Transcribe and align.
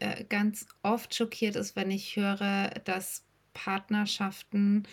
Äh, 0.00 0.24
ganz 0.24 0.66
oft 0.82 1.14
schockiert 1.14 1.56
ist, 1.56 1.76
wenn 1.76 1.90
ich 1.90 2.16
höre, 2.16 2.70
dass 2.84 3.24
Partnerschaften 3.52 4.84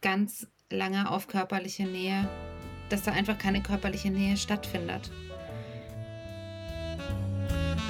ganz 0.00 0.46
lange 0.70 1.10
auf 1.10 1.28
körperliche 1.28 1.84
Nähe 1.84 2.28
dass 2.88 3.02
da 3.02 3.12
einfach 3.12 3.38
keine 3.38 3.62
körperliche 3.62 4.10
Nähe 4.10 4.36
stattfindet. 4.36 5.10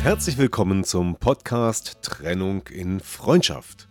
Herzlich 0.03 0.39
willkommen 0.39 0.85
zum 0.85 1.17
Podcast 1.17 1.99
Trennung 2.03 2.67
in 2.69 3.01
Freundschaft. 3.01 3.89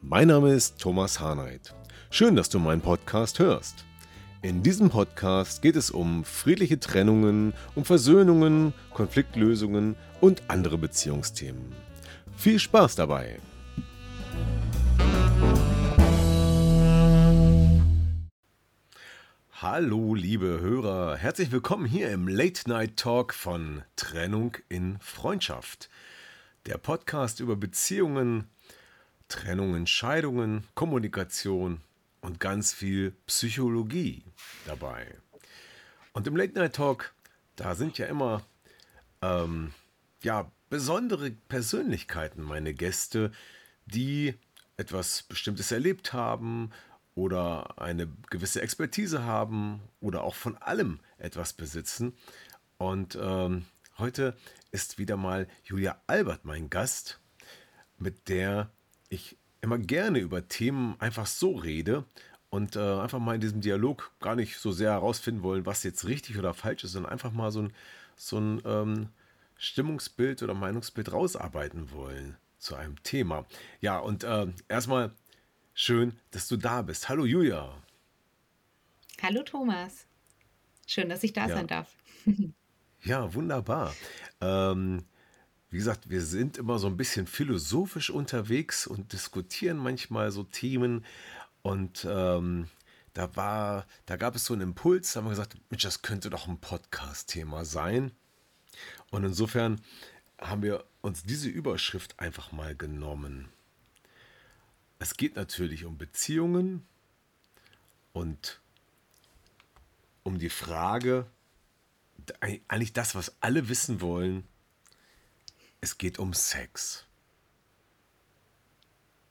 Mein 0.00 0.28
Name 0.28 0.52
ist 0.52 0.80
Thomas 0.80 1.20
Harnight. 1.20 1.74
Schön, 2.10 2.34
dass 2.34 2.48
du 2.48 2.58
meinen 2.58 2.80
Podcast 2.80 3.38
hörst. 3.38 3.84
In 4.42 4.62
diesem 4.62 4.88
Podcast 4.88 5.60
geht 5.60 5.76
es 5.76 5.90
um 5.90 6.24
friedliche 6.24 6.80
Trennungen, 6.80 7.52
um 7.74 7.84
Versöhnungen, 7.84 8.72
Konfliktlösungen 8.94 9.96
und 10.22 10.44
andere 10.48 10.78
Beziehungsthemen. 10.78 11.74
Viel 12.38 12.58
Spaß 12.58 12.94
dabei! 12.94 13.38
Hallo, 19.52 20.14
liebe 20.14 20.58
Hörer, 20.58 21.18
herzlich 21.18 21.52
willkommen 21.52 21.84
hier 21.84 22.10
im 22.10 22.26
Late 22.26 22.66
Night 22.66 22.96
Talk 22.96 23.34
von 23.34 23.82
Trennung 23.96 24.56
in 24.70 24.96
Freundschaft. 25.00 25.90
Der 26.64 26.78
Podcast 26.78 27.40
über 27.40 27.56
Beziehungen, 27.56 28.48
Trennungen, 29.28 29.86
Scheidungen, 29.86 30.64
Kommunikation 30.74 31.82
und 32.20 32.40
ganz 32.40 32.72
viel 32.72 33.12
Psychologie 33.26 34.24
dabei. 34.66 35.18
Und 36.12 36.26
im 36.26 36.36
Late 36.36 36.54
Night 36.54 36.74
Talk, 36.74 37.14
da 37.56 37.74
sind 37.74 37.98
ja 37.98 38.06
immer 38.06 38.42
ähm, 39.22 39.72
ja, 40.22 40.50
besondere 40.68 41.30
Persönlichkeiten 41.30 42.42
meine 42.42 42.74
Gäste, 42.74 43.32
die 43.86 44.34
etwas 44.76 45.22
Bestimmtes 45.24 45.72
erlebt 45.72 46.12
haben, 46.12 46.70
oder 47.14 47.78
eine 47.78 48.08
gewisse 48.30 48.62
Expertise 48.62 49.24
haben 49.24 49.82
oder 50.00 50.24
auch 50.24 50.34
von 50.34 50.56
allem 50.56 51.00
etwas 51.18 51.52
besitzen. 51.52 52.16
Und 52.78 53.18
ähm, 53.20 53.66
heute 53.98 54.36
ist 54.70 54.98
wieder 54.98 55.16
mal 55.16 55.46
Julia 55.64 56.00
Albert 56.06 56.44
mein 56.44 56.70
Gast, 56.70 57.20
mit 57.98 58.28
der 58.28 58.70
ich 59.08 59.36
immer 59.60 59.78
gerne 59.78 60.18
über 60.18 60.48
Themen 60.48 60.96
einfach 60.98 61.26
so 61.26 61.52
rede 61.52 62.04
und 62.48 62.76
äh, 62.76 62.80
einfach 62.80 63.18
mal 63.18 63.34
in 63.34 63.40
diesem 63.40 63.60
Dialog 63.60 64.12
gar 64.20 64.36
nicht 64.36 64.58
so 64.58 64.72
sehr 64.72 64.92
herausfinden 64.92 65.42
wollen, 65.42 65.66
was 65.66 65.82
jetzt 65.82 66.06
richtig 66.06 66.38
oder 66.38 66.54
falsch 66.54 66.84
ist, 66.84 66.92
sondern 66.92 67.12
einfach 67.12 67.32
mal 67.32 67.50
so 67.50 67.62
ein, 67.62 67.72
so 68.16 68.38
ein 68.38 68.62
ähm, 68.64 69.08
Stimmungsbild 69.56 70.42
oder 70.42 70.54
Meinungsbild 70.54 71.12
rausarbeiten 71.12 71.92
wollen 71.92 72.36
zu 72.58 72.74
einem 72.74 73.02
Thema. 73.02 73.46
Ja, 73.80 73.98
und 73.98 74.24
äh, 74.24 74.46
erstmal 74.68 75.12
Schön, 75.82 76.12
dass 76.30 76.46
du 76.46 76.58
da 76.58 76.82
bist. 76.82 77.08
Hallo 77.08 77.24
Julia. 77.24 77.72
Hallo 79.22 79.42
Thomas. 79.42 80.06
Schön, 80.86 81.08
dass 81.08 81.22
ich 81.22 81.32
da 81.32 81.48
ja. 81.48 81.56
sein 81.56 81.66
darf. 81.66 81.96
ja, 83.02 83.32
wunderbar. 83.32 83.94
Ähm, 84.42 85.06
wie 85.70 85.78
gesagt, 85.78 86.10
wir 86.10 86.22
sind 86.22 86.58
immer 86.58 86.78
so 86.78 86.88
ein 86.88 86.96
bisschen 86.96 87.26
philosophisch 87.26 88.10
unterwegs 88.10 88.86
und 88.86 89.12
diskutieren 89.12 89.76
manchmal 89.76 90.32
so 90.32 90.42
Themen. 90.42 91.04
Und 91.62 92.06
ähm, 92.08 92.68
da 93.14 93.36
war, 93.36 93.86
da 94.06 94.16
gab 94.16 94.34
es 94.34 94.44
so 94.44 94.54
einen 94.54 94.62
Impuls, 94.62 95.12
da 95.12 95.18
haben 95.18 95.26
wir 95.26 95.30
gesagt, 95.30 95.56
Mensch, 95.70 95.84
das 95.84 96.02
könnte 96.02 96.28
doch 96.28 96.48
ein 96.48 96.58
Podcast-Thema 96.58 97.64
sein. 97.64 98.10
Und 99.10 99.24
insofern 99.24 99.80
haben 100.40 100.62
wir 100.62 100.84
uns 101.02 101.22
diese 101.22 101.48
Überschrift 101.48 102.18
einfach 102.18 102.50
mal 102.50 102.74
genommen. 102.74 103.48
Es 104.98 105.16
geht 105.16 105.36
natürlich 105.36 105.84
um 105.84 105.98
Beziehungen 105.98 106.84
und 108.12 108.60
um 110.24 110.38
die 110.38 110.50
Frage, 110.50 111.26
eigentlich 112.40 112.92
das, 112.92 113.14
was 113.14 113.34
alle 113.40 113.68
wissen 113.68 114.00
wollen, 114.00 114.44
es 115.80 115.98
geht 115.98 116.18
um 116.18 116.32
Sex. 116.34 117.06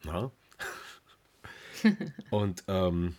Na? 0.04 0.32
und 2.30 2.64
ähm, 2.68 3.16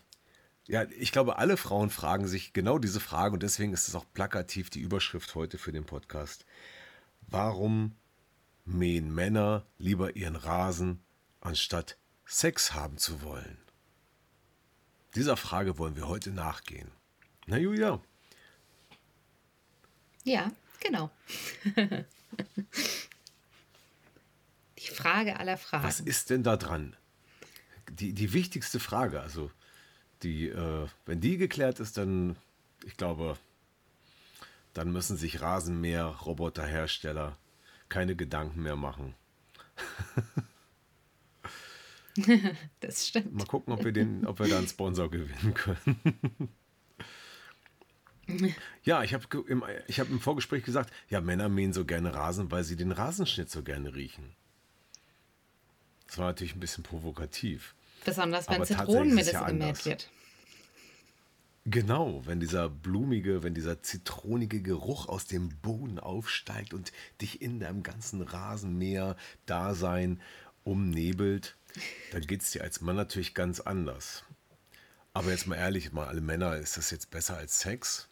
ja, 0.66 0.84
ich 0.98 1.12
glaube, 1.12 1.38
alle 1.38 1.56
Frauen 1.56 1.90
fragen 1.90 2.26
sich 2.26 2.52
genau 2.52 2.78
diese 2.78 3.00
Frage 3.00 3.34
und 3.34 3.42
deswegen 3.42 3.72
ist 3.72 3.88
es 3.88 3.94
auch 3.94 4.06
plakativ 4.12 4.70
die 4.70 4.80
Überschrift 4.80 5.34
heute 5.34 5.58
für 5.58 5.72
den 5.72 5.84
Podcast. 5.84 6.44
Warum 7.26 7.96
mähen 8.64 9.12
Männer 9.14 9.66
lieber 9.78 10.16
ihren 10.16 10.36
Rasen, 10.36 11.00
anstatt 11.40 11.96
Sex 12.24 12.74
haben 12.74 12.98
zu 12.98 13.22
wollen? 13.22 13.58
Dieser 15.14 15.36
Frage 15.36 15.76
wollen 15.78 15.96
wir 15.96 16.06
heute 16.06 16.30
nachgehen. 16.30 16.90
Na 17.46 17.58
Julia? 17.58 18.00
Ja, 20.22 20.52
genau. 20.78 21.10
die 24.80 24.94
Frage 24.94 25.38
aller 25.38 25.56
Fragen. 25.56 25.84
Was 25.84 26.00
ist 26.00 26.30
denn 26.30 26.42
da 26.42 26.56
dran? 26.56 26.96
Die, 27.90 28.12
die 28.12 28.32
wichtigste 28.32 28.80
Frage, 28.80 29.20
also 29.20 29.50
die, 30.22 30.48
äh, 30.48 30.86
wenn 31.06 31.20
die 31.20 31.36
geklärt 31.36 31.80
ist, 31.80 31.96
dann, 31.96 32.36
ich 32.84 32.96
glaube, 32.96 33.36
dann 34.74 34.92
müssen 34.92 35.16
sich 35.16 35.40
Rasenmäher-Roboterhersteller 35.40 37.36
keine 37.88 38.14
Gedanken 38.16 38.62
mehr 38.62 38.76
machen. 38.76 39.14
das 42.80 43.08
stimmt. 43.08 43.32
Mal 43.34 43.46
gucken, 43.46 43.72
ob 43.72 43.84
wir, 43.84 43.92
den, 43.92 44.26
ob 44.26 44.38
wir 44.38 44.48
da 44.48 44.58
einen 44.58 44.68
Sponsor 44.68 45.10
gewinnen 45.10 45.54
können. 45.54 46.48
ja, 48.84 49.02
ich 49.02 49.14
habe 49.14 49.24
im, 49.48 49.62
hab 49.64 50.10
im 50.10 50.20
Vorgespräch 50.20 50.62
gesagt, 50.64 50.92
ja, 51.08 51.20
Männer 51.20 51.48
mähen 51.48 51.72
so 51.72 51.84
gerne 51.84 52.14
Rasen, 52.14 52.50
weil 52.50 52.62
sie 52.62 52.76
den 52.76 52.92
Rasenschnitt 52.92 53.50
so 53.50 53.62
gerne 53.64 53.94
riechen. 53.94 54.36
Das 56.10 56.18
war 56.18 56.26
natürlich 56.26 56.56
ein 56.56 56.60
bisschen 56.60 56.82
provokativ. 56.82 57.76
Besonders 58.04 58.48
wenn 58.48 58.64
Zitronenmelisse 58.64 59.30
ja 59.32 59.46
gemäht 59.46 59.84
wird. 59.84 60.10
Genau, 61.66 62.26
wenn 62.26 62.40
dieser 62.40 62.68
blumige, 62.68 63.44
wenn 63.44 63.54
dieser 63.54 63.80
zitronige 63.84 64.60
Geruch 64.60 65.08
aus 65.08 65.26
dem 65.26 65.50
Boden 65.60 66.00
aufsteigt 66.00 66.74
und 66.74 66.90
dich 67.20 67.42
in 67.42 67.60
deinem 67.60 67.84
ganzen 67.84 68.22
Rasenmäher-Dasein 68.22 70.20
umnebelt, 70.64 71.56
dann 72.10 72.22
geht 72.22 72.42
es 72.42 72.50
dir 72.50 72.64
als 72.64 72.80
Mann 72.80 72.96
natürlich 72.96 73.32
ganz 73.34 73.60
anders. 73.60 74.24
Aber 75.12 75.30
jetzt 75.30 75.46
mal 75.46 75.54
ehrlich, 75.54 75.92
mal 75.92 76.08
alle 76.08 76.22
Männer, 76.22 76.56
ist 76.56 76.76
das 76.76 76.90
jetzt 76.90 77.12
besser 77.12 77.36
als 77.36 77.60
Sex? 77.60 78.08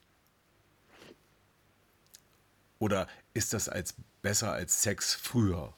Oder 2.79 3.09
ist 3.35 3.55
das 3.55 3.69
als 3.69 3.97
besser 4.23 4.53
als 4.53 4.83
Sex 4.83 5.15
früher? 5.15 5.75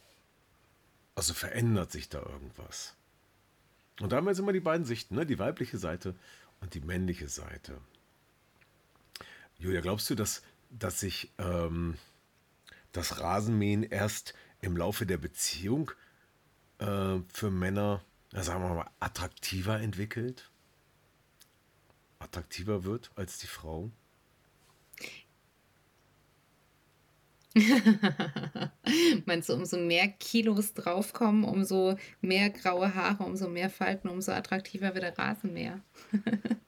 Also 1.14 1.34
verändert 1.34 1.90
sich 1.90 2.08
da 2.08 2.20
irgendwas? 2.20 2.94
Und 4.00 4.12
da 4.12 4.16
haben 4.16 4.24
wir 4.24 4.30
jetzt 4.30 4.38
immer 4.38 4.52
die 4.52 4.60
beiden 4.60 4.86
Sichten, 4.86 5.14
ne? 5.14 5.26
die 5.26 5.38
weibliche 5.38 5.78
Seite 5.78 6.14
und 6.60 6.74
die 6.74 6.80
männliche 6.80 7.28
Seite. 7.28 7.78
Julia, 9.58 9.82
glaubst 9.82 10.08
du, 10.08 10.14
dass, 10.14 10.42
dass 10.70 11.00
sich 11.00 11.30
ähm, 11.38 11.98
das 12.92 13.20
Rasenmähen 13.20 13.82
erst 13.82 14.34
im 14.62 14.76
Laufe 14.76 15.04
der 15.04 15.18
Beziehung 15.18 15.90
äh, 16.78 17.18
für 17.32 17.50
Männer, 17.50 18.02
sagen 18.32 18.62
wir 18.62 18.74
mal, 18.74 18.90
attraktiver 19.00 19.80
entwickelt? 19.80 20.50
Attraktiver 22.18 22.84
wird 22.84 23.10
als 23.16 23.38
die 23.38 23.46
Frau? 23.46 23.90
Meinst 29.26 29.48
du, 29.48 29.54
umso 29.54 29.76
mehr 29.78 30.08
Kilos 30.08 30.74
draufkommen, 30.74 31.44
umso 31.44 31.96
mehr 32.20 32.50
graue 32.50 32.94
Haare, 32.94 33.24
umso 33.24 33.48
mehr 33.48 33.70
Falten, 33.70 34.08
umso 34.08 34.32
attraktiver 34.32 34.94
wird 34.94 35.04
der 35.04 35.18
Rasenmäher? 35.18 35.80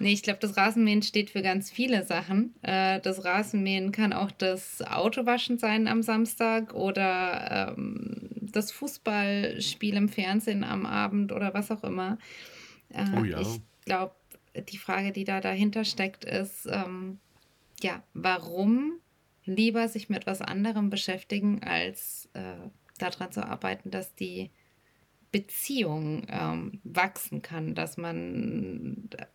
Ne, 0.00 0.10
ich 0.10 0.22
glaube, 0.22 0.40
das 0.40 0.56
Rasenmähen 0.56 1.02
steht 1.02 1.30
für 1.30 1.42
ganz 1.42 1.70
viele 1.70 2.04
Sachen. 2.04 2.52
Äh, 2.62 3.00
das 3.00 3.24
Rasenmähen 3.24 3.92
kann 3.92 4.12
auch 4.12 4.32
das 4.32 4.82
Autowaschen 4.82 5.58
sein 5.58 5.86
am 5.86 6.02
Samstag 6.02 6.74
oder, 6.74 7.74
ähm, 7.76 8.28
das 8.40 8.72
Fußballspiel 8.72 9.94
im 9.94 10.08
Fernsehen 10.08 10.64
am 10.64 10.84
Abend 10.84 11.30
oder 11.32 11.54
was 11.54 11.70
auch 11.70 11.84
immer. 11.84 12.18
Oh 12.92 13.22
Äh, 13.22 13.28
ja. 13.28 13.40
ich 13.40 13.60
glaube, 13.84 14.14
die 14.68 14.78
Frage, 14.78 15.12
die 15.12 15.24
da 15.24 15.40
dahinter 15.40 15.84
steckt, 15.84 16.24
ist, 16.24 16.66
ähm, 16.66 17.18
ja, 17.82 18.02
warum 18.14 19.00
lieber 19.44 19.88
sich 19.88 20.08
mit 20.08 20.26
was 20.26 20.40
anderem 20.40 20.90
beschäftigen, 20.90 21.62
als, 21.62 22.28
äh, 22.34 22.56
da 22.98 23.30
zu 23.30 23.44
arbeiten, 23.44 23.90
dass 23.90 24.14
die 24.14 24.52
Beziehung, 25.32 26.26
ähm, 26.28 26.80
wachsen 26.84 27.42
kann, 27.42 27.74
dass 27.74 27.96
man, 27.96 29.08
äh, 29.16 29.26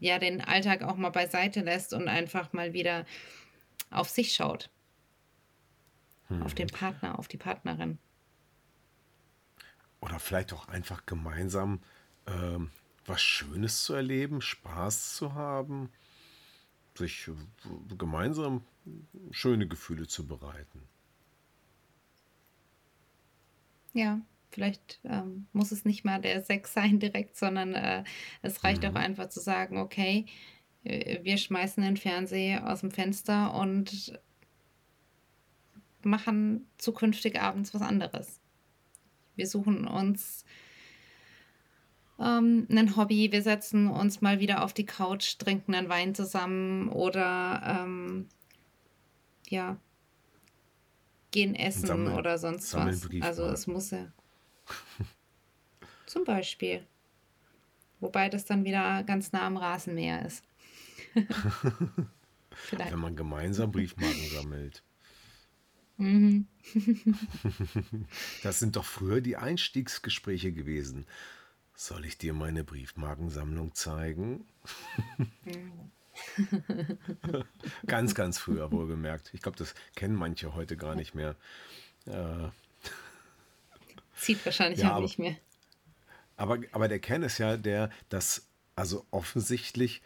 ja, 0.00 0.18
den 0.18 0.40
Alltag 0.40 0.82
auch 0.82 0.96
mal 0.96 1.10
beiseite 1.10 1.60
lässt 1.62 1.92
und 1.92 2.08
einfach 2.08 2.52
mal 2.52 2.72
wieder 2.72 3.04
auf 3.90 4.08
sich 4.08 4.34
schaut, 4.34 4.70
auf 6.40 6.54
den 6.54 6.66
Mhm. 6.66 6.72
Partner, 6.72 7.18
auf 7.18 7.28
die 7.28 7.38
Partnerin. 7.38 7.98
Oder 10.00 10.18
vielleicht 10.18 10.52
auch 10.52 10.68
einfach 10.68 11.06
gemeinsam 11.06 11.80
ähm, 12.26 12.70
was 13.06 13.22
Schönes 13.22 13.84
zu 13.84 13.94
erleben, 13.94 14.40
Spaß 14.40 15.16
zu 15.16 15.34
haben, 15.34 15.90
sich 17.00 17.28
äh, 17.28 17.34
gemeinsam 17.96 18.62
schöne 19.32 19.68
Gefühle 19.68 20.08
zu 20.08 20.26
bereiten. 20.28 20.88
Ja, 23.92 24.20
vielleicht, 24.50 25.00
ähm, 25.04 25.48
muss 25.52 25.72
es 25.72 25.84
nicht 25.84 26.04
mal 26.04 26.20
der 26.20 26.42
Sex 26.42 26.72
sein 26.74 27.00
direkt, 27.00 27.36
sondern, 27.36 27.74
äh, 27.74 28.04
es 28.42 28.62
reicht 28.64 28.84
auch 28.86 28.94
Mhm. 28.94 28.94
einfach 28.94 29.28
zu 29.28 29.40
sagen: 29.40 29.78
„Okay, 29.78 30.26
äh, 30.84 31.24
wir 31.24 31.38
schmeißen 31.38 31.82
den 31.82 31.96
Fernseher 31.96 32.70
aus 32.70 32.80
dem 32.80 32.90
Fenster 32.90 33.54
und 33.54 34.20
machen 36.02 36.70
zukünftig 36.78 37.40
abends 37.40 37.74
was 37.74 37.82
anderes.“ 37.82 38.40
Wir 39.36 39.46
suchen 39.46 39.86
uns 39.86 40.44
ähm, 42.20 42.66
'nen 42.68 42.96
Hobby, 42.96 43.32
wir 43.32 43.42
setzen 43.42 43.88
uns 43.88 44.20
mal 44.20 44.40
wieder 44.40 44.64
auf 44.64 44.72
die 44.74 44.86
Couch, 44.86 45.38
trinken 45.38 45.72
'nen 45.72 45.88
Wein 45.88 46.14
zusammen 46.14 46.88
oder, 46.90 47.62
ähm 47.84 48.28
ja 49.48 49.80
gehen 51.32 51.54
essen 51.54 51.86
sammeln, 51.86 52.16
oder 52.18 52.38
sonst 52.38 52.74
was. 52.74 53.08
Also, 53.20 53.44
es 53.46 53.66
muss 53.66 53.90
ja 53.90 54.06
zum 56.06 56.24
Beispiel. 56.24 56.86
Wobei 58.00 58.28
das 58.30 58.46
dann 58.46 58.64
wieder 58.64 59.02
ganz 59.04 59.32
nah 59.32 59.46
am 59.46 59.56
Rasenmäher 59.58 60.24
ist. 60.24 60.42
Vielleicht. 62.52 62.92
Wenn 62.92 62.98
man 63.00 63.16
gemeinsam 63.16 63.72
Briefmarken 63.72 64.28
sammelt. 64.28 64.82
Mhm. 65.98 66.46
Das 68.42 68.58
sind 68.58 68.76
doch 68.76 68.84
früher 68.84 69.20
die 69.20 69.36
Einstiegsgespräche 69.36 70.52
gewesen. 70.52 71.06
Soll 71.80 72.04
ich 72.04 72.18
dir 72.18 72.34
meine 72.34 72.62
Briefmarkensammlung 72.62 73.74
zeigen? 73.74 74.46
Ganz, 77.86 78.14
ganz 78.14 78.36
früher 78.36 78.70
wohlgemerkt. 78.70 79.32
Ich 79.32 79.40
glaube, 79.40 79.56
das 79.56 79.74
kennen 79.96 80.14
manche 80.14 80.54
heute 80.54 80.76
gar 80.76 80.94
nicht 80.94 81.14
mehr. 81.14 81.36
Äh, 82.04 82.48
Zieht 84.14 84.44
wahrscheinlich 84.44 84.80
ja, 84.80 84.88
auch 84.88 84.96
aber, 84.96 85.00
nicht 85.00 85.18
mehr. 85.18 85.36
aber, 86.36 86.58
aber 86.72 86.88
der 86.88 86.98
Kern 86.98 87.22
ist 87.22 87.38
ja 87.38 87.56
der, 87.56 87.88
dass 88.10 88.46
also 88.76 89.06
offensichtlich 89.10 90.02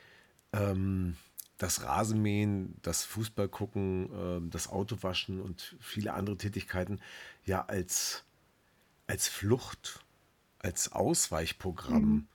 ähm, 0.52 1.16
das 1.58 1.82
Rasenmähen, 1.82 2.76
das 2.82 3.04
Fußballgucken, 3.04 4.10
ähm, 4.12 4.50
das 4.50 4.68
Autowaschen 4.68 5.40
und 5.40 5.74
viele 5.80 6.14
andere 6.14 6.38
Tätigkeiten 6.38 7.00
ja 7.44 7.64
als, 7.64 8.22
als 9.08 9.26
Flucht, 9.26 10.03
als 10.64 10.92
Ausweichprogramm 10.92 12.18
Mhm. 12.18 12.28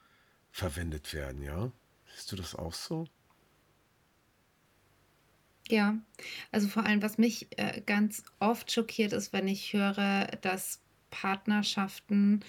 verwendet 0.51 1.13
werden, 1.13 1.41
ja? 1.43 1.71
Siehst 2.13 2.31
du 2.31 2.37
das 2.37 2.55
auch 2.55 2.73
so? 2.73 3.07
Ja, 5.67 5.99
also 6.51 6.67
vor 6.67 6.85
allem, 6.85 7.01
was 7.01 7.17
mich, 7.17 7.47
äh, 7.59 7.81
ganz 7.81 8.23
oft 8.39 8.71
schockiert, 8.71 9.13
ist, 9.13 9.33
wenn 9.33 9.47
ich 9.47 9.73
höre, 9.73 10.25
dass 10.41 10.81
Partnerschaften 11.11 12.43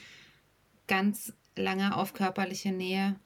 ganz 0.88 1.34
lange 1.56 1.96
auf 1.96 2.14
körperliche 2.14 2.72
Nähe 2.72 3.20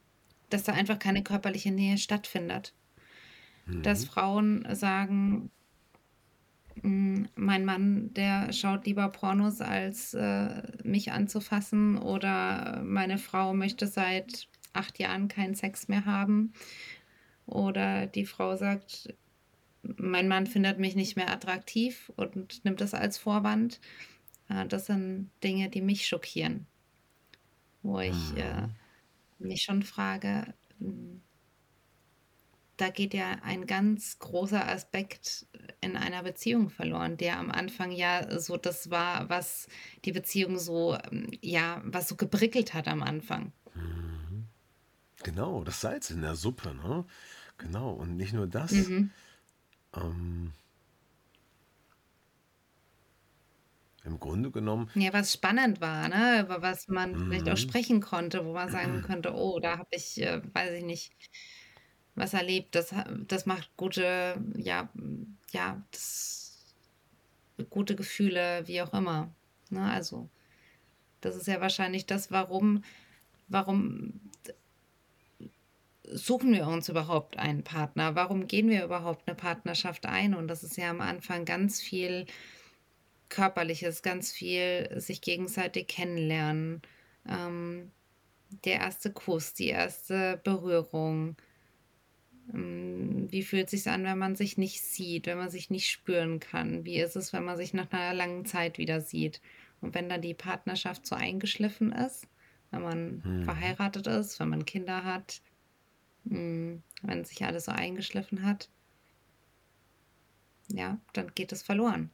dass 0.51 0.63
da 0.63 0.73
einfach 0.73 0.99
keine 0.99 1.23
körperliche 1.23 1.71
Nähe 1.71 1.97
stattfindet. 1.97 2.75
Dass 3.81 4.03
Mhm. 4.03 4.05
Frauen 4.05 4.65
sagen: 4.75 5.43
„Hm, 5.43 5.51
mein 6.83 7.65
Mann, 7.65 8.13
der 8.13 8.51
schaut 8.53 8.85
lieber 8.85 9.09
Pornos, 9.09 9.61
als, 9.61 10.13
äh, 10.13 10.61
mich 10.83 11.11
anzufassen“, 11.11 11.97
oder 11.97 12.81
„meine 12.83 13.17
Frau 13.17 13.53
möchte 13.53 13.87
seit 13.87 14.47
8 14.73 14.99
Jahren 14.99 15.27
keinen 15.27 15.55
Sex 15.55 15.87
mehr 15.87 16.05
haben“, 16.05 16.53
oder 17.47 18.07
die 18.07 18.25
Frau 18.25 18.55
sagt: 18.57 19.15
„Mein 19.83 20.27
Mann 20.29 20.47
findet 20.47 20.79
mich 20.79 20.95
nicht 20.95 21.15
mehr 21.17 21.31
attraktiv“ 21.31 22.11
und 22.17 22.65
nimmt 22.65 22.81
das 22.81 22.93
als 22.95 23.17
Vorwand. 23.19 23.81
Äh, 24.49 24.67
das 24.67 24.87
sind 24.87 25.31
Dinge, 25.43 25.69
die 25.69 25.81
mich 25.81 26.07
schockieren, 26.07 26.67
wo 27.83 27.99
ich, 27.99 28.37
äh, 28.37 28.67
Mhm. 28.67 28.75
mich 29.39 29.63
schon 29.63 29.83
frage, 29.83 30.55
hm 30.79 31.23
da 32.77 32.89
geht 32.89 33.13
ja 33.13 33.39
ein 33.43 33.65
ganz 33.67 34.19
großer 34.19 34.67
Aspekt 34.67 35.47
in 35.81 35.95
einer 35.97 36.23
Beziehung 36.23 36.69
verloren, 36.69 37.17
der 37.17 37.37
am 37.39 37.51
Anfang 37.51 37.91
ja 37.91 38.39
so 38.39 38.57
das 38.57 38.89
war, 38.89 39.29
was 39.29 39.67
die 40.05 40.11
Beziehung 40.11 40.57
so, 40.59 40.95
ähm, 41.11 41.29
ja 41.41 41.81
was 41.85 42.07
so 42.09 42.15
geprickelt 42.15 42.73
hat 42.73 42.87
am 42.87 43.03
Anfang. 43.03 43.53
Mhm. 43.73 44.49
Genau, 45.23 45.63
das 45.63 45.81
Salz 45.81 46.09
in 46.11 46.21
der 46.23 46.35
Suppe, 46.35 46.73
ne? 46.75 47.05
Genau, 47.57 47.91
und 47.91 48.15
nicht 48.17 48.33
nur 48.33 48.47
das. 48.47 48.93
Mhm. 48.93 49.15
Ähm, 49.95 50.53
im 54.03 54.19
Grunde 54.19 54.51
genommen, 54.51 54.89
Ja, 54.97 55.11
was 55.11 55.33
spannend 55.33 55.81
war, 55.81 56.07
ne, 56.07 56.39
über 56.41 56.61
was 56.61 56.87
man 56.87 57.17
vielleicht 57.17 57.49
auch 57.49 57.57
mhm. 57.57 57.57
sprechen 57.57 57.99
konnte, 57.99 58.45
wo 58.45 58.53
man 58.53 58.69
sagen 58.69 59.01
könnte: 59.01 59.33
„Oh, 59.35 59.59
da 59.59 59.77
habe 59.77 59.89
ich, 59.91 60.21
äh, 60.21 60.41
weiß 60.53 60.71
ich 60.73 60.83
nicht, 60.85 61.11
was 62.15 62.33
erlebt, 62.33 62.75
das 62.75 62.93
das 63.27 63.45
macht 63.45 63.69
gute 63.77 64.37
ja, 64.57 64.89
ja, 65.51 65.81
das 65.91 66.75
gute 67.69 67.95
Gefühle“, 67.95 68.63
wie 68.67 68.81
auch 68.81 68.93
immer, 68.93 69.33
ne? 69.69 69.83
Also, 69.91 70.29
das 71.21 71.35
ist 71.37 71.47
ja 71.47 71.61
wahrscheinlich 71.61 72.05
das, 72.07 72.31
warum 72.31 72.83
warum 73.49 74.19
suchen 76.11 76.53
wir 76.53 76.67
uns 76.67 76.89
überhaupt 76.89 77.37
einen 77.39 77.63
Partner? 77.63 78.15
Warum 78.15 78.47
gehen 78.47 78.69
wir 78.69 78.83
überhaupt 78.85 79.27
'ne 79.27 79.35
Partnerschaft 79.35 80.05
ein? 80.05 80.33
Und 80.35 80.47
das 80.47 80.63
ist 80.63 80.77
ja 80.77 80.89
am 80.91 81.01
Anfang 81.01 81.45
ganz 81.45 81.81
viel 81.81 82.25
Körperliches, 83.29 84.01
ganz 84.03 84.31
viel 84.31 84.89
sich 84.99 85.21
gegenseitig 85.21 85.87
kennenlernen, 85.87 86.81
ähm, 87.27 87.91
der 88.65 88.75
erste 88.81 89.11
Kuss, 89.13 89.53
die 89.53 89.69
erste 89.69 90.39
Berührung. 90.43 91.35
Hm, 92.51 93.27
wie 93.31 93.43
fühlt 93.43 93.69
sich's 93.69 93.87
an, 93.87 94.03
wenn 94.03 94.17
man 94.19 94.35
sich 94.35 94.57
nicht 94.57 94.81
sieht, 94.83 95.25
wenn 95.27 95.37
man 95.37 95.49
sich 95.49 95.69
nicht 95.69 95.89
spüren 95.89 96.39
kann? 96.39 96.85
Wie 96.85 96.99
ist 96.99 97.15
es, 97.15 97.33
wenn 97.33 97.43
man 97.43 97.57
sich 97.57 97.73
nach 97.73 97.91
'ner 97.91 98.13
langen 98.13 98.45
Zeit 98.45 98.77
wieder 98.77 99.01
sieht? 99.01 99.41
Und 99.81 99.95
wenn 99.95 100.09
dann 100.09 100.21
die 100.21 100.33
Partnerschaft 100.35 101.05
so 101.07 101.15
eingeschliffen 101.15 101.91
ist, 101.91 102.27
wenn 102.71 102.81
man 102.83 103.23
Mhm. 103.23 103.75
verheiratet 103.79 104.07
ist, 104.07 104.39
wenn 104.39 104.49
man 104.49 104.65
Kinder 104.65 105.03
hat, 105.03 105.41
hm, 106.27 106.83
wenn 107.03 107.25
sich 107.25 107.43
alles 107.45 107.65
so 107.65 107.71
eingeschliffen 107.73 108.43
hat 108.45 108.71
ja, 110.67 111.01
dann 111.13 111.33
geht 111.33 111.51
es 111.51 111.63
verloren, 111.63 112.13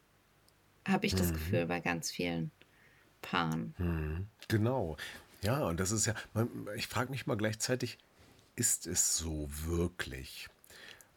habe 0.88 1.06
ich 1.08 1.16
das 1.16 1.34
Mhm. 1.34 1.34
Gefühl 1.34 1.68
bei 1.68 1.82
ganz 1.82 2.12
vielen 2.12 2.54
Paaren. 3.22 3.78
Mhm. 3.78 4.30
Genau. 4.48 4.98
Ja, 5.44 5.66
und 5.68 5.80
das 5.80 5.92
ist 5.92 6.06
ja, 6.06 6.16
ich 6.76 6.88
frage 6.88 7.10
mich 7.12 7.26
mal 7.26 7.38
gleichzeitig, 7.38 7.98
ist 8.56 8.88
es 8.88 9.18
so 9.18 9.48
wirklich? 9.66 10.50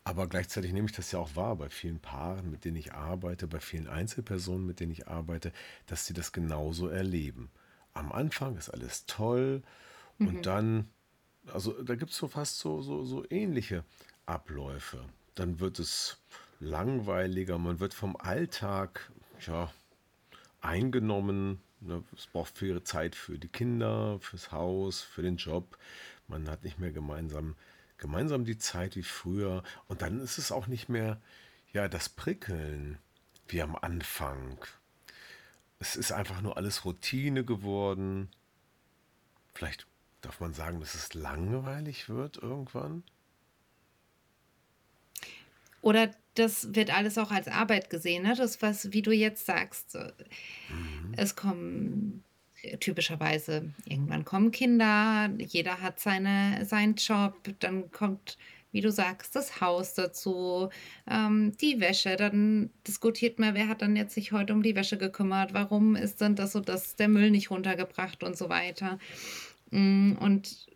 Aber 0.05 0.27
gleichzeitig 0.27 0.73
nehme 0.73 0.87
ich 0.89 0.97
das 0.97 1.13
ja 1.13 1.19
auch 1.19 1.35
wahr 1.35 1.57
bei 1.57 1.71
vielen 1.71 1.99
Paaren, 1.99 2.51
mit 2.51 2.65
denen 2.65 2.77
ich 2.77 2.93
arbeite, 2.93 3.47
bei 3.47 3.61
vielen 3.61 3.89
Einzelpersonen, 3.89 4.67
mit 4.67 4.81
denen 4.81 4.93
ich 4.93 5.09
arbeite, 5.09 5.53
dass 5.87 6.05
sie 6.07 6.13
das 6.13 6.33
genauso 6.33 6.89
erleben. 6.89 7.51
Am 7.95 8.13
Anfang 8.13 8.57
ist 8.57 8.69
alles 8.69 9.07
toll 9.07 9.63
und 10.25 10.37
Mhm. 10.37 10.43
dann, 10.43 10.89
also 11.47 11.73
da 11.83 11.95
gibt 11.97 12.11
es 12.13 12.19
so 12.19 12.29
fast 12.29 12.59
so, 12.59 12.83
so, 12.83 13.05
so 13.05 13.25
ähnliche 13.31 13.85
Abläufe. 14.27 15.05
Dann 15.35 15.59
wird 15.61 15.79
es 15.79 16.19
langweiliger, 16.61 17.59
man 17.59 17.81
wird 17.81 17.95
vom 17.95 18.17
Alltag, 18.17 19.11
ja, 19.47 19.73
eingenommen. 20.61 21.61
Ne? 21.81 22.03
Es 22.17 22.27
braucht 22.27 22.59
viel 22.59 22.83
Zeit 22.85 23.15
für 23.15 23.39
die 23.39 23.49
Kinder, 23.49 24.19
fürs 24.21 24.53
Haus, 24.53 25.03
für 25.03 25.23
den 25.23 25.37
Job. 25.37 25.77
Man 26.29 26.49
hat 26.49 26.65
nicht 26.65 26.79
mehr 26.79 26.93
gemeinsam, 26.93 27.57
gemeinsam 27.99 28.45
die 28.45 28.59
Zeit 28.59 28.97
wie 28.97 29.03
früher. 29.03 29.63
Und 29.87 30.03
dann 30.03 30.21
ist 30.21 30.39
es 30.39 30.53
auch 30.53 30.67
nicht 30.67 30.89
mehr, 30.89 31.21
ja, 31.73 31.89
das 31.89 32.09
Prickeln 32.09 32.99
wie 33.49 33.63
am 33.63 33.77
Anfang. 33.77 34.59
Es 35.79 35.97
ist 35.97 36.13
einfach 36.13 36.41
nur 36.41 36.57
alles 36.57 36.85
Routine 36.85 37.45
geworden. 37.45 38.31
Vielleicht 39.55 39.87
darf 40.23 40.41
man 40.41 40.55
sagen, 40.55 40.81
dass 40.81 40.95
es 40.95 41.15
langweilig 41.15 42.09
wird 42.09 42.39
irgendwann. 42.39 43.03
Oder 45.83 46.11
das 46.35 46.75
wird 46.75 46.91
alles 46.91 47.19
auch 47.19 47.31
als 47.31 47.47
Arbeit 47.47 47.91
gesehen, 47.91 48.23
ne? 48.23 48.35
Das, 48.35 48.63
was, 48.63 48.93
wie 48.93 49.03
du 49.03 49.13
jetzt 49.13 49.45
sagst, 49.45 49.95
mhm. 49.95 51.13
es 51.17 51.37
kommen 51.37 52.25
typischerweise 52.81 53.71
irgendwann 53.87 54.25
kommen 54.25 54.51
Kinder, 54.51 55.31
jeder 55.39 55.81
hat 55.81 56.01
seine, 56.01 56.65
seinen 56.65 56.95
Job, 56.95 57.35
dann 57.61 57.91
kommt, 57.91 58.39
wie 58.73 58.81
du 58.81 58.91
sagst, 58.91 59.37
das 59.37 59.61
Haus 59.61 59.95
dazu, 59.95 60.71
ähm, 61.11 61.53
die 61.61 61.81
Wäsche, 61.81 62.17
dann 62.17 62.71
diskutiert 62.87 63.39
man, 63.39 63.55
wer 63.55 63.69
hat 63.69 63.83
dann 63.83 63.97
jetzt 63.97 64.15
sich 64.15 64.33
heute 64.33 64.53
um 64.53 64.63
die 64.63 64.77
Wäsche 64.77 64.99
gekümmert, 64.99 65.55
warum 65.55 65.97
ist 65.97 66.21
denn 66.21 66.37
das 66.37 66.53
so, 66.53 66.61
dass 66.61 66.97
der 66.97 67.09
Müll 67.09 67.31
nicht 67.31 67.51
runtergebracht 67.51 68.23
und 68.23 68.37
so 68.37 68.49
weiter. 68.49 68.99
Mm, 69.71 70.13
und 70.21 70.69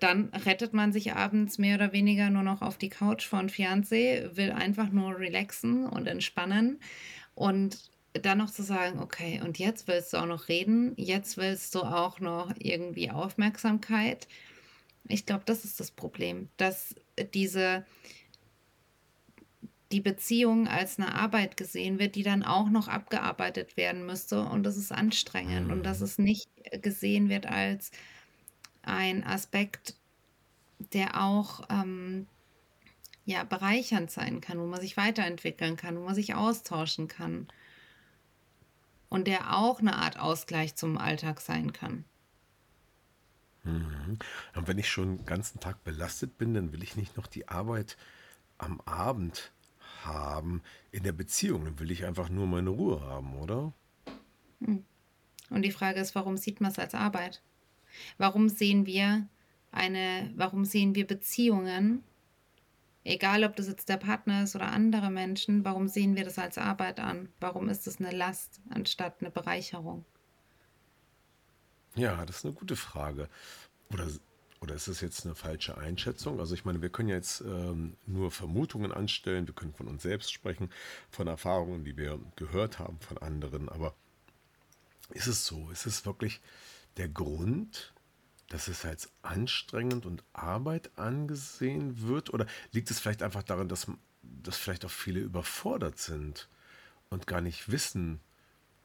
dann 0.00 0.30
rettet 0.44 0.74
man 0.74 0.92
sich 0.92 1.12
abends 1.14 1.58
mehr 1.58 1.76
oder 1.76 1.92
weniger 1.92 2.30
nur 2.30 2.42
noch 2.42 2.62
auf 2.62 2.78
die 2.78 2.88
Couch 2.88 3.26
von 3.26 3.48
Fernseh, 3.48 4.28
will 4.34 4.50
einfach 4.50 4.90
nur 4.90 5.18
relaxen 5.18 5.86
und 5.86 6.08
entspannen. 6.08 6.80
Und 7.34 7.90
dann 8.20 8.38
noch 8.38 8.50
zu 8.50 8.62
sagen, 8.62 9.00
okay, 9.00 9.40
und 9.44 9.58
jetzt 9.58 9.88
willst 9.88 10.12
du 10.12 10.18
auch 10.18 10.26
noch 10.26 10.48
reden, 10.48 10.94
jetzt 10.96 11.36
willst 11.36 11.74
du 11.74 11.80
auch 11.82 12.20
noch 12.20 12.52
irgendwie 12.58 13.10
Aufmerksamkeit. 13.10 14.28
Ich 15.08 15.26
glaube, 15.26 15.42
das 15.46 15.64
ist 15.64 15.80
das 15.80 15.90
Problem, 15.90 16.48
dass 16.56 16.94
diese 17.34 17.84
die 19.90 20.00
Beziehung 20.00 20.68
als 20.68 20.98
eine 20.98 21.14
Arbeit 21.14 21.56
gesehen 21.56 21.98
wird, 21.98 22.14
die 22.14 22.22
dann 22.22 22.42
auch 22.42 22.68
noch 22.68 22.88
abgearbeitet 22.88 23.76
werden 23.76 24.04
müsste 24.04 24.42
und 24.42 24.62
das 24.64 24.76
ist 24.76 24.92
anstrengend 24.92 25.72
und 25.72 25.82
dass 25.82 26.00
mhm. 26.00 26.04
es 26.04 26.18
nicht 26.18 26.50
gesehen 26.82 27.30
wird 27.30 27.46
als 27.46 27.90
ein 28.82 29.24
Aspekt, 29.24 29.94
der 30.92 31.22
auch 31.22 31.62
ähm, 31.70 32.26
ja, 33.24 33.44
bereichernd 33.44 34.10
sein 34.10 34.40
kann, 34.40 34.58
wo 34.58 34.66
man 34.66 34.80
sich 34.80 34.96
weiterentwickeln 34.96 35.76
kann, 35.76 35.98
wo 35.98 36.04
man 36.04 36.14
sich 36.14 36.34
austauschen 36.34 37.08
kann. 37.08 37.48
Und 39.08 39.26
der 39.26 39.56
auch 39.56 39.80
eine 39.80 39.96
Art 39.96 40.18
Ausgleich 40.18 40.74
zum 40.74 40.98
Alltag 40.98 41.40
sein 41.40 41.72
kann. 41.72 42.04
Mhm. 43.64 44.18
Und 44.54 44.68
wenn 44.68 44.78
ich 44.78 44.88
schon 44.88 45.18
den 45.18 45.26
ganzen 45.26 45.60
Tag 45.60 45.82
belastet 45.84 46.38
bin, 46.38 46.54
dann 46.54 46.72
will 46.72 46.82
ich 46.82 46.96
nicht 46.96 47.16
noch 47.16 47.26
die 47.26 47.48
Arbeit 47.48 47.96
am 48.58 48.80
Abend 48.82 49.52
haben 50.04 50.62
in 50.90 51.02
der 51.02 51.12
Beziehung. 51.12 51.64
Dann 51.64 51.78
will 51.78 51.90
ich 51.90 52.04
einfach 52.04 52.28
nur 52.28 52.46
meine 52.46 52.70
Ruhe 52.70 53.00
haben, 53.00 53.36
oder? 53.38 53.72
Hm. 54.64 54.84
Und 55.50 55.62
die 55.62 55.70
Frage 55.70 56.00
ist, 56.00 56.14
warum 56.14 56.36
sieht 56.36 56.60
man 56.60 56.70
es 56.70 56.78
als 56.78 56.94
Arbeit? 56.94 57.42
Warum 58.18 58.48
sehen 58.48 58.86
wir 58.86 59.26
eine, 59.70 60.30
warum 60.36 60.64
sehen 60.64 60.94
wir 60.94 61.06
Beziehungen, 61.06 62.04
egal 63.08 63.44
ob 63.44 63.56
das 63.56 63.68
jetzt 63.68 63.88
der 63.88 63.96
Partner 63.96 64.44
ist 64.44 64.54
oder 64.54 64.70
andere 64.70 65.10
Menschen, 65.10 65.64
warum 65.64 65.88
sehen 65.88 66.16
wir 66.16 66.24
das 66.24 66.38
als 66.38 66.58
Arbeit 66.58 67.00
an? 67.00 67.28
Warum 67.40 67.68
ist 67.68 67.86
es 67.86 67.98
eine 67.98 68.10
Last 68.10 68.60
anstatt 68.70 69.16
eine 69.20 69.30
Bereicherung? 69.30 70.04
Ja, 71.94 72.24
das 72.24 72.38
ist 72.38 72.44
eine 72.44 72.54
gute 72.54 72.76
Frage. 72.76 73.28
Oder, 73.92 74.06
oder 74.60 74.74
ist 74.74 74.88
das 74.88 75.00
jetzt 75.00 75.24
eine 75.24 75.34
falsche 75.34 75.78
Einschätzung? 75.78 76.38
Also 76.38 76.54
ich 76.54 76.64
meine, 76.64 76.82
wir 76.82 76.90
können 76.90 77.08
jetzt 77.08 77.40
ähm, 77.40 77.96
nur 78.06 78.30
Vermutungen 78.30 78.92
anstellen, 78.92 79.46
wir 79.46 79.54
können 79.54 79.74
von 79.74 79.88
uns 79.88 80.02
selbst 80.02 80.32
sprechen, 80.32 80.70
von 81.10 81.26
Erfahrungen, 81.26 81.84
die 81.84 81.96
wir 81.96 82.20
gehört 82.36 82.78
haben 82.78 83.00
von 83.00 83.18
anderen, 83.18 83.68
aber 83.68 83.94
ist 85.10 85.26
es 85.26 85.46
so? 85.46 85.70
Ist 85.70 85.86
es 85.86 86.04
wirklich 86.04 86.40
der 86.98 87.08
Grund, 87.08 87.94
dass 88.48 88.68
es 88.68 88.84
als 88.84 89.10
anstrengend 89.22 90.06
und 90.06 90.24
Arbeit 90.32 90.90
angesehen 90.96 92.02
wird? 92.08 92.32
Oder 92.32 92.46
liegt 92.72 92.90
es 92.90 92.98
vielleicht 92.98 93.22
einfach 93.22 93.42
daran, 93.42 93.68
dass, 93.68 93.86
dass 94.22 94.56
vielleicht 94.56 94.84
auch 94.84 94.90
viele 94.90 95.20
überfordert 95.20 95.98
sind 95.98 96.48
und 97.10 97.26
gar 97.26 97.40
nicht 97.40 97.70
wissen, 97.70 98.20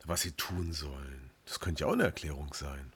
was 0.06 0.22
sie 0.22 0.34
tun 0.34 0.74
sollen? 0.74 1.32
Das 1.46 1.60
könnte 1.60 1.82
ja 1.82 1.88
auch 1.88 1.94
eine 1.94 2.04
Erklärung 2.04 2.54
sein. 2.54 2.92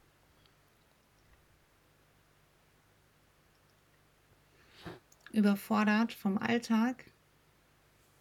Überfordert 5.32 6.14
vom 6.14 6.38
Alltag? 6.38 7.06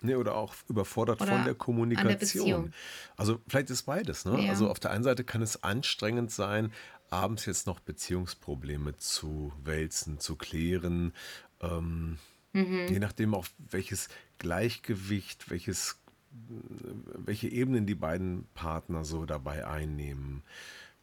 Nee, 0.03 0.15
oder 0.15 0.35
auch 0.35 0.55
überfordert 0.69 1.21
oder 1.21 1.33
von 1.33 1.45
der 1.45 1.55
Kommunikation. 1.55 2.65
Der 2.65 2.73
also 3.17 3.41
vielleicht 3.49 3.71
ist 3.71 3.85
beides. 3.85 4.25
Ne? 4.25 4.45
Ja. 4.45 4.50
Also 4.50 4.69
auf 4.69 4.79
der 4.79 4.91
einen 4.91 5.05
Seite 5.05 5.25
kann 5.25 5.43
es 5.43 5.62
anstrengend 5.62 6.31
sein, 6.31 6.73
abends 7.11 7.47
jetzt 7.47 7.67
noch 7.67 7.81
Beziehungsprobleme 7.81 8.97
zu 8.97 9.53
wälzen, 9.63 10.19
zu 10.19 10.37
klären. 10.37 11.13
Ähm, 11.61 12.19
mhm. 12.53 12.87
Je 12.89 12.99
nachdem 12.99 13.35
auch 13.35 13.47
welches 13.71 14.09
Gleichgewicht, 14.39 15.51
welches, 15.51 16.01
welche 16.31 17.49
Ebenen 17.49 17.87
die 17.87 17.95
beiden 17.95 18.47
Partner 18.55 19.05
so 19.05 19.25
dabei 19.25 19.67
einnehmen. 19.67 20.43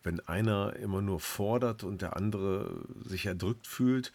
Wenn 0.03 0.19
einer 0.19 0.75
immer 0.75 1.01
nur 1.01 1.19
fordert 1.19 1.83
und 1.83 2.01
der 2.01 2.17
andere 2.17 2.83
sich 3.05 3.25
erdrückt 3.25 3.67
fühlt, 3.67 4.11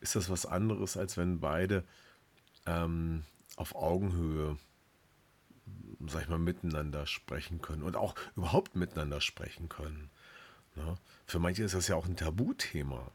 ist 0.00 0.16
das 0.16 0.30
was 0.30 0.46
anderes, 0.46 0.96
als 0.96 1.16
wenn 1.16 1.40
beide 1.40 1.84
ähm, 2.66 3.24
auf 3.56 3.74
Augenhöhe, 3.74 4.56
sag 6.06 6.22
ich 6.22 6.28
mal, 6.28 6.38
miteinander 6.38 7.06
sprechen 7.06 7.60
können 7.60 7.82
und 7.82 7.96
auch 7.96 8.14
überhaupt 8.36 8.76
miteinander 8.76 9.20
sprechen 9.20 9.68
können. 9.68 10.10
Ja, 10.78 10.96
für 11.26 11.38
manche 11.38 11.64
ist 11.64 11.74
das 11.74 11.88
ja 11.88 11.96
auch 11.96 12.06
ein 12.06 12.16
Tabuthema. 12.16 13.10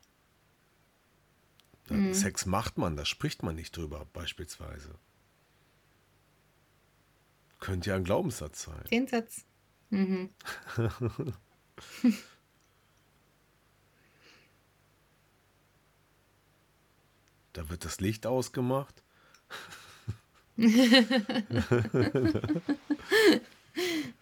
Mhm. 1.90 2.14
Sex 2.14 2.46
macht 2.46 2.78
man, 2.78 2.96
da 2.96 3.04
spricht 3.06 3.42
man 3.44 3.56
nicht 3.56 3.76
drüber, 3.76 4.06
beispielsweise. 4.14 4.94
Könnte 7.60 7.90
ja 7.92 7.96
ein 7.96 8.04
Glaubenssatz 8.04 8.64
sein. 8.64 8.84
Den 8.92 9.08
Satz. 9.08 9.46
Mhm. 9.90 10.30
da 17.54 17.70
wird 17.70 17.86
das 17.86 18.02
Licht 18.02 18.28
ausgemacht. 18.28 19.02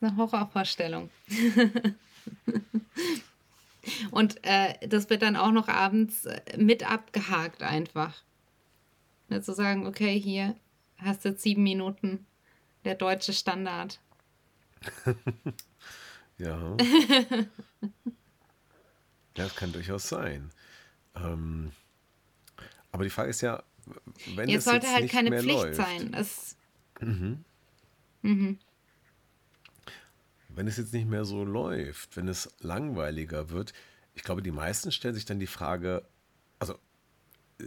ist 0.00 0.02
eine 0.02 0.16
Horrorvorstellung. 0.16 1.10
Und 4.10 4.44
äh, 4.44 4.86
das 4.86 5.08
wird 5.10 5.22
dann 5.22 5.36
auch 5.36 5.50
noch 5.50 5.68
abends 5.68 6.26
äh, 6.26 6.40
mit 6.56 6.88
abgehakt 6.88 7.62
einfach. 7.62 8.22
Ja, 9.28 9.40
zu 9.42 9.54
sagen, 9.54 9.86
okay, 9.86 10.18
hier 10.20 10.56
hast 10.98 11.24
du 11.24 11.30
jetzt 11.30 11.42
sieben 11.42 11.62
Minuten, 11.62 12.26
der 12.84 12.94
deutsche 12.94 13.32
Standard. 13.32 14.00
ja. 16.38 16.76
ja, 16.76 17.46
das 19.34 19.54
kann 19.56 19.72
durchaus 19.72 20.08
sein. 20.08 20.50
Ähm, 21.16 21.72
aber 22.92 23.04
die 23.04 23.10
Frage 23.10 23.30
ist 23.30 23.40
ja, 23.40 23.62
wenn 24.34 24.48
jetzt 24.48 24.60
es 24.60 24.64
sollte 24.64 24.86
jetzt 24.86 24.94
halt 24.94 25.10
keine 25.10 25.40
Pflicht 25.40 25.58
läuft, 25.58 25.76
sein. 25.76 26.14
Es, 26.14 26.56
mhm. 27.00 27.44
Mhm. 28.22 28.58
Wenn 30.58 30.66
es 30.66 30.76
jetzt 30.76 30.92
nicht 30.92 31.08
mehr 31.08 31.24
so 31.24 31.44
läuft, 31.44 32.16
wenn 32.16 32.26
es 32.26 32.52
langweiliger 32.58 33.50
wird, 33.50 33.72
ich 34.14 34.24
glaube, 34.24 34.42
die 34.42 34.50
meisten 34.50 34.90
stellen 34.90 35.14
sich 35.14 35.24
dann 35.24 35.38
die 35.38 35.46
Frage, 35.46 36.04
also 36.58 36.76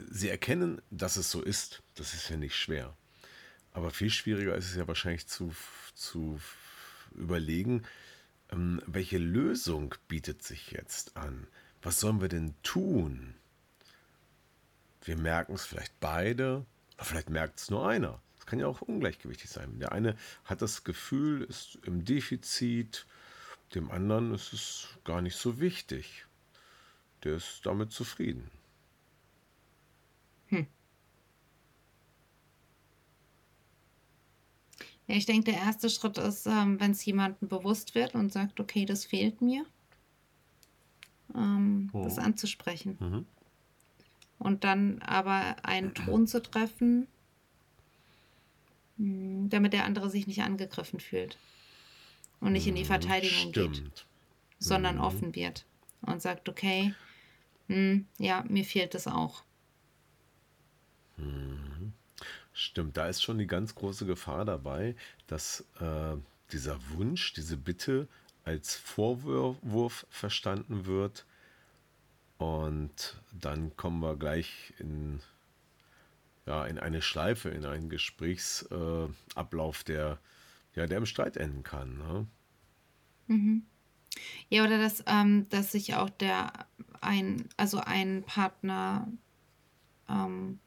sie 0.09 0.27
erkennen, 0.27 0.81
dass 0.89 1.15
es 1.15 1.31
so 1.31 1.41
ist. 1.41 1.81
Das 1.95 2.13
ist 2.13 2.27
ja 2.27 2.35
nicht 2.35 2.53
schwer. 2.53 2.93
Aber 3.71 3.91
viel 3.91 4.09
schwieriger 4.09 4.55
ist 4.55 4.65
es 4.65 4.75
ja 4.75 4.89
wahrscheinlich 4.89 5.25
zu, 5.27 5.55
zu 5.95 6.41
überlegen, 7.15 7.83
ähm, 8.51 8.81
welche 8.85 9.19
Lösung 9.19 9.95
bietet 10.09 10.43
sich 10.43 10.71
jetzt 10.71 11.15
an? 11.15 11.47
Was 11.81 12.01
sollen 12.01 12.19
wir 12.19 12.27
denn 12.27 12.55
tun? 12.61 13.35
wir 15.03 15.17
merken 15.17 15.53
es 15.53 15.65
vielleicht 15.65 15.97
beide, 16.01 16.65
aber 16.97 17.05
vielleicht 17.05 17.29
merkt 17.29 17.59
es 17.59 17.69
nur 17.69 17.87
einer. 17.87 18.21
Kann 18.51 18.59
ja 18.59 18.67
auch 18.67 18.81
ungleichgewichtig 18.81 19.49
sein. 19.49 19.79
Der 19.79 19.93
eine 19.93 20.17
hat 20.43 20.61
das 20.61 20.83
Gefühl, 20.83 21.43
ist 21.43 21.79
im 21.85 22.03
Defizit, 22.03 23.05
dem 23.75 23.89
anderen 23.89 24.33
ist 24.33 24.51
es 24.51 24.87
gar 25.05 25.21
nicht 25.21 25.37
so 25.37 25.61
wichtig. 25.61 26.25
Der 27.23 27.37
ist 27.37 27.61
damit 27.65 27.93
zufrieden. 27.93 28.51
Hm. 30.47 30.67
Ja, 35.07 35.15
ich 35.15 35.25
denke, 35.25 35.49
der 35.53 35.61
erste 35.61 35.89
Schritt 35.89 36.17
ist, 36.17 36.45
ähm, 36.45 36.77
wenn 36.81 36.91
es 36.91 37.05
jemandem 37.05 37.47
bewusst 37.47 37.95
wird 37.95 38.15
und 38.15 38.33
sagt, 38.33 38.59
okay, 38.59 38.85
das 38.85 39.05
fehlt 39.05 39.41
mir. 39.41 39.65
ähm, 41.33 41.89
oh. 41.93 42.03
das 42.03 42.19
anzusprechen. 42.19 42.97
Mhm. 42.99 43.25
Und 44.39 44.65
dann 44.65 45.01
aber 45.03 45.55
einen 45.63 45.93
Ton 45.95 46.27
zu 46.27 46.41
treffen, 46.41 47.07
damit 49.49 49.73
der 49.73 49.85
andere 49.85 50.09
sich 50.09 50.27
nicht 50.27 50.41
angegriffen 50.41 50.99
fühlt 50.99 51.37
und 52.39 52.53
nicht 52.53 52.67
in 52.67 52.75
die 52.75 52.83
mhm, 52.83 52.87
Verteidigung 52.87 53.51
Stimmt. 53.51 53.83
geht, 53.83 54.05
sondern 54.59 54.95
mhm. 54.95 55.01
offen 55.01 55.35
wird 55.35 55.65
und 56.01 56.21
sagt, 56.21 56.49
okay, 56.49 56.93
mh, 57.67 57.75
hm, 57.75 58.05
ja, 58.17 58.43
mir 58.47 58.65
fehlt 58.65 58.95
es 58.95 59.07
auch. 59.07 59.43
Mhm. 61.17 61.93
Stimmt, 62.53 62.97
da 62.97 63.07
ist 63.07 63.23
schon 63.23 63.37
die 63.37 63.47
ganz 63.47 63.75
große 63.75 64.05
Gefahr 64.05 64.45
dabei, 64.45 64.95
dass 65.27 65.65
äh, 65.79 66.17
dieser 66.51 66.77
Wunsch, 66.89 67.33
diese 67.33 67.57
Bitte 67.57 68.07
als 68.43 68.75
Vorwurf 68.75 70.05
verstanden 70.09 70.85
wird. 70.85 71.25
Und 72.37 73.21
dann 73.31 73.75
kommen 73.77 74.01
wir 74.01 74.15
gleich 74.15 74.73
in, 74.79 75.21
ja, 76.45 76.65
in 76.65 76.79
eine 76.79 77.01
Schleife, 77.01 77.49
in 77.49 77.65
einen 77.65 77.89
Gesprächsablauf, 77.89 79.81
äh, 79.81 79.85
der, 79.85 80.19
ja, 80.75 80.87
der 80.87 80.97
im 80.97 81.05
Streit 81.05 81.37
enden 81.37 81.63
kann. 81.63 81.97
Ne? 81.97 82.27
Mhm. 83.27 83.63
Ja, 84.49 84.63
oder 84.63 84.77
dass, 84.77 85.03
ähm, 85.07 85.47
dass 85.49 85.71
sich 85.71 85.95
auch 85.95 86.09
der 86.09 86.51
ein, 86.99 87.47
also 87.57 87.79
ein 87.79 88.23
Partner 88.23 89.07
ähm, 90.09 90.59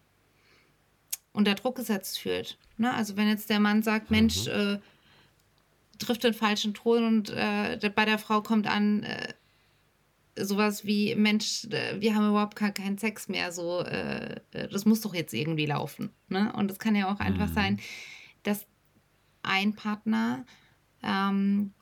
unter 1.33 1.54
Druck 1.54 1.76
gesetzt 1.76 2.19
fühlt. 2.19 2.59
Ne? 2.76 2.93
Also 2.93 3.16
wenn 3.16 3.28
jetzt 3.28 3.50
der 3.50 3.61
Mann 3.61 3.83
sagt, 3.83 4.11
mhm. 4.11 4.16
Mensch, 4.16 4.47
äh, 4.47 4.78
trifft 5.99 6.25
den 6.25 6.35
falschen 6.35 6.75
Ton 6.75 7.04
und 7.04 7.31
äh, 7.31 7.78
bei 7.95 8.04
der 8.04 8.19
Frau 8.19 8.43
kommt 8.43 8.66
an 8.66 9.02
äh, 9.02 9.35
sowas 10.37 10.85
wie, 10.85 11.14
Mensch, 11.14 11.64
äh, 11.71 12.00
wir 12.00 12.14
haben 12.14 12.29
überhaupt 12.29 12.57
gar 12.57 12.73
keinen 12.73 12.99
Sex 12.99 13.29
mehr, 13.29 13.53
so, 13.53 13.81
äh, 13.81 14.41
äh, 14.53 14.69
das 14.69 14.85
muss 14.85 15.00
doch 15.00 15.14
jetzt 15.14 15.35
irgendwie 15.35 15.67
laufen. 15.67 16.11
Ne? 16.29 16.53
Und 16.55 16.71
es 16.71 16.79
kann 16.79 16.97
ja 16.97 17.12
auch 17.12 17.21
einfach 17.21 17.49
mhm. 17.49 17.55
sein, 17.55 17.81
dass 18.43 18.67
ein 19.43 19.75
Partner 19.75 20.45
ähm, 21.03 21.73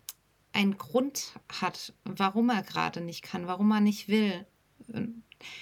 einen 0.52 0.76
Grund 0.76 1.32
hat, 1.60 1.94
warum 2.04 2.50
er 2.50 2.62
gerade 2.62 3.00
nicht 3.00 3.22
kann, 3.22 3.46
warum 3.46 3.70
er 3.70 3.80
nicht 3.80 4.08
will. 4.08 4.46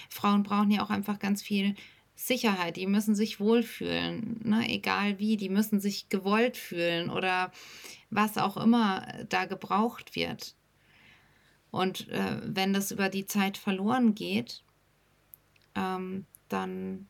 Frauen 0.09 0.43
brauchen 0.43 0.71
ja 0.71 0.83
auch 0.83 0.91
einfach 0.91 1.19
ganz 1.19 1.43
viel 1.43 1.75
Sicherheit, 2.17 2.77
die 2.77 2.87
müssen 2.87 3.15
sich 3.15 3.41
wohlfühlen, 3.41 4.41
ne? 4.45 4.69
egal 4.69 5.19
wie, 5.19 5.39
die 5.39 5.49
müssen 5.49 5.81
sich 5.81 6.11
gewollt 6.11 6.59
fühlen 6.59 7.09
oder 7.09 7.51
was 8.11 8.37
auch 8.37 8.59
immer 8.59 9.07
da 9.29 9.47
gebraucht 9.47 10.17
wird. 10.17 10.55
Und 11.71 12.09
äh, 12.09 12.41
wenn 12.45 12.73
das 12.73 12.91
über 12.91 13.09
die 13.09 13.27
Zeit 13.27 13.57
verloren 13.57 14.15
geht, 14.15 14.65
ähm, 15.75 16.27
dann, 16.49 17.07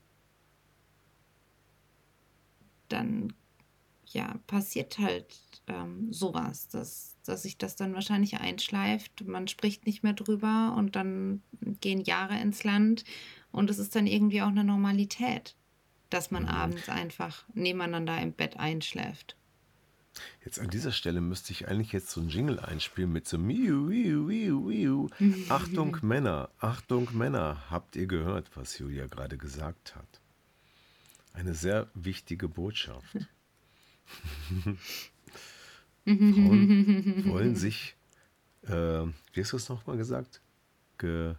dann 2.89 3.33
ja, 4.07 4.35
passiert 4.47 4.99
halt 4.99 5.39
ähm, 5.67 6.13
sowas, 6.13 6.69
dass, 6.69 7.17
dass 7.25 7.43
sich 7.43 7.57
das 7.57 7.77
dann 7.77 7.95
wahrscheinlich 7.95 8.39
einschleift. 8.39 9.25
Man 9.27 9.49
spricht 9.49 9.87
nicht 9.87 10.03
mehr 10.03 10.13
drüber 10.13 10.75
und 10.77 10.97
dann 10.97 11.43
gehen 11.81 12.01
Jahre 12.01 12.39
ins 12.41 12.65
Land 12.65 13.05
und 13.53 13.71
es 13.71 13.79
ist 13.79 13.95
dann 13.95 14.07
irgendwie 14.07 14.43
auch 14.43 14.49
eine 14.49 14.65
Normalität, 14.65 15.55
dass 16.11 16.31
man 16.31 16.45
mhm. 16.45 16.49
abends 16.51 16.89
einfach 16.89 17.45
nebeneinander 17.55 18.21
im 18.21 18.33
Bett 18.33 18.59
einschläft. 18.59 19.37
Jetzt 20.45 20.59
an 20.59 20.71
dieser 20.71 20.93
Stelle 20.93 21.21
müsste 21.21 21.53
ich 21.53 21.69
eigentlich 21.69 21.93
jetzt 21.93 22.11
so 22.11 22.21
ein 22.21 22.29
Jingle 22.29 22.59
einspielen 22.61 23.13
mit 23.13 23.29
so 23.29 23.39
Miu, 23.39 23.89
Miu, 23.89 24.23
Miu, 24.23 24.61
Miu. 24.61 25.09
Achtung 25.49 25.97
Männer, 26.03 26.51
Achtung 26.59 27.09
Männer. 27.13 27.71
Habt 27.71 27.97
ihr 27.97 28.07
gehört, 28.07 28.51
was 28.55 28.79
Julia 28.79 29.07
gerade 29.07 29.37
gesagt 29.39 29.97
hat? 29.97 30.21
Eine 31.33 31.55
sehr 31.55 31.89
wichtige 31.95 32.49
Botschaft. 32.49 33.17
Frauen 36.05 37.25
wollen 37.27 37.57
sich, 37.57 37.97
äh, 38.63 38.71
wie 38.71 39.41
hast 39.41 39.53
du 39.53 39.57
es 39.57 39.69
nochmal 39.69 39.97
gesagt? 39.97 40.41
Ge 40.99 41.35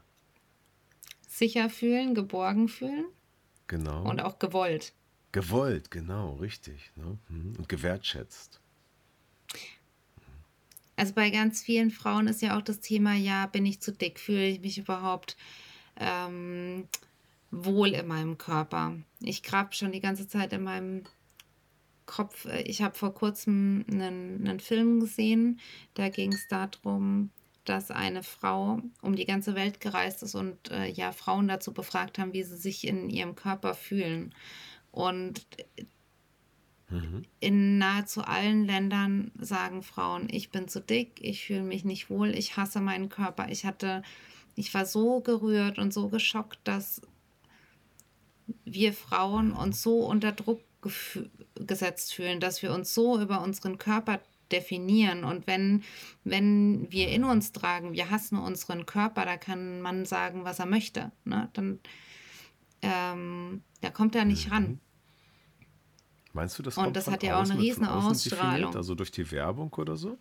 Sicher 1.27 1.69
fühlen, 1.69 2.13
geborgen 2.13 2.67
fühlen. 2.67 3.05
Genau. 3.67 4.09
Und 4.09 4.21
auch 4.21 4.37
gewollt. 4.37 4.93
Gewollt, 5.31 5.91
genau, 5.91 6.33
richtig. 6.35 6.91
Ne? 6.95 7.17
Mhm. 7.29 7.55
Und 7.57 7.69
gewertschätzt. 7.69 8.60
Also 10.95 11.13
bei 11.13 11.29
ganz 11.29 11.61
vielen 11.61 11.91
Frauen 11.91 12.27
ist 12.27 12.41
ja 12.41 12.57
auch 12.57 12.61
das 12.61 12.79
Thema, 12.79 13.15
ja, 13.15 13.47
bin 13.47 13.65
ich 13.65 13.81
zu 13.81 13.91
dick, 13.91 14.19
fühle 14.19 14.47
ich 14.47 14.61
mich 14.61 14.77
überhaupt 14.77 15.37
ähm, 15.97 16.87
wohl 17.49 17.89
in 17.89 18.07
meinem 18.07 18.37
Körper. 18.37 18.95
Ich 19.19 19.43
grab 19.43 19.75
schon 19.75 19.91
die 19.91 20.01
ganze 20.01 20.27
Zeit 20.27 20.53
in 20.53 20.63
meinem 20.63 21.03
Kopf. 22.05 22.45
Ich 22.65 22.81
habe 22.81 22.97
vor 22.97 23.13
kurzem 23.13 23.85
einen, 23.89 24.47
einen 24.47 24.59
Film 24.59 24.99
gesehen, 24.99 25.59
da 25.93 26.09
ging 26.09 26.33
es 26.33 26.47
darum, 26.47 27.29
dass 27.65 27.91
eine 27.91 28.23
Frau 28.23 28.81
um 29.01 29.15
die 29.15 29.25
ganze 29.25 29.55
Welt 29.55 29.79
gereist 29.79 30.23
ist 30.23 30.35
und 30.35 30.71
äh, 30.71 30.89
ja 30.89 31.11
Frauen 31.11 31.47
dazu 31.47 31.73
befragt 31.73 32.17
haben, 32.17 32.33
wie 32.33 32.43
sie 32.43 32.57
sich 32.57 32.87
in 32.87 33.09
ihrem 33.09 33.35
Körper 33.35 33.75
fühlen. 33.75 34.33
Und 34.91 35.45
mhm. 36.91 37.25
in 37.39 37.77
nahezu 37.77 38.23
allen 38.23 38.65
Ländern 38.65 39.31
sagen 39.39 39.83
Frauen, 39.83 40.27
ich 40.29 40.49
bin 40.49 40.67
zu 40.67 40.81
dick, 40.81 41.19
ich 41.21 41.45
fühle 41.45 41.63
mich 41.63 41.85
nicht 41.85 42.09
wohl, 42.09 42.29
ich 42.29 42.57
hasse 42.57 42.81
meinen 42.81 43.09
Körper. 43.09 43.49
Ich 43.49 43.65
hatte, 43.65 44.03
ich 44.55 44.73
war 44.73 44.85
so 44.85 45.21
gerührt 45.21 45.79
und 45.79 45.93
so 45.93 46.09
geschockt, 46.09 46.59
dass 46.63 47.01
wir 48.65 48.93
Frauen 48.93 49.51
uns 49.51 49.81
so 49.81 50.05
unter 50.05 50.31
Druck 50.31 50.61
gesetzt 51.55 52.13
fühlen, 52.13 52.39
dass 52.39 52.61
wir 52.61 52.73
uns 52.73 52.93
so 52.93 53.19
über 53.21 53.41
unseren 53.41 53.77
Körper 53.77 54.19
definieren. 54.51 55.23
Und 55.23 55.47
wenn, 55.47 55.83
wenn 56.23 56.91
wir 56.91 57.09
in 57.09 57.23
uns 57.23 57.51
tragen, 57.51 57.93
wir 57.93 58.09
hassen 58.09 58.37
unseren 58.37 58.85
Körper, 58.85 59.25
da 59.25 59.37
kann 59.37 59.81
man 59.81 60.05
sagen, 60.05 60.43
was 60.43 60.59
er 60.59 60.65
möchte. 60.65 61.11
Ne? 61.23 61.49
Dann 61.53 61.79
ähm, 62.81 63.61
da 63.81 63.89
kommt 63.89 64.15
er 64.15 64.25
nicht 64.25 64.47
mhm. 64.47 64.53
ran. 64.53 64.79
Meinst 66.33 66.57
du, 66.57 66.63
das 66.63 66.75
kommt 66.75 66.87
Und 66.87 66.95
das 66.95 67.07
hat 67.07 67.23
ja 67.23 67.39
auch 67.39 67.49
eine 67.49 67.59
riesen 67.59 67.85
Ausstrahlung. 67.85 68.75
Also 68.75 68.95
durch 68.95 69.11
die 69.11 69.29
Werbung 69.31 69.73
oder 69.73 69.97
so? 69.97 70.17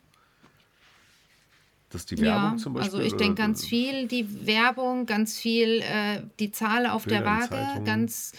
Dass 1.91 2.07
die 2.07 2.19
Werbung 2.19 2.53
ja, 2.53 2.57
zum 2.57 2.75
Beispiel. 2.75 3.01
Also 3.01 3.07
ich 3.07 3.17
denke 3.17 3.35
ganz 3.35 3.65
viel 3.65 4.07
die 4.07 4.47
Werbung, 4.47 5.07
ganz 5.07 5.39
viel 5.39 5.81
äh, 5.83 6.23
die 6.39 6.53
Zahl 6.53 6.87
auf 6.87 7.05
Bilder 7.05 7.21
der 7.21 7.27
Waage, 7.27 7.85
ganz 7.85 8.33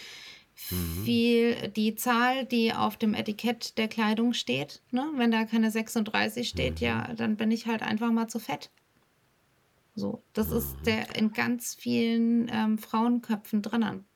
mhm. 0.70 1.04
viel 1.04 1.68
die 1.68 1.94
Zahl, 1.94 2.46
die 2.46 2.72
auf 2.72 2.96
dem 2.96 3.12
Etikett 3.12 3.76
der 3.76 3.88
Kleidung 3.88 4.32
steht. 4.32 4.80
Ne? 4.90 5.06
Wenn 5.16 5.30
da 5.30 5.44
keine 5.44 5.70
36 5.70 6.48
steht, 6.48 6.80
mhm. 6.80 6.86
ja, 6.86 7.14
dann 7.14 7.36
bin 7.36 7.50
ich 7.50 7.66
halt 7.66 7.82
einfach 7.82 8.10
mal 8.10 8.28
zu 8.28 8.38
fett. 8.38 8.70
So, 9.94 10.22
das 10.32 10.48
mhm. 10.48 10.56
ist 10.56 10.76
der 10.86 11.16
in 11.16 11.32
ganz 11.32 11.74
vielen 11.74 12.50
ähm, 12.50 12.78
Frauenköpfen 12.78 13.60
drinnen. 13.60 14.06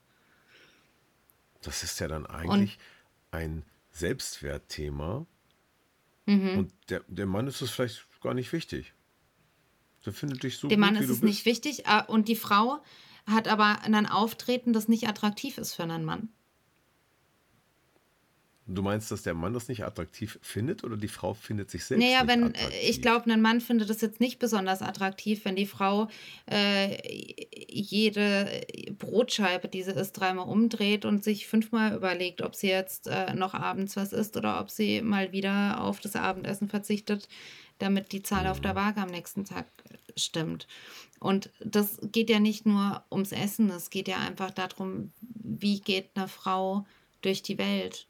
Das 1.60 1.82
ist 1.82 2.00
ja 2.00 2.08
dann 2.08 2.26
eigentlich 2.26 2.78
Und, 2.78 2.78
ein 3.36 3.64
Selbstwertthema. 3.90 5.26
Mhm. 6.26 6.58
Und 6.58 6.72
der, 6.88 7.02
der 7.06 7.26
Mann 7.26 7.46
ist 7.46 7.60
es 7.60 7.70
vielleicht 7.70 8.06
gar 8.20 8.34
nicht 8.34 8.52
wichtig. 8.52 8.94
Der 10.04 10.12
findet 10.12 10.42
dich 10.42 10.58
so 10.58 10.68
Dem 10.68 10.80
gut, 10.80 10.86
Mann 10.92 10.96
ist 10.96 11.10
es 11.10 11.22
nicht 11.22 11.44
wichtig. 11.44 11.86
Ah, 11.86 12.00
und 12.00 12.28
die 12.28 12.36
Frau 12.36 12.78
hat 13.26 13.48
aber 13.48 13.82
ein 13.82 14.06
Auftreten, 14.06 14.72
das 14.72 14.88
nicht 14.88 15.08
attraktiv 15.08 15.58
ist 15.58 15.74
für 15.74 15.82
einen 15.82 16.04
Mann. 16.04 16.28
Du 18.68 18.82
meinst, 18.82 19.12
dass 19.12 19.22
der 19.22 19.34
Mann 19.34 19.54
das 19.54 19.68
nicht 19.68 19.84
attraktiv 19.84 20.40
findet 20.42 20.82
oder 20.82 20.96
die 20.96 21.06
Frau 21.06 21.34
findet 21.34 21.70
sich 21.70 21.84
selbst 21.84 22.02
naja, 22.02 22.26
wenn, 22.26 22.44
attraktiv? 22.44 22.78
Ich 22.82 23.00
glaube, 23.00 23.30
ein 23.30 23.40
Mann 23.40 23.60
findet 23.60 23.88
das 23.88 24.00
jetzt 24.00 24.18
nicht 24.18 24.40
besonders 24.40 24.82
attraktiv, 24.82 25.44
wenn 25.44 25.54
die 25.54 25.66
Frau 25.66 26.08
äh, 26.50 26.98
jede 27.68 28.66
Brotscheibe, 28.98 29.68
die 29.68 29.84
sie 29.84 29.92
isst, 29.92 30.18
dreimal 30.18 30.48
umdreht 30.48 31.04
und 31.04 31.22
sich 31.22 31.46
fünfmal 31.46 31.94
überlegt, 31.94 32.42
ob 32.42 32.56
sie 32.56 32.68
jetzt 32.68 33.06
äh, 33.06 33.34
noch 33.34 33.54
abends 33.54 33.94
was 33.94 34.12
isst 34.12 34.36
oder 34.36 34.60
ob 34.60 34.70
sie 34.70 35.00
mal 35.00 35.30
wieder 35.30 35.80
auf 35.80 36.00
das 36.00 36.16
Abendessen 36.16 36.68
verzichtet, 36.68 37.28
damit 37.78 38.10
die 38.10 38.24
Zahl 38.24 38.44
mhm. 38.44 38.50
auf 38.50 38.60
der 38.60 38.72
mhm. 38.72 38.78
Waage 38.78 39.00
am 39.00 39.10
nächsten 39.10 39.44
Tag 39.44 39.66
stimmt. 40.16 40.66
Und 41.20 41.50
das 41.60 42.00
geht 42.02 42.30
ja 42.30 42.40
nicht 42.40 42.66
nur 42.66 43.04
ums 43.12 43.30
Essen, 43.30 43.70
es 43.70 43.90
geht 43.90 44.08
ja 44.08 44.18
einfach 44.18 44.50
darum, 44.50 45.12
wie 45.20 45.78
geht 45.78 46.10
eine 46.16 46.26
Frau 46.26 46.84
durch 47.22 47.42
die 47.42 47.58
Welt 47.58 48.08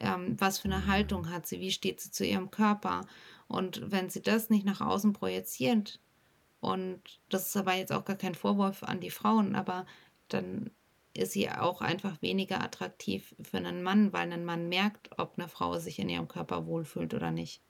ähm, 0.00 0.36
was 0.38 0.58
für 0.58 0.68
eine 0.68 0.86
Haltung 0.86 1.30
hat 1.30 1.46
sie, 1.46 1.60
wie 1.60 1.70
steht 1.70 2.00
sie 2.00 2.10
zu 2.10 2.24
ihrem 2.24 2.50
Körper. 2.50 3.06
Und 3.48 3.90
wenn 3.90 4.10
sie 4.10 4.22
das 4.22 4.50
nicht 4.50 4.66
nach 4.66 4.80
außen 4.80 5.12
projiziert, 5.12 6.00
und 6.60 7.00
das 7.28 7.46
ist 7.46 7.56
aber 7.56 7.74
jetzt 7.74 7.92
auch 7.92 8.04
gar 8.04 8.16
kein 8.16 8.34
Vorwurf 8.34 8.82
an 8.82 9.00
die 9.00 9.10
Frauen, 9.10 9.54
aber 9.54 9.86
dann 10.28 10.70
ist 11.14 11.32
sie 11.32 11.50
auch 11.50 11.80
einfach 11.80 12.20
weniger 12.22 12.62
attraktiv 12.62 13.34
für 13.42 13.58
einen 13.58 13.82
Mann, 13.82 14.12
weil 14.12 14.32
ein 14.32 14.44
Mann 14.44 14.68
merkt, 14.68 15.10
ob 15.18 15.38
eine 15.38 15.48
Frau 15.48 15.78
sich 15.78 15.98
in 15.98 16.08
ihrem 16.08 16.28
Körper 16.28 16.66
wohlfühlt 16.66 17.14
oder 17.14 17.30
nicht. 17.30 17.62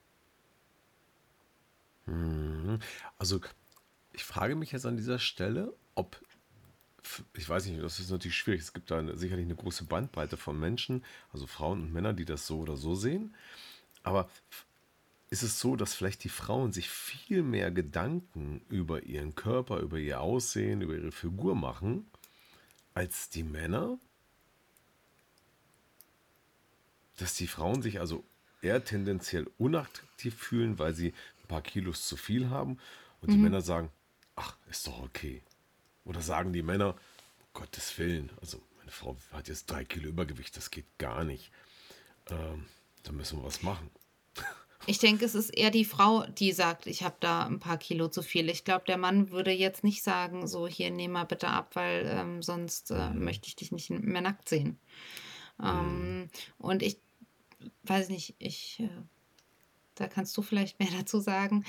Mhm. 2.07 2.79
Also 3.19 3.41
ich 4.13 4.25
frage 4.25 4.57
mich 4.57 4.73
jetzt 4.73 4.87
an 4.87 4.97
dieser 4.97 5.19
Stelle, 5.19 5.75
ob, 5.95 6.21
ich 7.35 7.49
weiß 7.49 7.67
nicht, 7.67 7.83
das 7.83 8.01
ist 8.01 8.11
natürlich 8.11 8.37
schwierig. 8.37 8.61
Es 8.61 8.73
gibt 8.73 8.91
da 8.91 9.17
sicherlich 9.17 9.45
eine 9.45 9.55
große 9.55 9.85
Bandbreite 9.85 10.37
von 10.37 10.59
Menschen, 10.59 11.05
also 11.33 11.47
Frauen 11.47 11.83
und 11.83 11.93
Männer, 11.93 12.13
die 12.13 12.25
das 12.25 12.47
so 12.47 12.61
oder 12.61 12.77
so 12.77 12.95
sehen. 12.95 13.35
Aber 14.03 14.29
ist 15.31 15.43
es 15.43 15.59
so, 15.59 15.77
dass 15.77 15.95
vielleicht 15.95 16.25
die 16.25 16.29
Frauen 16.29 16.73
sich 16.73 16.89
viel 16.89 17.43
mehr 17.43 17.71
Gedanken 17.71 18.63
über 18.69 19.03
ihren 19.03 19.35
Körper, 19.35 19.81
über 19.81 19.99
ihr 19.99 20.21
Aussehen, 20.21 20.83
über 20.83 20.95
ihre 20.95 21.13
Figur 21.13 21.55
machen, 21.55 22.07
als 22.95 23.29
die 23.29 23.43
Männer? 23.43 23.99
Dass 27.19 27.35
die 27.35 27.49
Frauen 27.49 27.83
sich 27.83 27.99
also 27.99 28.25
eher 28.63 28.85
tendenziell 28.85 29.51
unattraktiv 29.59 30.35
fühlen, 30.35 30.79
weil 30.79 30.95
sie 30.95 31.13
ein 31.43 31.49
paar 31.49 31.63
Kilos 31.63 32.07
zu 32.07 32.17
viel 32.17 32.49
haben 32.51 32.79
und 33.21 33.31
die 33.31 33.37
mhm. 33.37 33.45
Männer 33.45 33.61
sagen, 33.61 33.91
ach, 34.37 34.57
ist 34.71 34.87
doch 34.87 35.03
okay. 35.03 35.43
Oder 36.07 36.23
sagen 36.23 36.53
die 36.53 36.63
Männer, 36.63 36.95
um 36.95 37.47
Gottes 37.53 37.99
Willen, 37.99 38.31
also 38.41 38.63
meine 38.79 38.91
Frau 38.91 39.17
hat 39.33 39.49
jetzt 39.49 39.71
drei 39.71 39.85
Kilo 39.85 40.09
Übergewicht, 40.09 40.57
das 40.57 40.71
geht 40.71 40.87
gar 40.99 41.25
nicht. 41.25 41.51
Ähm, 42.31 42.67
da 43.03 43.13
müssen 43.13 43.39
wir 43.39 43.45
was 43.45 43.63
machen. 43.63 43.91
Ich 44.89 44.99
denke, 44.99 45.25
es 45.25 45.35
ist 45.35 45.51
eher 45.51 45.73
die 45.73 45.87
Frau, 45.87 46.27
die 46.27 46.53
sagt, 46.53 46.87
ich 46.87 47.03
habe 47.03 47.17
da 47.19 47.45
ein 47.45 47.59
paar 47.59 47.79
Kilo 47.79 48.07
zu 48.07 48.23
viel. 48.23 48.49
Ich 48.49 48.63
glaube, 48.63 48.85
der 48.87 48.99
Mann 48.99 49.31
würde 49.33 49.51
jetzt 49.51 49.83
nicht 49.83 50.05
sagen, 50.05 50.47
so 50.47 50.69
hier 50.69 50.93
nehm 50.93 51.13
mal 51.13 51.25
bitte 51.25 51.49
ab, 51.49 51.75
weil 51.75 52.07
ähm, 52.07 52.41
sonst 52.41 52.93
äh, 52.93 53.11
mhm. 53.11 53.25
möchte 53.25 53.49
ich 53.49 53.57
dich 53.57 53.73
nicht 53.73 53.91
mehr 53.91 54.21
nackt 54.21 54.49
sehen. 54.49 54.79
Ähm, 55.61 56.21
mhm. 56.21 56.31
Und 56.59 56.83
ich 56.85 57.01
weiß 57.83 58.11
nicht, 58.11 58.37
ich, 58.39 58.79
äh, 58.81 58.89
da 59.97 60.07
kannst 60.07 60.37
du 60.37 60.43
vielleicht 60.43 60.79
mehr 60.79 60.89
dazu 60.99 61.21
sagen. 61.21 61.65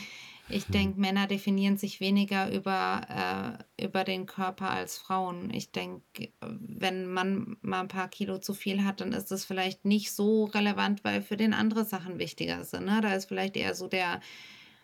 Ich 0.50 0.70
mhm. 0.70 0.74
denke, 0.74 1.00
Männer 1.00 1.28
definieren 1.28 1.78
sich 1.78 2.00
weniger 2.00 2.52
über, 2.52 3.58
äh, 3.78 3.84
über 3.86 4.04
den 4.04 4.26
Körper 4.26 4.70
als 4.70 4.98
Frauen. 4.98 5.52
Ich 5.54 5.72
denke, 5.72 6.32
wenn 6.42 7.12
man 7.12 7.58
mal 7.62 7.82
ein 7.82 7.88
paar 7.88 8.08
Kilo 8.08 8.38
zu 8.38 8.54
viel 8.54 8.86
hat, 8.86 9.02
dann 9.02 9.12
ist 9.12 9.32
das 9.32 9.44
vielleicht 9.44 9.84
nicht 9.84 10.12
so 10.14 10.46
relevant, 10.46 11.04
weil 11.04 11.22
für 11.22 11.38
den 11.38 11.54
andere 11.54 11.84
Sachen 11.84 12.20
wichtiger 12.20 12.64
sind. 12.64 12.86
Ne? 12.86 13.02
Da 13.02 13.14
ist 13.14 13.26
vielleicht 13.26 13.58
eher 13.58 13.76
so 13.76 13.88
der 13.88 14.22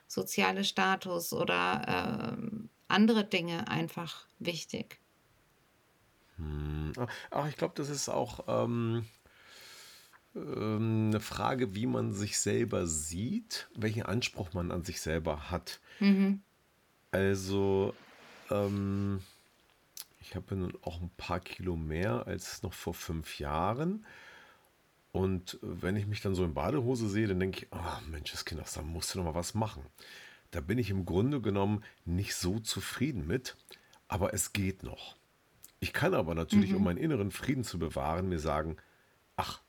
soziale 0.07 0.63
Status 0.63 1.33
oder 1.33 2.35
äh, 2.37 2.57
andere 2.87 3.23
Dinge 3.23 3.67
einfach 3.67 4.27
wichtig. 4.39 4.99
Hm. 6.37 6.93
Ach, 7.31 7.47
ich 7.47 7.57
glaube, 7.57 7.73
das 7.75 7.89
ist 7.89 8.09
auch 8.09 8.45
ähm, 8.47 9.05
ähm, 10.35 11.09
eine 11.09 11.19
Frage, 11.19 11.75
wie 11.75 11.85
man 11.85 12.13
sich 12.13 12.37
selber 12.37 12.87
sieht, 12.87 13.69
welchen 13.75 14.03
Anspruch 14.03 14.53
man 14.53 14.71
an 14.71 14.83
sich 14.83 15.01
selber 15.01 15.51
hat. 15.51 15.79
Mhm. 15.99 16.41
Also, 17.11 17.93
ähm, 18.49 19.21
ich 20.19 20.35
habe 20.35 20.55
nun 20.55 20.73
auch 20.81 21.01
ein 21.01 21.11
paar 21.17 21.39
Kilo 21.39 21.75
mehr 21.75 22.27
als 22.27 22.63
noch 22.63 22.73
vor 22.73 22.93
fünf 22.93 23.39
Jahren. 23.39 24.05
Und 25.11 25.59
wenn 25.61 25.95
ich 25.95 26.07
mich 26.07 26.21
dann 26.21 26.33
so 26.33 26.43
in 26.43 26.55
Badehose 26.55 27.07
sehe, 27.07 27.27
dann 27.27 27.39
denke 27.39 27.59
ich, 27.59 27.67
oh 27.71 28.09
Mensch, 28.09 28.31
das 28.31 28.45
Kind, 28.45 28.59
da 28.59 28.81
musst 28.81 29.13
du 29.13 29.19
noch 29.19 29.25
mal 29.25 29.35
was 29.35 29.53
machen. 29.53 29.83
Da 30.49 30.59
bin 30.59 30.79
ich 30.79 30.89
im 30.89 31.05
Grunde 31.05 31.39
genommen 31.39 31.83
nicht 32.05 32.35
so 32.35 32.59
zufrieden 32.59 33.27
mit, 33.27 33.55
aber 34.07 34.33
es 34.33 34.53
geht 34.53 34.81
noch. 34.81 35.15
Ich 35.79 35.93
kann 35.93 36.13
aber 36.13 36.33
natürlich, 36.33 36.71
mhm. 36.71 36.77
um 36.77 36.83
meinen 36.85 36.97
inneren 36.97 37.29
Frieden 37.29 37.63
zu 37.63 37.77
bewahren, 37.77 38.29
mir 38.29 38.39
sagen, 38.39 38.77
ach, 39.35 39.61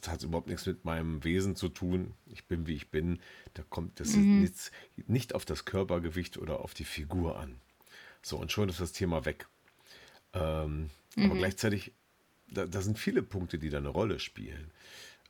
das 0.00 0.12
hat 0.12 0.22
überhaupt 0.22 0.48
nichts 0.48 0.66
mit 0.66 0.84
meinem 0.84 1.22
Wesen 1.24 1.56
zu 1.56 1.68
tun. 1.68 2.14
Ich 2.26 2.46
bin, 2.46 2.66
wie 2.66 2.74
ich 2.74 2.90
bin. 2.90 3.20
Da 3.54 3.62
kommt 3.62 4.00
das 4.00 4.14
mhm. 4.14 4.40
nichts, 4.40 4.70
nicht 5.06 5.34
auf 5.34 5.44
das 5.44 5.64
Körpergewicht 5.64 6.38
oder 6.38 6.60
auf 6.60 6.74
die 6.74 6.84
Figur 6.84 7.38
an. 7.38 7.60
So, 8.22 8.38
und 8.38 8.52
schon 8.52 8.68
ist 8.68 8.80
das 8.80 8.92
Thema 8.92 9.24
weg. 9.24 9.46
Ähm, 10.32 10.90
mhm. 11.16 11.24
Aber 11.24 11.36
gleichzeitig, 11.36 11.92
da, 12.48 12.66
da, 12.66 12.80
sind 12.80 12.98
viele 12.98 13.22
Punkte, 13.22 13.58
die 13.58 13.70
da 13.70 13.78
eine 13.78 13.88
Rolle 13.88 14.18
spielen. 14.20 14.70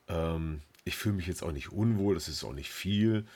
Ähm, 0.09 0.61
ich 0.85 0.97
fühle 0.97 1.17
mich 1.17 1.27
jetzt 1.27 1.43
auch 1.43 1.53
nicht 1.53 1.73
unwohl, 1.73 2.15
das 2.15 2.29
ist 2.29 2.45
auch 2.45 2.53
nicht 2.53 2.71
viel. 2.71 3.27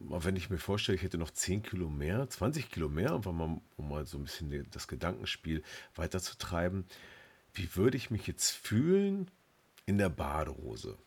Aber 0.00 0.24
wenn 0.24 0.36
ich 0.36 0.50
mir 0.50 0.58
vorstelle, 0.58 0.96
ich 0.96 1.02
hätte 1.02 1.18
noch 1.18 1.30
10 1.30 1.62
Kilo 1.62 1.88
mehr, 1.88 2.28
20 2.28 2.70
Kilo 2.70 2.88
mehr, 2.88 3.14
einfach 3.14 3.32
mal, 3.32 3.60
um 3.76 3.88
mal 3.88 4.06
so 4.06 4.18
ein 4.18 4.24
bisschen 4.24 4.66
das 4.70 4.88
Gedankenspiel 4.88 5.62
weiterzutreiben, 5.94 6.84
wie 7.54 7.74
würde 7.74 7.96
ich 7.96 8.10
mich 8.10 8.26
jetzt 8.26 8.50
fühlen, 8.50 9.30
in 9.86 9.98
der 9.98 10.08
Badehose. 10.08 10.98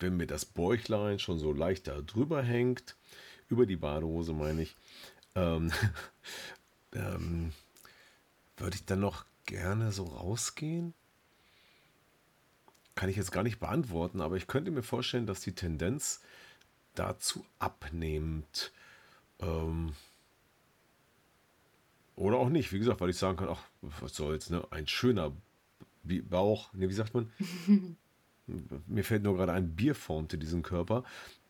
Wenn 0.00 0.16
mir 0.16 0.26
das 0.26 0.44
Bäuchlein 0.44 1.18
schon 1.18 1.38
so 1.38 1.52
leicht 1.52 1.86
da 1.88 2.00
drüber 2.02 2.42
hängt, 2.42 2.96
über 3.48 3.64
die 3.64 3.76
Badehose 3.76 4.32
meine 4.32 4.62
ich, 4.62 4.76
ähm, 5.34 5.72
ähm, 6.92 7.52
würde 8.56 8.76
ich 8.76 8.84
dann 8.84 9.00
noch 9.00 9.24
gerne 9.46 9.92
so 9.92 10.04
rausgehen? 10.04 10.94
Kann 12.94 13.08
ich 13.08 13.16
jetzt 13.16 13.32
gar 13.32 13.44
nicht 13.44 13.60
beantworten, 13.60 14.20
aber 14.20 14.36
ich 14.36 14.48
könnte 14.48 14.72
mir 14.72 14.82
vorstellen, 14.82 15.26
dass 15.26 15.40
die 15.40 15.54
Tendenz 15.54 16.20
dazu 16.94 17.46
abnimmt. 17.60 18.72
Ähm, 19.38 19.92
oder 22.16 22.38
auch 22.38 22.48
nicht, 22.48 22.72
wie 22.72 22.80
gesagt, 22.80 23.00
weil 23.00 23.10
ich 23.10 23.16
sagen 23.16 23.36
kann, 23.36 23.48
ach, 23.48 23.62
was 23.80 24.16
soll's, 24.16 24.50
ne? 24.50 24.66
Ein 24.70 24.88
schöner 24.88 25.32
Bauch, 26.02 26.72
ne, 26.72 26.88
wie 26.88 26.94
sagt 26.94 27.14
man? 27.14 27.32
Mir 28.86 29.04
fällt 29.04 29.22
nur 29.22 29.36
gerade 29.36 29.52
ein, 29.52 29.74
Bier 29.74 29.94
formte 29.94 30.38
diesen 30.38 30.62
Körper. 30.62 31.04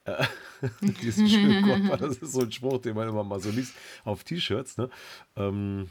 Äh, 0.04 0.24
diesen 1.02 1.28
schönen 1.28 1.64
Körper, 1.64 1.96
das 1.96 2.18
ist 2.18 2.32
so 2.32 2.40
ein 2.40 2.52
Spruch, 2.52 2.78
den 2.78 2.94
man 2.94 3.08
immer 3.08 3.24
mal 3.24 3.40
so 3.40 3.50
liest 3.50 3.74
auf 4.04 4.24
T-Shirts. 4.24 4.78
Ne? 4.78 4.90
Ähm, 5.36 5.90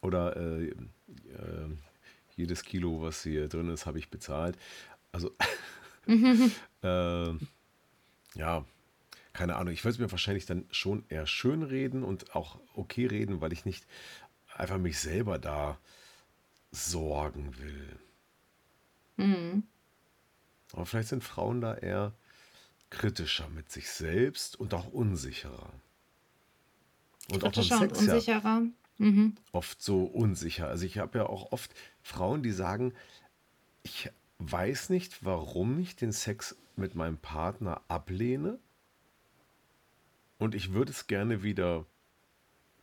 oder 0.00 0.36
äh, 0.36 0.66
äh, 0.66 0.74
jedes 2.36 2.64
Kilo, 2.64 3.02
was 3.02 3.22
hier 3.22 3.48
drin 3.48 3.70
ist, 3.70 3.86
habe 3.86 3.98
ich 3.98 4.08
bezahlt. 4.08 4.56
Also, 5.12 5.30
äh, 6.82 7.32
ja, 8.34 8.64
keine 9.32 9.56
Ahnung. 9.56 9.72
Ich 9.72 9.84
würde 9.84 9.94
es 9.94 9.98
mir 9.98 10.10
wahrscheinlich 10.10 10.46
dann 10.46 10.66
schon 10.70 11.04
eher 11.08 11.26
schön 11.26 11.62
reden 11.62 12.02
und 12.02 12.34
auch 12.34 12.58
okay 12.74 13.06
reden, 13.06 13.40
weil 13.40 13.52
ich 13.52 13.64
nicht 13.64 13.86
einfach 14.54 14.78
mich 14.78 14.98
selber 14.98 15.38
da 15.38 15.78
sorgen 16.70 17.56
will. 17.58 17.98
Mhm. 19.16 19.62
Aber 20.72 20.86
vielleicht 20.86 21.08
sind 21.08 21.24
Frauen 21.24 21.60
da 21.60 21.74
eher 21.74 22.12
kritischer 22.90 23.48
mit 23.48 23.70
sich 23.70 23.90
selbst 23.90 24.58
und 24.58 24.74
auch 24.74 24.88
unsicherer. 24.92 25.72
Und 27.30 27.40
kritischer 27.42 27.76
auch 27.76 27.80
beim 27.80 27.88
Sex 27.88 28.00
und 28.00 28.08
unsicherer. 28.08 28.42
Ja 28.42 28.62
mhm. 28.98 29.34
Oft 29.52 29.82
so 29.82 30.04
unsicher. 30.04 30.68
Also 30.68 30.84
ich 30.84 30.98
habe 30.98 31.18
ja 31.18 31.26
auch 31.26 31.52
oft 31.52 31.72
Frauen, 32.02 32.42
die 32.42 32.52
sagen, 32.52 32.92
ich 33.82 34.10
weiß 34.38 34.90
nicht, 34.90 35.24
warum 35.24 35.78
ich 35.78 35.96
den 35.96 36.12
Sex 36.12 36.56
mit 36.76 36.94
meinem 36.94 37.18
Partner 37.18 37.80
ablehne. 37.88 38.58
Und 40.38 40.54
ich 40.54 40.72
würde 40.72 40.92
es 40.92 41.06
gerne 41.06 41.42
wieder 41.42 41.86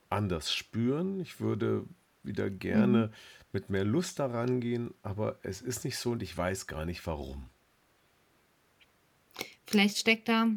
anders 0.10 0.54
spüren. 0.54 1.20
Ich 1.20 1.40
würde 1.40 1.86
wieder 2.24 2.50
gerne 2.50 3.08
mhm. 3.08 3.14
mit 3.52 3.70
mehr 3.70 3.86
Lust 3.86 4.20
daran 4.20 4.62
gehen, 4.62 4.94
aber 5.04 5.40
es 5.44 5.62
ist 5.62 5.84
nicht 5.84 5.98
so 5.98 6.12
und 6.12 6.24
ich 6.24 6.36
weiß 6.36 6.68
gar 6.68 6.86
nicht 6.86 7.06
warum. 7.06 7.50
Vielleicht 9.70 10.00
steckt 10.00 10.28
da 10.28 10.48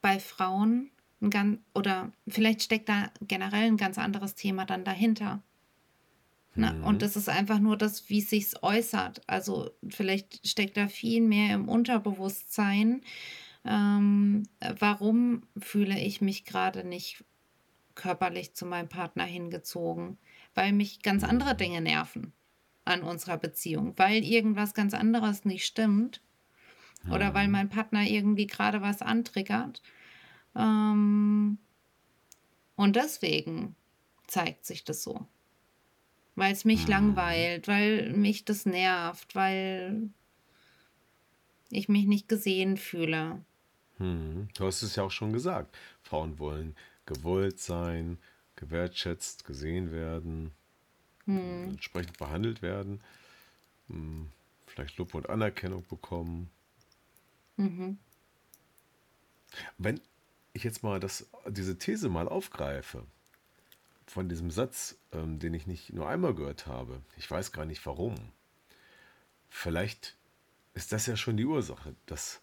bei 0.00 0.18
Frauen 0.18 0.90
ein 1.20 1.28
ganz, 1.28 1.58
oder 1.74 2.10
vielleicht 2.26 2.62
steckt 2.62 2.88
da 2.88 3.10
generell 3.20 3.66
ein 3.66 3.76
ganz 3.76 3.98
anderes 3.98 4.34
Thema 4.34 4.64
dann 4.64 4.82
dahinter. 4.82 5.42
Ne? 6.54 6.72
Mhm. 6.72 6.84
Und 6.84 7.02
das 7.02 7.16
ist 7.16 7.28
einfach 7.28 7.58
nur 7.58 7.76
das, 7.76 8.08
wie 8.08 8.20
es 8.20 8.30
sich 8.30 8.62
äußert. 8.62 9.20
Also 9.26 9.72
vielleicht 9.86 10.48
steckt 10.48 10.78
da 10.78 10.88
viel 10.88 11.20
mehr 11.20 11.54
im 11.54 11.68
Unterbewusstsein. 11.68 13.02
Ähm, 13.66 14.44
warum 14.78 15.42
fühle 15.58 16.00
ich 16.00 16.22
mich 16.22 16.46
gerade 16.46 16.82
nicht 16.82 17.24
körperlich 17.94 18.54
zu 18.54 18.64
meinem 18.64 18.88
Partner 18.88 19.24
hingezogen? 19.24 20.16
Weil 20.54 20.72
mich 20.72 21.02
ganz 21.02 21.24
andere 21.24 21.52
mhm. 21.52 21.58
Dinge 21.58 21.80
nerven 21.82 22.32
an 22.86 23.02
unserer 23.02 23.36
Beziehung, 23.36 23.92
weil 23.98 24.24
irgendwas 24.24 24.72
ganz 24.72 24.94
anderes 24.94 25.44
nicht 25.44 25.66
stimmt 25.66 26.22
oder 27.10 27.34
weil 27.34 27.48
mein 27.48 27.68
Partner 27.68 28.02
irgendwie 28.02 28.46
gerade 28.46 28.82
was 28.82 29.02
antriggert. 29.02 29.82
Ähm, 30.54 31.58
und 32.76 32.96
deswegen 32.96 33.76
zeigt 34.26 34.64
sich 34.64 34.84
das 34.84 35.02
so. 35.02 35.26
Weil 36.36 36.52
es 36.52 36.64
mich 36.64 36.84
mhm. 36.84 36.90
langweilt, 36.90 37.68
weil 37.68 38.12
mich 38.12 38.44
das 38.44 38.66
nervt, 38.66 39.34
weil 39.34 40.10
ich 41.70 41.88
mich 41.88 42.06
nicht 42.06 42.28
gesehen 42.28 42.76
fühle. 42.76 43.44
Hm. 43.98 44.48
Du 44.54 44.66
hast 44.66 44.82
es 44.82 44.96
ja 44.96 45.04
auch 45.04 45.10
schon 45.10 45.32
gesagt. 45.32 45.76
Frauen 46.02 46.38
wollen 46.38 46.74
gewollt 47.06 47.60
sein, 47.60 48.18
gewertschätzt, 48.56 49.44
gesehen 49.44 49.92
werden, 49.92 50.52
hm. 51.26 51.70
entsprechend 51.70 52.18
behandelt 52.18 52.62
werden, 52.62 53.00
hm. 53.88 54.30
vielleicht 54.66 54.96
Lob 54.98 55.14
und 55.14 55.28
Anerkennung 55.28 55.84
bekommen. 55.88 56.50
Mhm. 57.56 57.98
Wenn, 59.78 60.00
ich 60.52 60.64
jetzt 60.64 60.82
mal 60.82 61.00
das, 61.00 61.28
diese 61.48 61.78
These 61.78 62.08
mal 62.08 62.28
aufgreife, 62.28 63.04
von 64.06 64.28
diesem 64.28 64.50
Satz, 64.50 64.96
ähm, 65.12 65.38
den 65.38 65.54
ich 65.54 65.66
nicht 65.66 65.92
nur 65.92 66.08
einmal 66.08 66.34
gehört 66.34 66.66
habe, 66.66 67.00
ich 67.16 67.30
weiß 67.30 67.52
gar 67.52 67.64
nicht 67.64 67.84
warum, 67.86 68.14
vielleicht 69.48 70.16
ist 70.74 70.92
das 70.92 71.06
ja 71.06 71.16
schon 71.16 71.36
die 71.36 71.46
Ursache, 71.46 71.94
dass 72.06 72.40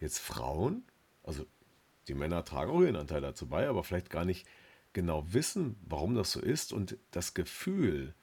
jetzt 0.00 0.18
Frauen, 0.18 0.84
also 1.24 1.46
die 2.06 2.14
Männer 2.14 2.44
tragen 2.44 2.70
auch 2.70 2.80
ihren 2.80 2.96
Anteil 2.96 3.20
dazu 3.20 3.48
bei, 3.48 3.68
aber 3.68 3.84
vielleicht 3.84 4.10
gar 4.10 4.24
nicht 4.24 4.46
genau 4.92 5.32
wissen, 5.32 5.76
warum 5.86 6.14
das 6.14 6.32
so 6.32 6.40
ist 6.40 6.72
und 6.72 6.96
das 7.10 7.34
Gefühl, 7.34 8.14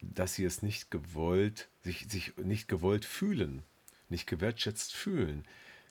dass 0.00 0.34
sie 0.34 0.44
es 0.44 0.62
nicht 0.62 0.90
gewollt, 0.90 1.68
sich, 1.82 2.06
sich 2.08 2.36
nicht 2.36 2.68
gewollt 2.68 3.04
fühlen, 3.04 3.62
nicht 4.10 4.26
gewertschätzt 4.26 4.94
fühlen, 4.94 5.46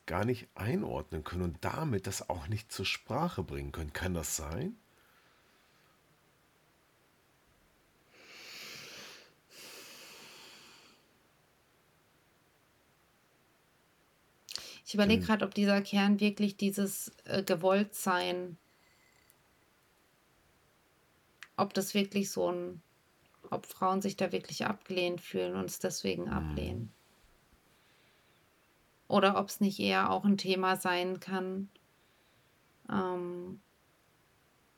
gar 0.06 0.24
nicht 0.24 0.48
einordnen 0.54 1.24
können 1.24 1.42
und 1.42 1.64
damit 1.64 2.06
das 2.06 2.28
auch 2.28 2.48
nicht 2.48 2.72
zur 2.72 2.84
Sprache 2.84 3.42
bringen 3.42 3.72
können. 3.72 3.92
Kann 3.92 4.14
das 4.14 4.36
sein? 4.36 4.76
Ich 14.90 14.94
überlege 14.94 15.24
gerade, 15.24 15.44
ob 15.44 15.54
dieser 15.54 15.80
Kern 15.82 16.18
wirklich 16.18 16.56
dieses 16.56 17.12
äh, 17.22 17.44
Gewolltsein, 17.44 18.58
ob 21.56 21.72
das 21.74 21.94
wirklich 21.94 22.32
so 22.32 22.50
ein, 22.50 22.82
ob 23.50 23.66
Frauen 23.66 24.02
sich 24.02 24.16
da 24.16 24.32
wirklich 24.32 24.66
abgelehnt 24.66 25.20
fühlen 25.20 25.54
und 25.54 25.66
es 25.66 25.78
deswegen 25.78 26.24
mhm. 26.24 26.32
ablehnen. 26.32 26.92
Oder 29.10 29.36
ob 29.38 29.48
es 29.48 29.60
nicht 29.60 29.80
eher 29.80 30.10
auch 30.10 30.24
ein 30.24 30.36
Thema 30.36 30.76
sein 30.76 31.18
kann, 31.18 31.68
ähm, 32.88 33.60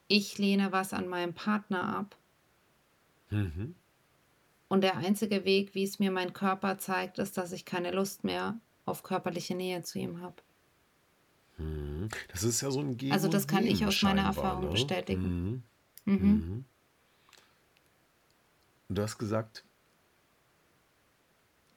ich 0.09 0.39
lehne 0.39 0.73
was 0.73 0.95
an 0.95 1.07
meinem 1.07 1.35
Partner 1.35 1.97
ab. 1.97 2.17
Mhm. 3.29 3.75
Und 4.69 4.81
der 4.81 4.97
einzige 4.97 5.45
Weg, 5.45 5.75
wie 5.75 5.85
es 5.85 5.99
mir 5.99 6.11
mein 6.11 6.33
Körper 6.33 6.79
zeigt, 6.79 7.19
ist, 7.19 7.37
dass 7.37 7.53
ich 7.53 7.67
keine 7.67 7.91
Lust 7.91 8.25
mehr 8.25 8.59
auf 8.87 9.03
körperliche 9.03 9.55
Nähe 9.55 9.83
zu 9.83 9.99
ihm 9.99 10.23
habe. 10.23 10.37
Hm. 11.57 12.09
Das 12.29 12.43
ist 12.43 12.63
ja 12.63 12.71
so 12.71 12.81
ein 12.81 12.97
Geben 12.97 13.13
Also 13.13 13.29
das 13.29 13.47
kann 13.47 13.67
ich 13.67 13.85
aus 13.85 14.01
meiner 14.03 14.23
Erfahrung 14.23 14.65
ne? 14.65 14.71
bestätigen. 14.71 15.63
Mhm. 16.07 16.15
Mhm. 16.15 16.15
Mhm. 16.15 16.65
Du 18.89 19.03
hast 19.03 19.19
gesagt, 19.19 19.65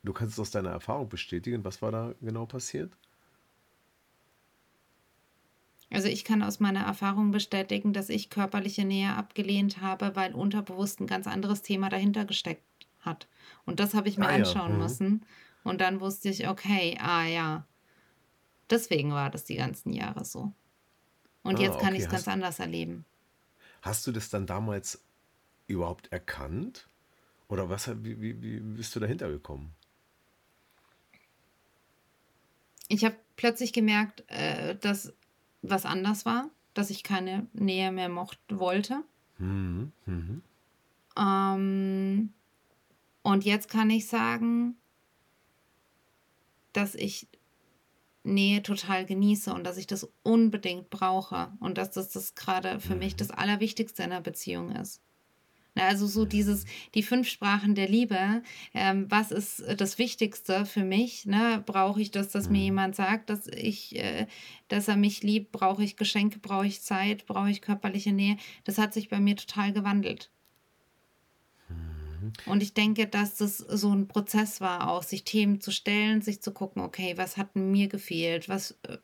du 0.05 0.13
kannst 0.13 0.33
es 0.33 0.39
aus 0.39 0.51
deiner 0.51 0.69
Erfahrung 0.69 1.09
bestätigen. 1.09 1.63
Was 1.63 1.81
war 1.81 1.91
da 1.91 2.13
genau 2.21 2.45
passiert? 2.45 2.91
Also 5.91 6.07
ich 6.07 6.23
kann 6.23 6.41
aus 6.41 6.59
meiner 6.59 6.81
Erfahrung 6.81 7.31
bestätigen, 7.31 7.93
dass 7.93 8.09
ich 8.09 8.29
körperliche 8.29 8.85
Nähe 8.85 9.13
abgelehnt 9.13 9.81
habe, 9.81 10.15
weil 10.15 10.33
unterbewusst 10.33 10.99
ein 10.99 11.07
ganz 11.07 11.27
anderes 11.27 11.61
Thema 11.61 11.89
dahinter 11.89 12.25
gesteckt 12.25 12.63
hat. 13.01 13.27
Und 13.65 13.79
das 13.79 13.93
habe 13.93 14.09
ich 14.09 14.17
mir 14.17 14.27
ah, 14.27 14.33
anschauen 14.33 14.71
ja. 14.71 14.75
Mhm. 14.75 14.81
müssen. 14.81 15.25
Und 15.63 15.81
dann 15.81 15.99
wusste 15.99 16.29
ich, 16.29 16.47
okay, 16.47 16.97
ah 16.99 17.25
ja, 17.25 17.65
deswegen 18.69 19.11
war 19.11 19.29
das 19.29 19.45
die 19.45 19.55
ganzen 19.55 19.93
Jahre 19.93 20.25
so. 20.25 20.51
Und 21.43 21.59
ah, 21.59 21.61
jetzt 21.61 21.79
kann 21.79 21.89
okay. 21.89 21.97
ich 21.97 22.03
es 22.03 22.09
ganz 22.09 22.27
anders 22.27 22.59
erleben. 22.59 23.05
Hast 23.81 24.05
du 24.07 24.11
das 24.11 24.29
dann 24.29 24.47
damals 24.47 25.03
überhaupt 25.67 26.11
erkannt? 26.11 26.89
Oder 27.47 27.69
was, 27.69 27.87
wie, 28.03 28.19
wie, 28.19 28.41
wie 28.41 28.59
bist 28.59 28.95
du 28.95 28.99
dahinter 28.99 29.29
gekommen? 29.29 29.75
Ich 32.87 33.03
habe 33.03 33.15
plötzlich 33.35 33.73
gemerkt, 33.73 34.23
äh, 34.27 34.75
dass 34.75 35.13
was 35.61 35.85
anders 35.85 36.25
war, 36.25 36.49
dass 36.73 36.89
ich 36.89 37.03
keine 37.03 37.47
Nähe 37.53 37.91
mehr 37.91 38.09
mochte, 38.09 38.59
wollte. 38.59 39.03
Mhm. 39.37 39.91
Mhm. 40.05 40.41
Ähm, 41.17 42.33
und 43.23 43.45
jetzt 43.45 43.69
kann 43.69 43.89
ich 43.89 44.07
sagen, 44.07 44.75
dass 46.73 46.93
ich 46.93 47.27
Nähe 48.23 48.63
total 48.63 49.05
genieße 49.05 49.53
und 49.53 49.63
dass 49.63 49.77
ich 49.77 49.87
das 49.87 50.09
unbedingt 50.23 50.89
brauche 50.89 51.51
und 51.59 51.77
dass 51.77 51.91
das, 51.91 52.09
das 52.09 52.35
gerade 52.35 52.79
für 52.79 52.95
mich 52.95 53.13
mhm. 53.13 53.17
das 53.17 53.31
Allerwichtigste 53.31 54.03
in 54.03 54.09
der 54.09 54.21
Beziehung 54.21 54.71
ist. 54.71 55.01
Also 55.75 56.07
so 56.07 56.23
dieses, 56.25 56.65
die 56.93 57.03
fünf 57.03 57.27
Sprachen 57.27 57.75
der 57.75 57.89
Liebe, 57.89 58.41
ähm, 58.73 59.05
was 59.09 59.31
ist 59.31 59.63
das 59.77 59.97
Wichtigste 59.97 60.65
für 60.65 60.83
mich? 60.83 61.25
Ne? 61.25 61.61
Brauche 61.65 62.01
ich 62.01 62.11
das, 62.11 62.29
dass 62.29 62.49
mir 62.49 62.59
mhm. 62.59 62.63
jemand 62.63 62.95
sagt, 62.95 63.29
dass 63.29 63.47
ich, 63.47 63.95
äh, 63.97 64.27
dass 64.69 64.87
er 64.87 64.95
mich 64.95 65.21
liebt? 65.21 65.51
Brauche 65.51 65.83
ich 65.83 65.97
Geschenke? 65.97 66.39
Brauche 66.39 66.67
ich 66.67 66.81
Zeit? 66.81 67.25
Brauche 67.25 67.49
ich 67.49 67.61
körperliche 67.61 68.13
Nähe? 68.13 68.37
Das 68.63 68.77
hat 68.77 68.93
sich 68.93 69.09
bei 69.09 69.19
mir 69.19 69.35
total 69.35 69.73
gewandelt. 69.73 70.31
Mhm. 71.67 72.31
Und 72.45 72.63
ich 72.63 72.73
denke, 72.73 73.05
dass 73.05 73.35
das 73.35 73.57
so 73.57 73.91
ein 73.91 74.07
Prozess 74.07 74.61
war, 74.61 74.89
auch 74.89 75.03
sich 75.03 75.25
Themen 75.25 75.59
zu 75.59 75.71
stellen, 75.71 76.21
sich 76.21 76.41
zu 76.41 76.53
gucken, 76.53 76.81
okay, 76.81 77.17
was 77.17 77.35
hat 77.35 77.55
mir 77.55 77.89
gefehlt, 77.89 78.47
was. 78.47 78.77
Äh, 78.83 78.97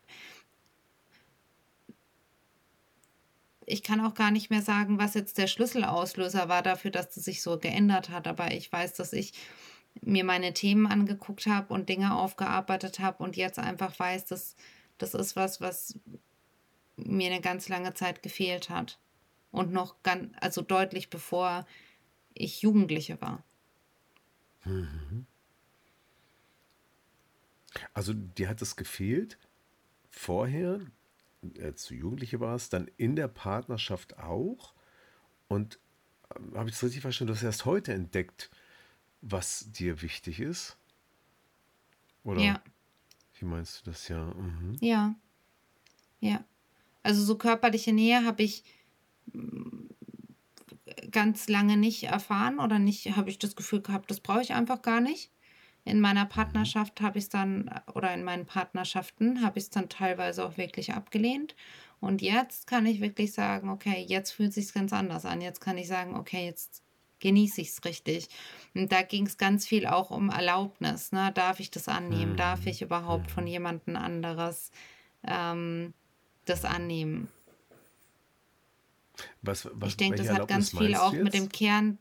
ich 3.71 3.83
kann 3.83 4.01
auch 4.01 4.13
gar 4.13 4.31
nicht 4.31 4.49
mehr 4.49 4.61
sagen, 4.61 4.99
was 4.99 5.13
jetzt 5.13 5.37
der 5.37 5.47
Schlüsselauslöser 5.47 6.49
war 6.49 6.61
dafür, 6.61 6.91
dass 6.91 7.11
das 7.11 7.23
sich 7.23 7.41
so 7.41 7.57
geändert 7.57 8.09
hat, 8.09 8.27
aber 8.27 8.51
ich 8.51 8.71
weiß, 8.71 8.93
dass 8.93 9.13
ich 9.13 9.33
mir 10.01 10.23
meine 10.23 10.53
Themen 10.53 10.87
angeguckt 10.87 11.47
habe 11.47 11.73
und 11.73 11.89
Dinge 11.89 12.15
aufgearbeitet 12.15 12.99
habe 12.99 13.23
und 13.23 13.35
jetzt 13.37 13.59
einfach 13.59 13.97
weiß, 13.97 14.25
dass 14.25 14.55
das 14.97 15.13
ist 15.13 15.35
was, 15.35 15.61
was 15.61 15.97
mir 16.95 17.31
eine 17.31 17.41
ganz 17.41 17.69
lange 17.69 17.93
Zeit 17.93 18.21
gefehlt 18.21 18.69
hat. 18.69 18.99
Und 19.51 19.73
noch 19.73 20.01
ganz, 20.03 20.33
also 20.39 20.61
deutlich 20.61 21.09
bevor 21.09 21.65
ich 22.33 22.61
Jugendliche 22.61 23.19
war. 23.19 23.43
Mhm. 24.63 25.25
Also 27.93 28.13
dir 28.13 28.47
hat 28.47 28.61
es 28.61 28.75
gefehlt 28.75 29.37
vorher, 30.09 30.79
als 31.61 31.85
du 31.85 31.95
Jugendliche 31.95 32.39
warst, 32.39 32.73
dann 32.73 32.89
in 32.97 33.15
der 33.15 33.27
Partnerschaft 33.27 34.17
auch. 34.17 34.73
Und 35.47 35.79
äh, 36.29 36.57
habe 36.57 36.69
ich 36.69 36.75
es 36.75 36.83
richtig 36.83 37.01
verstanden, 37.01 37.33
du 37.33 37.37
hast 37.37 37.43
erst 37.43 37.65
heute 37.65 37.93
entdeckt, 37.93 38.49
was 39.21 39.71
dir 39.71 40.01
wichtig 40.01 40.39
ist? 40.39 40.77
Oder 42.23 42.41
ja. 42.41 42.61
wie 43.39 43.45
meinst 43.45 43.81
du 43.81 43.91
das 43.91 44.07
ja? 44.07 44.23
Mhm. 44.33 44.77
Ja. 44.79 45.15
Ja. 46.19 46.43
Also 47.03 47.23
so 47.23 47.35
körperliche 47.35 47.93
Nähe 47.93 48.25
habe 48.25 48.43
ich 48.43 48.63
ganz 51.09 51.47
lange 51.49 51.77
nicht 51.77 52.03
erfahren 52.03 52.59
oder 52.59 52.79
nicht, 52.79 53.15
habe 53.15 53.29
ich 53.29 53.39
das 53.39 53.55
Gefühl 53.55 53.81
gehabt, 53.81 54.09
das 54.11 54.19
brauche 54.19 54.41
ich 54.41 54.53
einfach 54.53 54.81
gar 54.81 55.01
nicht. 55.01 55.31
In 55.83 55.99
meiner 55.99 56.25
Partnerschaft 56.25 57.01
habe 57.01 57.17
ich 57.17 57.25
es 57.25 57.29
dann, 57.29 57.69
oder 57.93 58.13
in 58.13 58.23
meinen 58.23 58.45
Partnerschaften 58.45 59.41
habe 59.41 59.57
ich 59.57 59.65
es 59.65 59.69
dann 59.71 59.89
teilweise 59.89 60.45
auch 60.45 60.57
wirklich 60.57 60.93
abgelehnt. 60.93 61.55
Und 61.99 62.21
jetzt 62.21 62.67
kann 62.67 62.85
ich 62.85 63.01
wirklich 63.01 63.33
sagen, 63.33 63.69
okay, 63.69 64.05
jetzt 64.07 64.31
fühlt 64.31 64.49
es 64.49 64.55
sich 64.55 64.73
ganz 64.73 64.93
anders 64.93 65.25
an. 65.25 65.41
Jetzt 65.41 65.59
kann 65.59 65.77
ich 65.77 65.87
sagen, 65.87 66.15
okay, 66.15 66.45
jetzt 66.45 66.83
genieße 67.19 67.61
ich 67.61 67.69
es 67.69 67.85
richtig. 67.85 68.27
Und 68.73 68.91
da 68.91 69.01
ging 69.03 69.25
es 69.25 69.37
ganz 69.37 69.67
viel 69.67 69.87
auch 69.87 70.11
um 70.11 70.29
Erlaubnis. 70.29 71.11
Ne? 71.11 71.31
Darf 71.33 71.59
ich 71.59 71.71
das 71.71 71.87
annehmen? 71.87 72.35
Darf 72.35 72.65
ich 72.65 72.81
überhaupt 72.81 73.31
von 73.31 73.47
jemandem 73.47 73.95
anderes 73.95 74.71
ähm, 75.23 75.93
das 76.45 76.65
annehmen? 76.65 77.29
Was, 79.41 79.69
was, 79.73 79.89
ich 79.89 79.97
denke, 79.97 80.17
das 80.17 80.29
hat 80.29 80.47
ganz 80.47 80.71
viel 80.71 80.95
auch 80.95 81.13
mit 81.13 81.33
dem 81.33 81.49
Kern. 81.49 81.97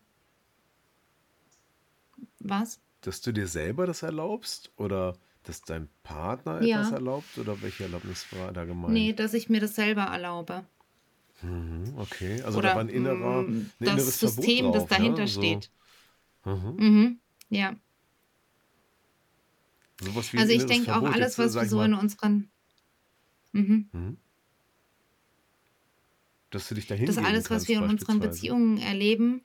Was? 2.38 2.80
Dass 3.02 3.20
du 3.20 3.32
dir 3.32 3.46
selber 3.46 3.86
das 3.86 4.02
erlaubst 4.02 4.70
oder 4.76 5.16
dass 5.44 5.62
dein 5.62 5.88
Partner 6.02 6.62
ja. 6.62 6.80
etwas 6.80 6.92
erlaubt 6.92 7.38
oder 7.38 7.60
welche 7.62 7.84
Erlaubnis 7.84 8.26
war 8.32 8.52
da 8.52 8.64
gemeint? 8.64 8.92
Nee, 8.92 9.12
dass 9.12 9.32
ich 9.34 9.48
mir 9.48 9.60
das 9.60 9.74
selber 9.74 10.02
erlaube. 10.02 10.64
Mhm, 11.42 11.94
okay, 11.96 12.42
also 12.42 12.58
oder, 12.58 12.70
da 12.70 12.74
war 12.74 12.82
ein 12.82 12.90
innerer, 12.90 13.40
ein 13.40 13.72
das 13.78 13.88
inneres 13.88 14.20
System, 14.20 14.66
drauf, 14.66 14.74
das 14.74 14.86
dahinter 14.86 15.22
ja? 15.22 15.26
so. 15.28 15.40
steht. 15.40 15.70
Mhm. 16.44 16.74
Mhm, 16.76 17.20
ja. 17.48 17.76
also 20.36 20.52
ich 20.52 20.66
denke 20.66 20.94
auch 20.94 21.02
alles, 21.02 21.38
was 21.38 21.54
wir 21.54 21.66
so 21.66 21.82
in 21.82 21.94
unseren. 21.94 22.50
Mhm. 23.52 23.88
mhm 23.92 24.16
dass 26.50 26.68
du 26.68 26.74
dich 26.74 26.86
dahin 26.86 27.06
Das 27.06 27.16
alles, 27.16 27.50
was 27.50 27.68
wir 27.68 27.78
in 27.78 27.84
unseren 27.84 28.20
Beziehungen 28.20 28.78
erleben, 28.78 29.42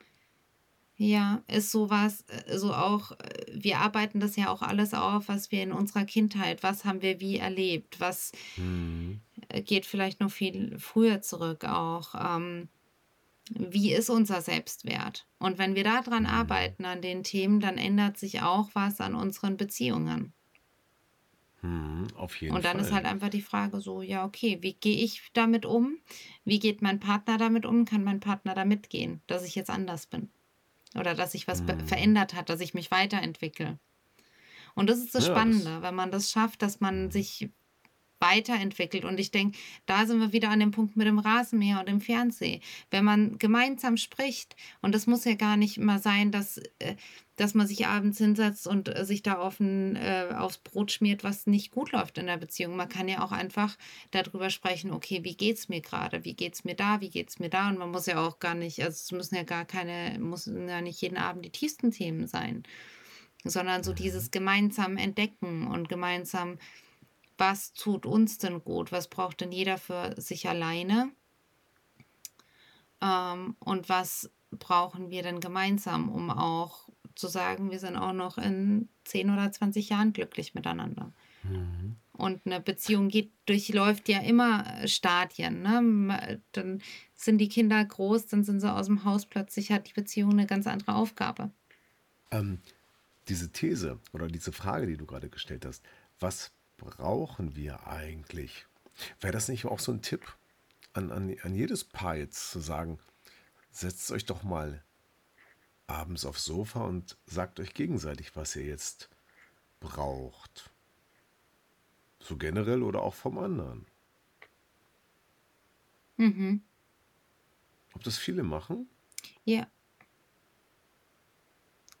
ja, 0.96 1.42
ist 1.46 1.70
sowas, 1.70 2.24
äh, 2.28 2.56
so 2.58 2.72
auch, 2.72 3.12
äh, 3.12 3.46
wir 3.52 3.78
arbeiten 3.78 4.20
das 4.20 4.36
ja 4.36 4.50
auch 4.50 4.62
alles 4.62 4.94
auf, 4.94 5.28
was 5.28 5.52
wir 5.52 5.62
in 5.62 5.72
unserer 5.72 6.04
Kindheit, 6.04 6.62
was 6.62 6.84
haben 6.84 7.02
wir 7.02 7.20
wie 7.20 7.36
erlebt, 7.36 8.00
was 8.00 8.32
mhm. 8.56 9.20
geht 9.64 9.86
vielleicht 9.86 10.20
noch 10.20 10.30
viel 10.30 10.78
früher 10.78 11.20
zurück 11.20 11.64
auch. 11.64 12.14
Ähm, 12.14 12.68
wie 13.50 13.92
ist 13.92 14.10
unser 14.10 14.40
Selbstwert? 14.40 15.26
Und 15.38 15.58
wenn 15.58 15.76
wir 15.76 15.84
daran 15.84 16.24
mhm. 16.24 16.30
arbeiten, 16.30 16.84
an 16.84 17.02
den 17.02 17.22
Themen, 17.22 17.60
dann 17.60 17.78
ändert 17.78 18.18
sich 18.18 18.42
auch 18.42 18.70
was 18.72 19.00
an 19.00 19.14
unseren 19.14 19.56
Beziehungen. 19.56 20.32
Mhm, 21.60 22.08
auf 22.16 22.40
jeden 22.40 22.54
Und 22.54 22.64
dann 22.64 22.78
ist 22.78 22.88
Fall. 22.88 22.96
halt 22.96 23.06
einfach 23.06 23.28
die 23.28 23.42
Frage 23.42 23.80
so, 23.80 24.00
ja, 24.00 24.24
okay, 24.24 24.58
wie 24.62 24.74
gehe 24.74 24.96
ich 24.96 25.30
damit 25.34 25.66
um? 25.66 25.98
Wie 26.44 26.58
geht 26.58 26.80
mein 26.80 27.00
Partner 27.00 27.38
damit 27.38 27.66
um? 27.66 27.84
Kann 27.84 28.02
mein 28.02 28.20
Partner 28.20 28.54
damit 28.54 28.88
gehen, 28.88 29.20
dass 29.26 29.44
ich 29.44 29.54
jetzt 29.54 29.70
anders 29.70 30.06
bin? 30.06 30.30
Oder 30.98 31.14
dass 31.14 31.32
sich 31.32 31.46
was 31.48 31.60
Mhm. 31.60 31.86
verändert 31.86 32.34
hat, 32.34 32.48
dass 32.48 32.60
ich 32.60 32.74
mich 32.74 32.90
weiterentwickle? 32.90 33.78
Und 34.74 34.88
das 34.90 34.98
ist 34.98 35.14
das 35.14 35.24
Ja, 35.24 35.28
das. 35.28 35.32
Spannende, 35.32 35.82
wenn 35.82 35.94
man 35.94 36.10
das 36.10 36.30
schafft, 36.30 36.62
dass 36.62 36.80
man 36.80 37.06
Mhm. 37.06 37.10
sich 37.10 37.50
weiterentwickelt. 38.20 39.04
Und 39.04 39.18
ich 39.20 39.30
denke, 39.30 39.58
da 39.86 40.06
sind 40.06 40.20
wir 40.20 40.32
wieder 40.32 40.50
an 40.50 40.60
dem 40.60 40.70
Punkt 40.70 40.96
mit 40.96 41.06
dem 41.06 41.18
Rasenmäher 41.18 41.80
und 41.80 41.88
dem 41.88 42.00
Fernsehen. 42.00 42.62
Wenn 42.90 43.04
man 43.04 43.38
gemeinsam 43.38 43.96
spricht, 43.96 44.56
und 44.80 44.94
das 44.94 45.06
muss 45.06 45.24
ja 45.24 45.34
gar 45.34 45.56
nicht 45.56 45.76
immer 45.78 45.98
sein, 45.98 46.30
dass, 46.32 46.58
äh, 46.78 46.96
dass 47.36 47.54
man 47.54 47.66
sich 47.66 47.86
abends 47.86 48.18
hinsetzt 48.18 48.66
und 48.66 48.88
äh, 48.88 49.04
sich 49.04 49.22
da 49.22 49.38
auf 49.38 49.60
ein, 49.60 49.96
äh, 49.96 50.34
aufs 50.36 50.58
Brot 50.58 50.92
schmiert, 50.92 51.24
was 51.24 51.46
nicht 51.46 51.70
gut 51.70 51.92
läuft 51.92 52.18
in 52.18 52.26
der 52.26 52.38
Beziehung. 52.38 52.76
Man 52.76 52.88
kann 52.88 53.08
ja 53.08 53.22
auch 53.22 53.32
einfach 53.32 53.76
darüber 54.10 54.50
sprechen, 54.50 54.90
okay, 54.92 55.22
wie 55.22 55.36
geht's 55.36 55.68
mir 55.68 55.80
gerade? 55.82 56.24
Wie 56.24 56.34
geht's 56.34 56.64
mir 56.64 56.74
da? 56.74 57.00
Wie 57.00 57.10
geht's 57.10 57.38
mir 57.38 57.50
da? 57.50 57.68
Und 57.68 57.78
man 57.78 57.90
muss 57.90 58.06
ja 58.06 58.26
auch 58.26 58.38
gar 58.38 58.54
nicht, 58.54 58.80
also 58.82 58.94
es 58.94 59.12
müssen 59.12 59.34
ja 59.36 59.42
gar 59.42 59.64
keine, 59.66 60.18
müssen 60.18 60.68
ja 60.68 60.80
nicht 60.80 61.00
jeden 61.02 61.18
Abend 61.18 61.44
die 61.44 61.50
tiefsten 61.50 61.90
Themen 61.90 62.26
sein, 62.26 62.62
sondern 63.44 63.84
so 63.84 63.92
Mhm. 63.92 63.94
dieses 63.94 64.30
gemeinsam 64.30 64.96
entdecken 64.96 65.66
und 65.66 65.88
gemeinsam 65.88 66.58
was 67.38 67.72
tut 67.74 68.06
uns 68.06 68.38
denn 68.38 68.62
gut? 68.64 68.92
Was 68.92 69.08
braucht 69.08 69.40
denn 69.40 69.52
jeder 69.52 69.78
für 69.78 70.20
sich 70.20 70.48
alleine? 70.48 71.12
Ähm, 73.00 73.56
und 73.60 73.88
was 73.88 74.30
brauchen 74.50 75.10
wir 75.10 75.22
denn 75.22 75.40
gemeinsam, 75.40 76.08
um 76.08 76.30
auch 76.30 76.88
zu 77.14 77.28
sagen, 77.28 77.70
wir 77.70 77.78
sind 77.78 77.96
auch 77.96 78.12
noch 78.12 78.38
in 78.38 78.88
10 79.04 79.30
oder 79.30 79.50
20 79.52 79.90
Jahren 79.90 80.12
glücklich 80.12 80.54
miteinander? 80.54 81.12
Mhm. 81.42 81.96
Und 82.12 82.46
eine 82.46 82.60
Beziehung 82.60 83.08
geht, 83.08 83.32
durchläuft 83.44 84.08
ja 84.08 84.20
immer 84.20 84.64
Stadien. 84.88 85.62
Ne? 85.62 85.82
Ma- 85.82 86.36
Dann 86.52 86.80
sind 87.14 87.38
die 87.38 87.48
Kinder 87.48 87.84
groß, 87.84 88.26
dann 88.26 88.42
sind 88.42 88.60
sie 88.60 88.72
aus 88.72 88.86
dem 88.86 89.04
Haus, 89.04 89.26
plötzlich 89.26 89.70
hat 89.70 89.88
die 89.88 89.92
Beziehung 89.92 90.32
eine 90.32 90.46
ganz 90.46 90.66
andere 90.66 90.94
Aufgabe. 90.94 91.50
Ähm, 92.30 92.60
diese 93.28 93.52
These 93.52 94.00
oder 94.12 94.28
diese 94.28 94.52
Frage, 94.52 94.86
die 94.86 94.96
du 94.98 95.06
gerade 95.06 95.30
gestellt 95.30 95.66
hast, 95.66 95.84
was 96.20 96.52
brauchen 96.76 97.56
wir 97.56 97.86
eigentlich? 97.86 98.66
Wäre 99.20 99.32
das 99.32 99.48
nicht 99.48 99.64
auch 99.66 99.78
so 99.80 99.92
ein 99.92 100.02
Tipp 100.02 100.36
an, 100.92 101.10
an, 101.12 101.34
an 101.42 101.54
jedes 101.54 101.84
Paar 101.84 102.16
jetzt 102.16 102.50
zu 102.50 102.60
sagen, 102.60 102.98
setzt 103.70 104.10
euch 104.10 104.24
doch 104.24 104.42
mal 104.42 104.82
abends 105.86 106.24
aufs 106.24 106.44
Sofa 106.44 106.84
und 106.84 107.16
sagt 107.26 107.60
euch 107.60 107.74
gegenseitig, 107.74 108.34
was 108.34 108.56
ihr 108.56 108.64
jetzt 108.64 109.08
braucht. 109.80 110.70
So 112.20 112.36
generell 112.36 112.82
oder 112.82 113.02
auch 113.02 113.14
vom 113.14 113.38
anderen. 113.38 113.86
Mhm. 116.16 116.62
Ob 117.92 118.02
das 118.02 118.16
viele 118.18 118.42
machen 118.42 118.88
Ja, 119.44 119.66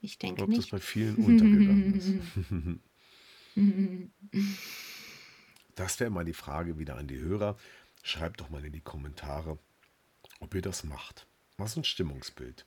ich 0.00 0.18
denke 0.18 0.42
ob 0.42 0.48
das 0.50 0.58
nicht. 0.58 0.70
bei 0.70 0.80
vielen 0.80 1.16
untergegangen 1.24 1.94
ist. 1.94 2.80
Das 5.74 6.00
wäre 6.00 6.08
mal 6.10 6.24
die 6.24 6.32
Frage 6.32 6.78
wieder 6.78 6.96
an 6.96 7.06
die 7.06 7.18
Hörer. 7.18 7.54
Schreibt 8.02 8.40
doch 8.40 8.48
mal 8.48 8.64
in 8.64 8.72
die 8.72 8.80
Kommentare, 8.80 9.58
ob 10.40 10.54
ihr 10.54 10.62
das 10.62 10.84
macht. 10.84 11.26
Was 11.58 11.76
ein 11.76 11.84
Stimmungsbild. 11.84 12.64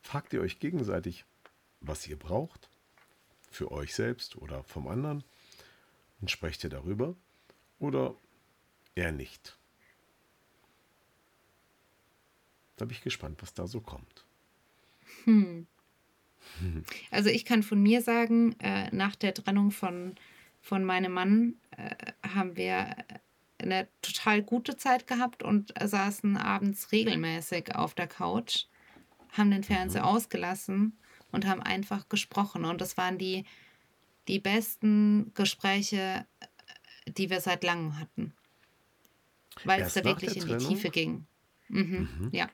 Fragt 0.00 0.32
ihr 0.32 0.40
euch 0.40 0.60
gegenseitig, 0.60 1.24
was 1.80 2.06
ihr 2.06 2.16
braucht? 2.16 2.70
Für 3.50 3.72
euch 3.72 3.92
selbst 3.92 4.36
oder 4.36 4.62
vom 4.62 4.86
anderen? 4.86 5.24
Und 6.20 6.30
sprecht 6.30 6.62
ihr 6.62 6.70
darüber? 6.70 7.16
Oder 7.80 8.14
eher 8.94 9.10
nicht? 9.10 9.58
Da 12.76 12.84
bin 12.84 12.94
ich 12.94 13.02
gespannt, 13.02 13.42
was 13.42 13.52
da 13.52 13.66
so 13.66 13.80
kommt. 13.80 14.24
Hm. 15.24 15.66
Also 17.10 17.30
ich 17.30 17.44
kann 17.44 17.62
von 17.62 17.82
mir 17.82 18.02
sagen, 18.02 18.54
äh, 18.60 18.94
nach 18.94 19.16
der 19.16 19.34
Trennung 19.34 19.70
von, 19.70 20.14
von 20.60 20.84
meinem 20.84 21.12
Mann 21.12 21.54
äh, 21.76 21.94
haben 22.28 22.56
wir 22.56 22.96
eine 23.58 23.88
total 24.02 24.42
gute 24.42 24.76
Zeit 24.76 25.06
gehabt 25.06 25.42
und 25.42 25.74
saßen 25.82 26.36
abends 26.36 26.92
regelmäßig 26.92 27.74
auf 27.74 27.94
der 27.94 28.06
Couch, 28.06 28.66
haben 29.32 29.50
den 29.50 29.64
Fernseher 29.64 30.06
ausgelassen 30.06 30.96
und 31.32 31.46
haben 31.46 31.62
einfach 31.62 32.08
gesprochen. 32.08 32.64
Und 32.64 32.80
das 32.80 32.96
waren 32.96 33.18
die, 33.18 33.44
die 34.28 34.38
besten 34.38 35.32
Gespräche, 35.34 36.26
äh, 36.40 37.10
die 37.10 37.30
wir 37.30 37.40
seit 37.40 37.64
langem 37.64 37.98
hatten. 37.98 38.32
Weil 39.64 39.80
es 39.80 39.86
Erst 39.86 39.96
da 39.96 40.00
nach 40.02 40.22
wirklich 40.22 40.36
in 40.36 40.58
die? 40.58 40.64
Tiefe 40.64 40.90
ging. 40.90 41.26
Mhm. 41.68 42.08
Mhm. 42.18 42.28
Ja. 42.32 42.48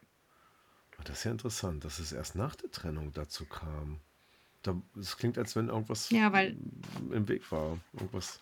Das 1.03 1.19
ist 1.19 1.25
ja 1.25 1.33
interessant, 1.33 1.85
dass 1.85 1.99
es 1.99 2.13
erst 2.13 2.35
nach 2.35 2.55
der 2.55 2.71
Trennung 2.71 3.13
dazu 3.13 3.45
kam. 3.45 4.01
Es 4.99 5.17
klingt, 5.19 5.37
als 5.37 5.55
wenn 5.57 5.69
irgendwas 5.69 6.09
Ja, 6.11 6.33
weil 6.33 6.57
im 7.11 7.29
Weg 7.29 7.51
war. 7.53 7.79
Irgendwas 7.93 8.41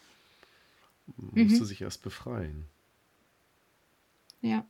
Mhm. 1.16 1.42
musste 1.44 1.64
sich 1.64 1.80
erst 1.82 2.02
befreien. 2.02 2.68
Ja. 4.40 4.64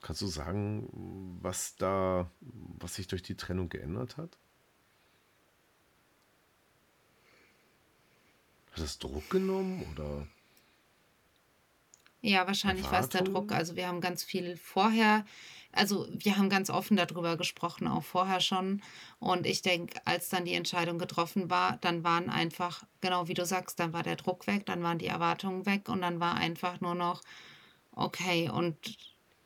Kannst 0.00 0.22
du 0.22 0.26
sagen, 0.28 1.38
was 1.42 1.76
da, 1.76 2.30
was 2.40 2.94
sich 2.94 3.06
durch 3.08 3.22
die 3.22 3.34
Trennung 3.34 3.68
geändert 3.68 4.16
hat? 4.16 4.38
Hat 8.72 8.78
es 8.78 8.98
Druck 8.98 9.28
genommen 9.28 9.84
oder 9.92 10.26
Ja, 12.22 12.46
wahrscheinlich 12.46 12.90
war 12.90 13.00
es 13.00 13.08
der 13.08 13.22
Druck. 13.22 13.52
Also 13.52 13.76
wir 13.76 13.88
haben 13.88 14.00
ganz 14.00 14.22
viel 14.22 14.56
vorher, 14.56 15.24
also 15.72 16.06
wir 16.12 16.36
haben 16.36 16.50
ganz 16.50 16.68
offen 16.68 16.96
darüber 16.96 17.36
gesprochen, 17.36 17.86
auch 17.86 18.04
vorher 18.04 18.40
schon. 18.40 18.82
Und 19.18 19.46
ich 19.46 19.62
denke, 19.62 20.00
als 20.04 20.28
dann 20.28 20.44
die 20.44 20.54
Entscheidung 20.54 20.98
getroffen 20.98 21.48
war, 21.48 21.78
dann 21.78 22.04
waren 22.04 22.28
einfach, 22.28 22.84
genau 23.00 23.28
wie 23.28 23.34
du 23.34 23.46
sagst, 23.46 23.80
dann 23.80 23.92
war 23.92 24.02
der 24.02 24.16
Druck 24.16 24.46
weg, 24.46 24.66
dann 24.66 24.82
waren 24.82 24.98
die 24.98 25.06
Erwartungen 25.06 25.64
weg 25.64 25.88
und 25.88 26.02
dann 26.02 26.20
war 26.20 26.34
einfach 26.34 26.80
nur 26.80 26.94
noch, 26.94 27.22
okay, 27.92 28.50
und 28.50 28.76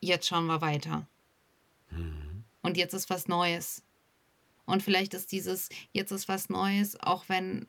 jetzt 0.01 0.27
schauen 0.27 0.47
wir 0.47 0.61
weiter. 0.61 1.07
Mhm. 1.91 2.45
Und 2.63 2.77
jetzt 2.77 2.95
ist 2.95 3.11
was 3.11 3.29
Neues. 3.29 3.83
Und 4.67 4.83
vielleicht 4.83 5.15
ist 5.15 5.31
dieses, 5.31 5.69
jetzt 5.93 6.11
ist 6.11 6.29
was 6.29 6.49
Neues, 6.49 6.99
auch 7.01 7.29
wenn 7.29 7.67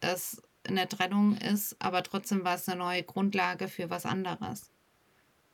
es 0.00 0.42
eine 0.66 0.88
Trennung 0.88 1.36
ist, 1.36 1.76
aber 1.80 2.02
trotzdem 2.02 2.44
war 2.44 2.54
es 2.56 2.68
eine 2.68 2.78
neue 2.78 3.02
Grundlage 3.02 3.68
für 3.68 3.90
was 3.90 4.06
anderes. 4.06 4.70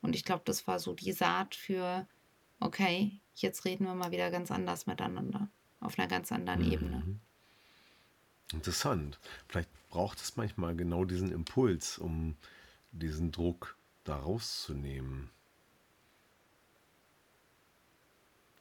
Und 0.03 0.15
ich 0.17 0.25
glaube, 0.25 0.43
das 0.45 0.67
war 0.67 0.79
so 0.79 0.95
die 0.95 1.13
Saat 1.13 1.55
für, 1.55 2.09
okay, 2.61 3.21
jetzt 3.35 3.65
reden 3.65 3.85
wir 3.87 3.95
mal 3.95 4.13
wieder 4.13 4.31
ganz 4.31 4.51
anders 4.51 4.87
miteinander, 4.87 5.49
auf 5.81 5.99
einer 5.99 6.09
ganz 6.09 6.33
anderen 6.33 6.63
Ebene. 6.63 7.07
Mhm. 7.07 7.21
Interessant. 8.53 9.19
Vielleicht 9.49 9.71
braucht 9.89 10.21
es 10.21 10.37
manchmal 10.37 10.77
genau 10.77 11.05
diesen 11.05 11.33
Impuls, 11.33 11.99
um 11.99 12.37
diesen 12.93 13.33
Druck 13.33 13.77
da 14.05 14.17
rauszunehmen. 14.17 15.31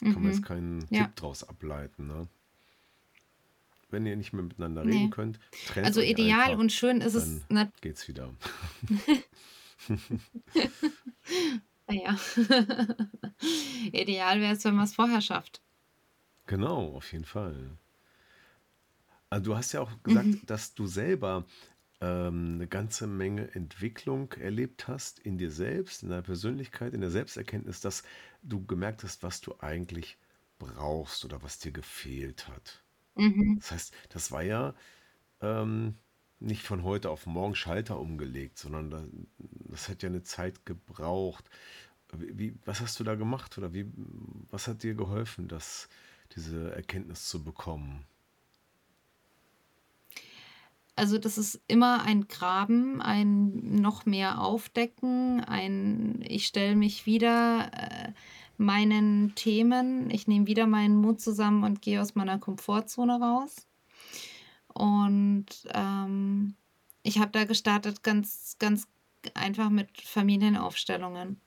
Kann 0.09 0.21
man 0.23 0.31
jetzt 0.31 0.41
Mhm. 0.41 0.45
keinen 0.45 0.87
Ja, 0.89 1.07
Tipp 1.07 1.15
draus 1.15 1.43
ableiten, 1.43 2.07
ne? 2.07 2.27
Wenn 3.95 4.05
ihr 4.05 4.17
nicht 4.17 4.33
mehr 4.33 4.43
miteinander 4.43 4.83
nee. 4.83 4.97
reden 4.97 5.09
könnt, 5.09 5.39
trennt 5.67 5.87
Also 5.87 6.01
ideal 6.01 6.41
einfach, 6.41 6.59
und 6.59 6.73
schön 6.73 6.99
ist 6.99 7.15
es, 7.15 7.47
dann 7.47 7.71
geht's 7.79 8.09
wieder. 8.09 8.33
ja. 11.89 12.15
Ideal 13.91 14.41
wäre 14.41 14.53
es, 14.53 14.65
wenn 14.65 14.75
man 14.75 14.83
es 14.83 14.95
vorher 14.95 15.21
schafft. 15.21 15.61
Genau, 16.47 16.95
auf 16.95 17.11
jeden 17.11 17.25
Fall. 17.25 17.77
Also 19.29 19.51
du 19.51 19.57
hast 19.57 19.71
ja 19.71 19.81
auch 19.81 19.91
gesagt, 20.03 20.27
Mhm. 20.27 20.41
dass 20.45 20.73
du 20.75 20.87
selber 20.87 21.45
ähm, 22.01 22.55
eine 22.55 22.67
ganze 22.67 23.07
Menge 23.07 23.53
Entwicklung 23.55 24.31
erlebt 24.33 24.87
hast 24.87 25.19
in 25.19 25.37
dir 25.37 25.51
selbst, 25.51 26.03
in 26.03 26.09
deiner 26.09 26.21
Persönlichkeit, 26.21 26.93
in 26.93 27.01
der 27.01 27.11
Selbsterkenntnis, 27.11 27.81
dass 27.81 28.03
du 28.43 28.65
gemerkt 28.65 29.03
hast, 29.03 29.23
was 29.23 29.41
du 29.41 29.55
eigentlich 29.59 30.17
brauchst 30.59 31.25
oder 31.25 31.41
was 31.41 31.59
dir 31.59 31.71
gefehlt 31.71 32.47
hat. 32.47 32.83
Mhm. 33.17 33.59
Das 33.59 33.71
heißt, 33.71 33.93
das 34.09 34.31
war 34.31 34.43
ja 34.43 34.73
ähm, 35.41 35.95
nicht 36.39 36.63
von 36.63 36.83
heute 36.83 37.09
auf 37.11 37.25
morgen 37.27 37.55
Schalter 37.55 37.99
umgelegt, 37.99 38.59
sondern 38.59 38.91
da, 38.91 39.05
das 39.69 39.89
hat 39.89 40.03
ja 40.03 40.09
eine 40.09 40.23
Zeit 40.23 40.65
gebraucht. 40.65 41.49
Wie, 42.13 42.39
wie- 42.39 42.59
was 42.65 42.81
hast 42.81 42.99
du 42.99 43.05
da 43.05 43.15
gemacht 43.15 43.57
oder 43.57 43.73
wie, 43.73 43.91
was 44.51 44.67
hat 44.67 44.83
dir 44.83 44.95
geholfen, 44.95 45.47
das, 45.49 45.89
diese 46.35 46.73
Erkenntnis 46.75 47.29
zu 47.29 47.43
bekommen? 47.43 48.05
Also 50.97 51.17
das 51.17 51.37
ist 51.37 51.59
immer 51.67 52.03
ein 52.03 52.27
Graben, 52.29 53.01
ein 53.01 53.81
noch 53.81 54.05
mehr 54.05 54.39
Aufdecken, 54.41 55.41
ein 55.43 56.23
ich 56.25 56.47
stelle 56.47 56.75
mich 56.77 57.05
wieder 57.05 57.69
äh, 57.73 58.13
meinen 58.57 59.35
Themen, 59.35 60.09
ich 60.11 60.27
nehme 60.27 60.47
wieder 60.47 60.67
meinen 60.67 60.97
Mut 60.97 61.21
zusammen 61.21 61.63
und 61.63 61.81
gehe 61.81 62.01
aus 62.01 62.15
meiner 62.15 62.39
Komfortzone 62.39 63.19
raus. 63.19 63.67
Und 64.73 65.45
ähm, 65.73 66.55
ich 67.03 67.19
habe 67.19 67.31
da 67.31 67.45
gestartet 67.45 68.03
ganz, 68.03 68.57
ganz 68.59 68.87
einfach 69.33 69.69
mit 69.69 70.01
Familienaufstellungen 70.01 71.41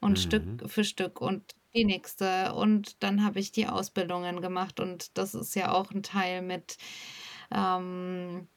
und 0.00 0.18
Stück 0.18 0.48
Mhm. 0.52 0.62
für 0.66 0.84
Stück 0.84 1.20
und 1.20 1.54
die 1.74 1.84
nächste. 1.84 2.54
Und 2.54 3.02
dann 3.02 3.24
habe 3.24 3.40
ich 3.40 3.52
die 3.52 3.68
Ausbildungen 3.68 4.40
gemacht 4.42 4.80
und 4.80 5.18
das 5.18 5.34
ist 5.34 5.56
ja 5.56 5.72
auch 5.72 5.92
ein 5.92 6.02
Teil 6.02 6.42
mit, 6.42 6.78
ähm, 7.52 8.48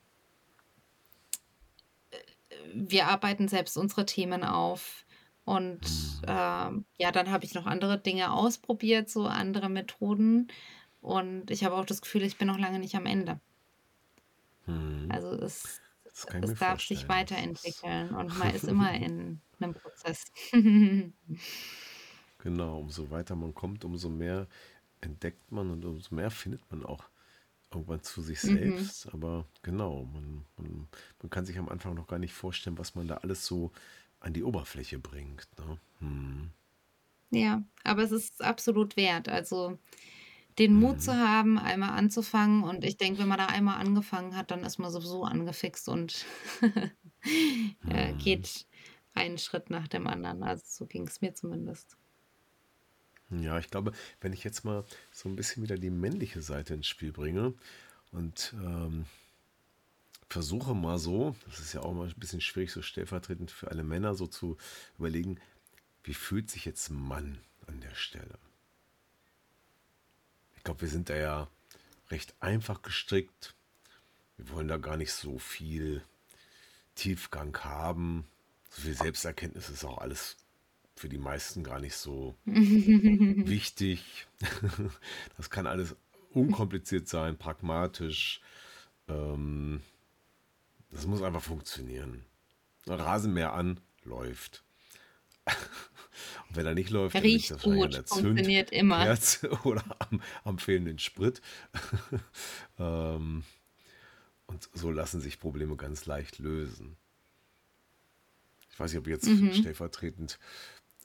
wir 2.73 3.07
arbeiten 3.07 3.47
selbst 3.47 3.77
unsere 3.77 4.05
Themen 4.05 4.43
auf. 4.43 5.05
Und 5.50 5.82
Mhm. 5.82 6.22
ähm, 6.28 6.86
ja, 6.97 7.12
dann 7.12 7.32
habe 7.32 7.43
ich 7.45 7.56
noch 7.56 7.66
andere 7.66 8.00
Dinge 8.00 8.32
ausprobiert, 8.34 9.10
so 9.10 9.26
andere 9.26 9.70
Methoden. 9.70 10.47
Und 11.02 11.50
ich 11.50 11.64
habe 11.64 11.76
auch 11.76 11.86
das 11.86 12.02
Gefühl, 12.02 12.24
ich 12.24 12.38
bin 12.38 12.47
noch 12.47 12.60
lange 12.60 12.80
nicht 12.80 12.95
am 12.95 13.08
Ende. 13.08 13.39
Mhm. 14.68 15.10
Also 15.12 15.32
es, 15.32 15.82
es 16.06 16.26
darf 16.56 16.82
sich 16.82 17.08
vorstellen. 17.08 17.10
Ist 17.10 17.10
weiterentwickeln 17.10 18.14
und 18.14 18.36
man 18.38 18.54
ist 18.54 18.68
immer 18.68 18.93
in 18.93 19.41
einem 19.60 19.74
Prozess. 19.74 20.24
genau, 22.39 22.80
umso 22.80 23.10
weiter 23.10 23.36
man 23.36 23.54
kommt, 23.54 23.84
umso 23.86 24.10
mehr 24.10 24.47
entdeckt 25.02 25.52
man 25.52 25.72
und 25.72 25.86
umso 25.86 26.14
mehr 26.16 26.32
findet 26.32 26.62
man 26.72 26.86
auch 26.86 27.06
irgendwann 27.72 28.04
zu 28.04 28.22
sich 28.22 28.41
Mhm. 28.43 28.91
selbst. 28.93 29.08
Aber 29.14 29.45
genau, 29.64 30.06
man, 30.06 30.45
man, 30.58 30.88
man 31.22 31.30
kann 31.30 31.45
sich 31.45 31.58
am 31.60 31.70
Anfang 31.70 31.95
noch 31.95 32.08
gar 32.08 32.20
nicht 32.20 32.34
vorstellen, 32.34 32.78
was 32.78 32.95
man 32.95 33.08
da 33.08 33.18
alles 33.18 33.45
so 33.45 33.72
an 34.20 34.34
die 34.34 34.43
Oberfläche 34.43 34.99
bringt. 34.99 35.47
Ne? 35.59 35.80
Hm. 35.99 36.51
Ja, 37.32 37.63
aber 37.84 38.03
es 38.03 38.11
ist 38.11 38.41
absolut 38.43 38.95
wert. 38.97 39.30
Also 39.30 39.78
den 40.59 40.76
Mut 40.76 41.01
zu 41.01 41.13
Mhm. 41.13 41.17
haben, 41.17 41.59
einmal 41.59 41.91
anzufangen. 41.91 42.63
Und 42.63 42.84
ich 42.86 42.97
denke, 42.97 43.20
wenn 43.22 43.28
man 43.30 43.39
da 43.39 43.47
einmal 43.47 43.80
angefangen 43.80 44.36
hat, 44.38 44.51
dann 44.51 44.63
ist 44.63 44.80
man 44.80 44.91
sowieso 44.91 45.24
angefixt 45.26 45.89
und 45.89 46.26
äh, 47.88 48.13
Mhm. 48.13 48.15
geht 48.15 48.67
einen 49.13 49.38
Schritt 49.38 49.70
nach 49.70 49.88
dem 49.88 50.07
anderen. 50.07 50.43
Also 50.43 50.63
so 50.67 50.88
ging 50.88 51.07
es 51.07 51.22
mir 51.22 51.34
zumindest. 51.36 51.97
Ja, 53.32 53.59
ich 53.59 53.70
glaube, 53.70 53.91
wenn 54.22 54.34
ich 54.34 54.43
jetzt 54.43 54.63
mal 54.65 54.86
so 55.11 55.30
ein 55.30 55.36
bisschen 55.36 55.61
wieder 55.63 55.78
die 55.78 55.91
männliche 55.91 56.41
Seite 56.41 56.74
ins 56.74 56.88
Spiel 56.88 57.11
bringe 57.11 57.53
und 58.11 58.53
ähm, 58.57 59.05
versuche 60.30 60.75
mal 60.75 60.99
so, 60.99 61.36
das 61.47 61.59
ist 61.59 61.73
ja 61.73 61.82
auch 61.82 61.93
mal 61.93 62.07
ein 62.07 62.13
bisschen 62.17 62.41
schwierig, 62.41 62.71
so 62.71 62.82
stellvertretend 62.82 63.51
für 63.51 63.69
alle 63.69 63.84
Männer, 63.84 64.13
so 64.13 64.27
zu 64.27 64.57
überlegen, 64.97 65.39
wie 66.03 66.13
fühlt 66.13 66.49
sich 66.49 66.65
jetzt 66.65 66.89
ein 66.89 67.01
Mann 67.01 67.39
an 67.67 67.82
der 67.82 67.95
Stelle? 67.95 68.38
Ich 70.55 70.63
glaube, 70.63 70.82
wir 70.82 70.88
sind 70.89 71.09
da 71.09 71.15
ja 71.15 71.47
recht 72.09 72.36
einfach 72.39 72.82
gestrickt. 72.82 73.55
Wir 74.38 74.49
wollen 74.51 74.67
da 74.67 74.77
gar 74.77 74.97
nicht 74.97 75.13
so 75.13 75.39
viel 75.39 76.03
Tiefgang 76.95 77.57
haben. 77.63 78.27
So 78.69 78.84
viel 78.84 78.95
Selbsterkenntnis 78.95 79.69
ist 79.69 79.84
auch 79.84 79.97
alles 79.97 80.38
für 80.95 81.09
die 81.09 81.17
meisten 81.17 81.63
gar 81.63 81.80
nicht 81.80 81.95
so 81.95 82.36
wichtig. 82.45 84.27
Das 85.38 85.49
kann 85.49 85.65
alles 85.65 85.95
unkompliziert 86.32 87.07
sein, 87.07 87.38
pragmatisch. 87.38 88.41
Ähm, 89.07 89.82
das 90.92 91.06
muss 91.06 91.22
einfach 91.22 91.44
funktionieren. 91.44 92.26
Rasenmäher 92.88 93.54
an, 93.54 93.80
läuft. 94.04 94.64
Und 96.50 96.56
wenn 96.56 96.66
er 96.66 96.74
nicht 96.74 96.90
läuft, 96.90 97.16
dann 97.16 97.22
Riecht 97.22 97.52
das 97.52 97.64
an 97.64 97.76
gut, 97.76 97.94
der 97.94 98.04
funktioniert 98.04 98.72
immer. 98.72 98.98
Zündkerze 98.98 99.50
oder 99.64 99.84
am, 100.00 100.22
am 100.44 100.58
fehlenden 100.60 101.00
Sprit. 101.00 101.42
ähm, 102.80 103.44
und 104.48 104.70
so 104.74 104.90
lassen 104.90 105.22
sich 105.22 105.40
Probleme 105.40 105.76
ganz 105.76 106.08
leicht 106.08 106.40
lösen. 106.40 106.98
Ich 108.72 108.80
weiß 108.80 108.92
nicht, 108.92 109.00
ob 109.00 109.08
ich 109.08 109.12
jetzt 109.12 109.28
Mhm. 109.28 109.54
stellvertretend 109.54 110.40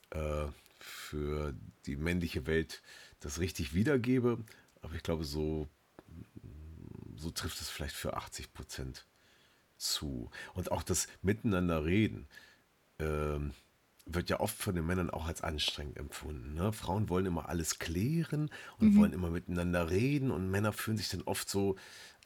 äh, 0.09 0.47
für 0.79 1.53
die 1.85 1.95
männliche 1.95 2.47
Welt 2.47 2.81
das 3.19 3.39
richtig 3.39 3.73
wiedergebe, 3.75 4.43
aber 4.81 4.95
ich 4.95 5.03
glaube, 5.03 5.23
so, 5.23 5.67
so 7.15 7.29
trifft 7.29 7.61
es 7.61 7.69
vielleicht 7.69 7.95
für 7.95 8.17
80 8.17 8.51
Prozent 8.53 9.05
zu. 9.93 10.29
Und 10.53 10.71
auch 10.71 10.83
das 10.83 11.07
Miteinander 11.21 11.85
reden 11.85 12.27
ähm, 12.99 13.51
wird 14.05 14.29
ja 14.29 14.39
oft 14.39 14.55
von 14.57 14.75
den 14.75 14.85
Männern 14.85 15.09
auch 15.09 15.25
als 15.25 15.41
anstrengend 15.41 15.97
empfunden. 15.97 16.53
Ne? 16.53 16.71
Frauen 16.73 17.09
wollen 17.09 17.25
immer 17.25 17.49
alles 17.49 17.79
klären 17.79 18.49
und 18.77 18.95
wollen 18.95 19.11
Mhm. 19.11 19.17
immer 19.17 19.29
miteinander 19.31 19.89
reden 19.89 20.31
und 20.31 20.49
Männer 20.51 20.73
fühlen 20.73 20.97
sich 20.97 21.09
dann 21.09 21.23
oft 21.23 21.49
so 21.49 21.75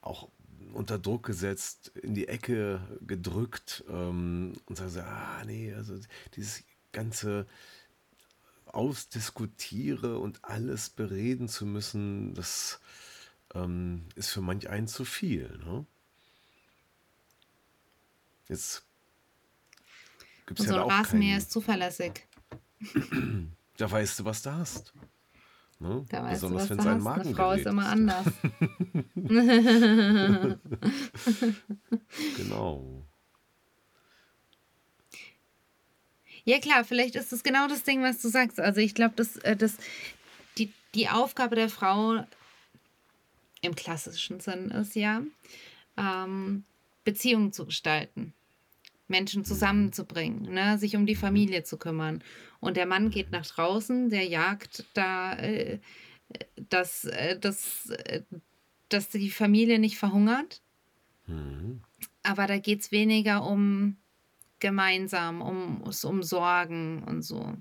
auch 0.02 0.30
unter 0.74 1.00
Druck 1.00 1.26
gesetzt, 1.26 1.92
in 1.96 2.14
die 2.14 2.28
Ecke 2.28 2.82
gedrückt 3.02 3.84
ähm, 3.90 4.54
und 4.66 4.76
sagen 4.78 4.90
so, 4.90 5.00
ah 5.02 5.44
nee, 5.46 5.74
also 5.74 5.98
dieses 6.36 6.64
ganze 6.92 7.48
Ausdiskutiere 8.66 10.20
und 10.20 10.44
alles 10.44 10.90
bereden 10.90 11.48
zu 11.48 11.66
müssen, 11.66 12.34
das 12.36 12.80
ähm, 13.56 14.06
ist 14.16 14.30
für 14.30 14.42
manch 14.42 14.70
einen 14.70 14.88
zu 14.88 15.06
viel. 15.06 15.58
Ne? 15.66 15.86
Jetzt 18.50 18.84
gibt 20.46 20.60
es 20.60 20.66
Und 20.66 20.72
ja 20.72 20.74
so 20.74 20.80
da 20.80 20.86
ein 20.86 20.92
auch 20.92 21.00
Rasenmäher 21.00 21.38
ist 21.38 21.52
zuverlässig. 21.52 22.28
da 23.78 23.92
weißt 23.92 24.20
du, 24.20 24.26
was 24.26 24.42
du 24.42 24.52
hast. 24.54 24.94
Ne? 25.80 26.06
Da 26.10 26.24
weißt 26.24 26.42
Besonders 26.42 26.70
wenn 26.70 26.80
es 26.80 26.86
ein 26.86 27.06
hast. 27.06 27.20
Eine 27.20 27.36
Frau 27.36 27.52
ist 27.52 27.66
immer 27.66 27.88
anders. 27.88 28.26
Genau. 32.36 33.06
Ja 36.44 36.60
klar, 36.60 36.84
vielleicht 36.84 37.16
ist 37.16 37.32
das 37.32 37.44
genau 37.44 37.68
das 37.68 37.84
Ding, 37.84 38.02
was 38.02 38.22
du 38.22 38.30
sagst. 38.30 38.60
Also 38.60 38.82
ich 38.82 38.96
glaube, 38.96 39.16
dass, 39.16 39.38
äh, 39.38 39.56
dass 39.56 39.78
die, 40.58 40.74
die 40.96 41.08
Aufgabe 41.08 41.56
der 41.56 41.70
Frau 41.70 42.26
im 43.62 43.76
klassischen 43.76 44.40
Sinn 44.40 44.72
ist 44.72 44.96
ja, 44.96 45.22
ähm, 45.98 46.64
Beziehungen 47.04 47.54
zu 47.54 47.66
gestalten, 47.66 48.34
Menschen 49.10 49.42
Mhm. 49.42 49.46
zusammenzubringen, 49.46 50.54
ne, 50.54 50.78
sich 50.78 50.96
um 50.96 51.06
die 51.06 51.16
Mhm. 51.16 51.20
Familie 51.20 51.64
zu 51.64 51.78
kümmern. 51.78 52.24
Und 52.60 52.78
der 52.78 52.86
Mann 52.86 53.10
geht 53.10 53.32
nach 53.32 53.46
draußen, 53.46 54.10
der 54.10 54.26
jagt 54.26 54.86
da, 54.94 55.34
äh, 55.34 55.80
dass, 56.70 57.06
äh, 57.06 57.38
dass, 57.40 57.90
äh, 57.90 58.22
dass 58.90 59.10
die 59.10 59.32
Familie 59.32 59.80
nicht 59.80 59.98
verhungert. 59.98 60.62
Mhm. 61.28 61.82
Aber 62.24 62.48
da 62.48 62.58
geht 62.58 62.82
es 62.82 62.92
weniger 62.92 63.46
um 63.46 63.98
gemeinsam, 64.60 65.42
um, 65.42 65.82
um 66.04 66.24
Sorgen 66.24 67.04
und 67.04 67.22
so. 67.22 67.56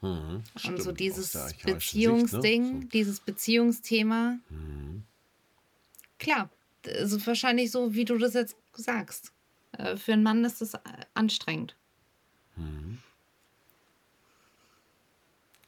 Mhm. 0.00 0.42
Und 0.66 0.82
so 0.82 0.90
dieses 0.90 1.36
archaischen 1.36 1.50
Sicht, 1.50 1.64
ne? 1.66 1.70
So. 1.70 1.74
Beziehungsding, 1.74 2.88
dieses 2.88 3.20
Beziehungsthema, 3.20 4.38
Mhm. 4.48 5.04
klar, 6.18 6.50
ist 6.84 7.26
wahrscheinlich 7.26 7.70
so, 7.70 7.94
wie 7.94 8.04
du 8.04 8.18
das 8.18 8.34
jetzt 8.34 8.56
sagst. 8.72 9.32
Äh, 9.72 9.96
Für 9.96 10.12
einen 10.12 10.22
Mann 10.22 10.44
ist 10.44 10.60
das 10.60 10.74
äh, 10.74 10.80
anstrengend. 11.14 11.76
Mhm. 12.56 12.98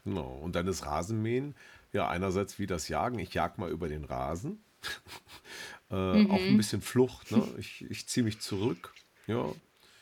Genau. 0.05 0.35
Und 0.43 0.55
dann 0.55 0.67
ist 0.69 0.85
Rasenmähen, 0.85 1.55
ja, 1.93 2.09
einerseits 2.09 2.59
wie 2.59 2.67
das 2.67 2.89
Jagen. 2.89 3.19
Ich 3.19 3.35
jag 3.35 3.59
mal 3.59 3.71
über 3.71 3.89
den 3.89 4.05
Rasen. 4.05 4.63
äh, 5.91 5.95
auch 5.95 6.41
ein 6.41 6.53
Mhm. 6.53 6.57
bisschen 6.59 6.83
Flucht, 6.83 7.31
ne? 7.31 7.47
Ich, 7.59 7.83
ich 7.91 8.07
ziehe 8.07 8.25
mich 8.25 8.41
zurück. 8.41 8.93
Ja, 9.27 9.53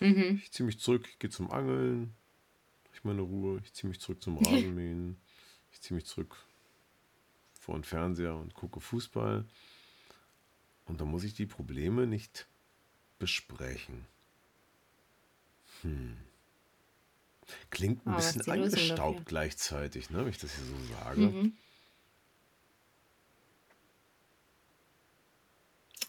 Mhm. 0.00 0.40
ich 0.42 0.50
ziehe 0.50 0.66
mich 0.66 0.80
zurück, 0.80 1.07
ich 1.09 1.18
gehe 1.20 1.30
zum 1.30 1.53
Angeln. 1.53 2.14
Ich 2.94 3.05
meine 3.05 3.20
Ruhe. 3.22 3.61
Ich 3.64 3.72
ziehe 3.72 3.88
mich 3.88 4.00
zurück 4.00 4.20
zum 4.22 4.38
Rasenmähen. 4.74 5.16
Ich 5.70 5.80
ziehe 5.80 5.94
mich 5.94 6.07
zurück 6.07 6.36
vor 7.61 7.76
den 7.76 7.84
Fernseher 7.84 8.34
und 8.34 8.55
gucke 8.55 8.80
Fußball. 8.80 9.44
Und 10.86 11.00
da 11.00 11.05
muss 11.05 11.22
ich 11.22 11.34
die 11.34 11.46
Probleme 11.46 12.09
nicht 12.09 12.48
besprechen. 13.22 14.04
Hm. 15.82 16.16
Klingt 17.70 18.04
ein 18.04 18.18
ist 18.18 18.36
bisschen 18.36 18.52
angestaubt 18.52 19.26
gleichzeitig, 19.26 20.10
ne, 20.10 20.18
wenn 20.18 20.28
ich 20.28 20.38
das 20.38 20.56
hier 20.56 20.64
so 20.64 20.94
sage. 20.94 21.20
Mhm. 21.20 21.56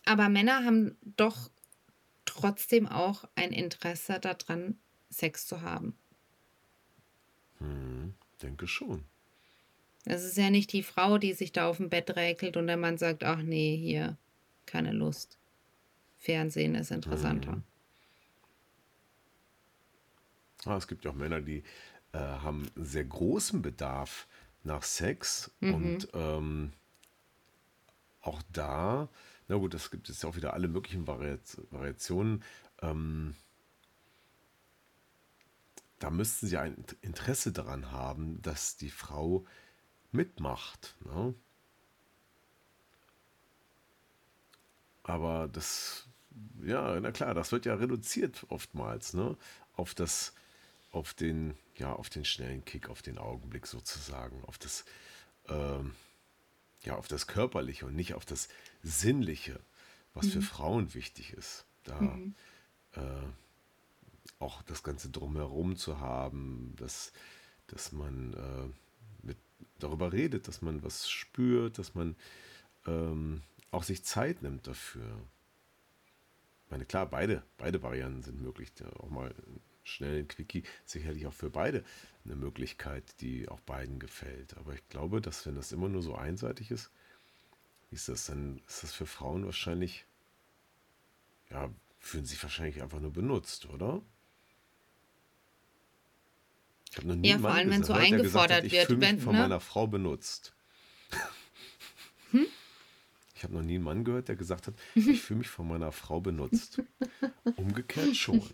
Aber 0.06 0.28
Männer 0.28 0.66
haben 0.66 0.98
doch 1.04 1.52
trotzdem 2.26 2.88
auch 2.88 3.26
ein 3.36 3.52
Interesse 3.52 4.20
daran, 4.20 4.80
Sex 5.12 5.46
zu 5.46 5.62
haben. 5.62 5.96
Hm, 7.60 8.16
denke 8.42 8.68
schon. 8.68 9.04
Es 10.06 10.24
ist 10.24 10.38
ja 10.38 10.50
nicht 10.50 10.74
die 10.74 10.82
Frau, 10.82 11.20
die 11.20 11.34
sich 11.34 11.52
da 11.52 11.70
auf 11.70 11.78
dem 11.78 11.92
Bett 11.92 12.16
räkelt 12.16 12.58
und 12.58 12.66
der 12.66 12.78
Mann 12.78 12.98
sagt, 12.98 13.24
ach 13.24 13.44
nee, 13.44 13.78
hier, 13.78 14.18
keine 14.66 14.94
Lust. 14.94 15.38
Fernsehen 16.24 16.76
ist 16.76 16.92
interessanter. 16.92 17.54
Hm. 17.54 17.64
Ah, 20.66 20.78
es 20.78 20.88
gibt 20.88 21.04
ja 21.04 21.12
auch 21.12 21.16
Männer, 21.16 21.42
die 21.42 21.64
äh, 22.14 22.18
haben 22.18 22.70
einen 22.76 22.86
sehr 22.86 23.06
großen 23.06 23.62
Bedarf 23.62 24.28
nach 24.64 24.84
Sex 24.84 25.52
Mhm. 25.60 25.74
und 25.74 26.08
ähm, 26.14 26.74
auch 28.22 28.42
da 28.54 29.10
na 29.48 29.58
gut, 29.58 29.74
das 29.74 29.92
gibt 29.92 30.10
es 30.10 30.22
ja 30.22 30.30
auch 30.30 30.36
wieder 30.36 30.54
alle 30.54 30.68
möglichen 30.68 31.06
Variationen. 31.08 32.44
Ähm, 32.82 33.36
da 36.00 36.10
müssten 36.10 36.48
sie 36.48 36.58
ein 36.58 36.84
Interesse 37.02 37.52
daran 37.52 37.92
haben, 37.92 38.42
dass 38.42 38.78
die 38.78 38.90
Frau 38.90 39.46
mitmacht. 40.12 40.96
Ne? 41.06 41.34
Aber 45.04 45.48
das, 45.50 46.08
ja, 46.64 47.00
na 47.00 47.12
klar, 47.12 47.34
das 47.34 47.52
wird 47.52 47.66
ja 47.66 47.76
reduziert 47.76 48.46
oftmals, 48.50 49.14
ne? 49.14 49.38
Auf 49.76 49.94
das, 49.94 50.34
auf 50.92 51.14
den, 51.14 51.56
ja, 51.76 51.94
auf 51.94 52.10
den 52.10 52.26
schnellen 52.26 52.64
Kick, 52.66 52.90
auf 52.90 53.02
den 53.02 53.18
Augenblick 53.18 53.68
sozusagen, 53.68 54.44
auf 54.46 54.58
das, 54.58 54.86
ähm, 55.48 55.94
ja, 56.84 56.96
auf 56.96 57.08
das 57.08 57.28
Körperliche 57.28 57.86
und 57.86 57.96
nicht 57.96 58.14
auf 58.14 58.26
das 58.26 58.50
Sinnliche, 58.82 59.60
was 60.14 60.28
mhm. 60.28 60.32
für 60.32 60.42
Frauen 60.42 60.94
wichtig 60.94 61.34
ist. 61.34 61.66
Da 61.84 62.00
mhm. 62.00 62.36
äh, 62.94 63.00
auch 64.40 64.62
das 64.64 64.84
Ganze 64.84 65.10
drumherum 65.10 65.76
zu 65.76 66.00
haben, 66.00 66.74
dass, 66.78 67.12
dass 67.68 67.92
man 67.92 68.34
äh, 68.34 69.26
mit, 69.26 69.38
darüber 69.80 70.14
redet, 70.14 70.48
dass 70.48 70.62
man 70.62 70.84
was 70.84 71.10
spürt, 71.10 71.78
dass 71.80 71.96
man 71.96 72.16
ähm, 72.86 73.42
auch 73.72 73.84
sich 73.84 74.04
Zeit 74.04 74.42
nimmt 74.42 74.68
dafür. 74.68 75.20
Ich 76.74 76.76
meine, 76.76 76.86
klar, 76.88 77.06
beide, 77.06 77.44
beide 77.58 77.84
Varianten 77.84 78.24
sind 78.24 78.42
möglich. 78.42 78.72
Auch 78.98 79.12
mal 79.12 79.32
schnell 79.84 80.18
ein 80.22 80.28
Quickie, 80.28 80.64
sicherlich 80.86 81.28
auch 81.28 81.34
für 81.34 81.52
beide 81.52 81.84
eine 82.26 82.36
Möglichkeit, 82.36 83.22
die 83.22 83.48
auch 83.48 83.60
beiden 83.60 84.00
gefällt. 84.00 84.58
Aber 84.58 84.74
ich 84.74 84.90
glaube, 84.90 85.22
dass 85.22 85.46
wenn 85.46 85.54
das 85.54 85.72
immer 85.72 85.88
nur 85.88 86.02
so 86.02 86.16
einseitig 86.16 86.72
ist, 86.72 86.90
ist 87.92 88.10
das 88.10 88.26
dann? 88.26 88.60
Ist 88.68 88.82
das 88.82 88.92
für 88.92 89.06
Frauen 89.06 89.46
wahrscheinlich, 89.46 90.08
ja, 91.52 91.70
fühlen 92.00 92.26
sich 92.26 92.42
wahrscheinlich 92.42 92.82
einfach 92.82 93.00
nur 93.00 93.14
benutzt, 93.14 93.68
oder? 93.68 94.02
Ich 96.90 96.98
habe 96.98 97.08
noch 97.10 97.16
nie 97.18 97.30
ja, 97.30 97.38
vor 97.38 97.52
allem, 97.52 97.70
wenn 97.70 97.84
so 97.84 97.94
eingefordert 97.94 98.64
gesagt, 98.64 98.72
wird. 98.72 98.82
Ich 98.82 98.88
fühle 98.88 99.14
mich 99.14 99.24
von 99.24 99.36
ne? 99.36 99.42
meiner 99.42 99.60
Frau 99.60 99.86
benutzt. 99.86 100.56
Hm? 102.32 102.48
Ich 103.44 103.46
habe 103.46 103.56
noch 103.56 103.62
nie 103.62 103.76
einen 103.76 103.84
Mann 103.84 104.06
gehört, 104.06 104.30
der 104.30 104.38
gesagt 104.38 104.68
hat, 104.68 104.74
ich 104.96 105.22
fühle 105.22 105.40
mich 105.40 105.50
von 105.50 105.68
meiner 105.68 105.92
Frau 105.92 106.22
benutzt. 106.22 106.82
Umgekehrt 107.58 108.16
schon. 108.16 108.42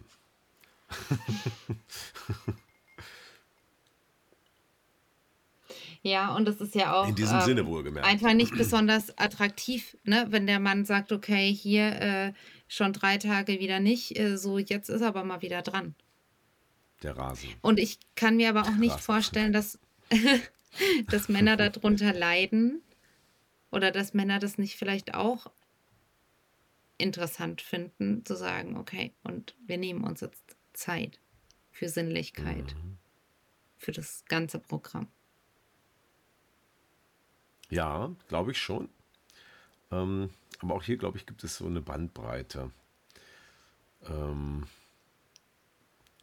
Ja, 6.02 6.34
und 6.34 6.48
das 6.48 6.62
ist 6.62 6.76
ja 6.76 6.94
auch 6.94 7.10
in 7.10 7.16
diesem 7.16 7.40
ähm, 7.40 7.44
Sinne 7.44 7.66
wohlgemerkt. 7.68 8.08
einfach 8.08 8.34
nicht 8.34 8.56
besonders 8.56 9.16
attraktiv, 9.18 9.98
ne? 10.06 10.28
wenn 10.30 10.48
der 10.48 10.62
Mann 10.62 10.86
sagt, 10.86 11.12
okay, 11.12 11.54
hier 11.54 12.02
äh, 12.02 12.34
schon 12.70 12.94
drei 12.94 13.18
Tage 13.18 13.60
wieder 13.60 13.82
nicht, 13.82 14.18
äh, 14.18 14.38
so 14.38 14.58
jetzt 14.58 14.90
ist 14.90 15.02
aber 15.02 15.26
mal 15.26 15.42
wieder 15.42 15.62
dran. 15.62 15.96
Der 17.04 17.18
Rasen. 17.18 17.50
Und 17.62 17.80
ich 17.80 18.00
kann 18.16 18.38
mir 18.38 18.48
aber 18.48 18.62
auch 18.62 18.78
nicht 18.78 18.94
Rasen. 18.94 19.04
vorstellen, 19.04 19.52
dass, 19.52 19.78
dass 21.08 21.28
Männer 21.28 21.58
darunter 21.58 22.14
leiden 22.14 22.82
oder 23.72 23.91
dass 23.91 24.13
Männer 24.13 24.39
das 24.39 24.57
nicht 24.57 24.76
vielleicht 24.76 25.13
auch 25.13 25.51
interessant 26.97 27.61
finden, 27.61 28.26
zu 28.26 28.36
sagen, 28.36 28.78
okay, 28.78 29.13
und 29.24 29.55
wir 29.65 29.78
nehmen 29.78 30.03
uns 30.03 30.22
jetzt 30.22 30.57
Zeit 30.74 31.20
für 31.72 31.89
Sinnlichkeit, 31.89 32.76
mhm. 32.76 32.97
für 33.78 33.91
das 33.91 34.26
ganze 34.26 34.59
Programm. 34.59 35.07
Ja, 37.70 38.13
glaube 38.28 38.51
ich 38.51 38.57
schon. 38.57 38.89
Ähm, 39.91 40.32
aber 40.59 40.76
auch 40.76 40.84
hier, 40.84 40.97
glaube 40.97 41.17
ich, 41.17 41.26
gibt 41.26 41.43
es 41.43 41.57
so 41.57 41.65
eine 41.65 41.82
Bandbreite. 41.82 42.72
Ähm, 44.07 44.67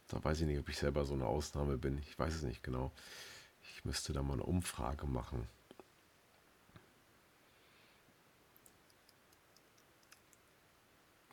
da 0.07 0.23
weiß 0.23 0.41
ich 0.41 0.47
nicht, 0.47 0.59
ob 0.59 0.69
ich 0.69 0.77
selber 0.77 1.05
so 1.05 1.13
eine 1.13 1.25
Ausnahme 1.25 1.77
bin. 1.77 1.97
Ich 1.97 2.17
weiß 2.17 2.35
es 2.35 2.43
nicht 2.43 2.63
genau. 2.63 2.91
Ich 3.61 3.83
müsste 3.83 4.13
da 4.13 4.21
mal 4.21 4.33
eine 4.33 4.43
Umfrage 4.43 5.07
machen. 5.07 5.47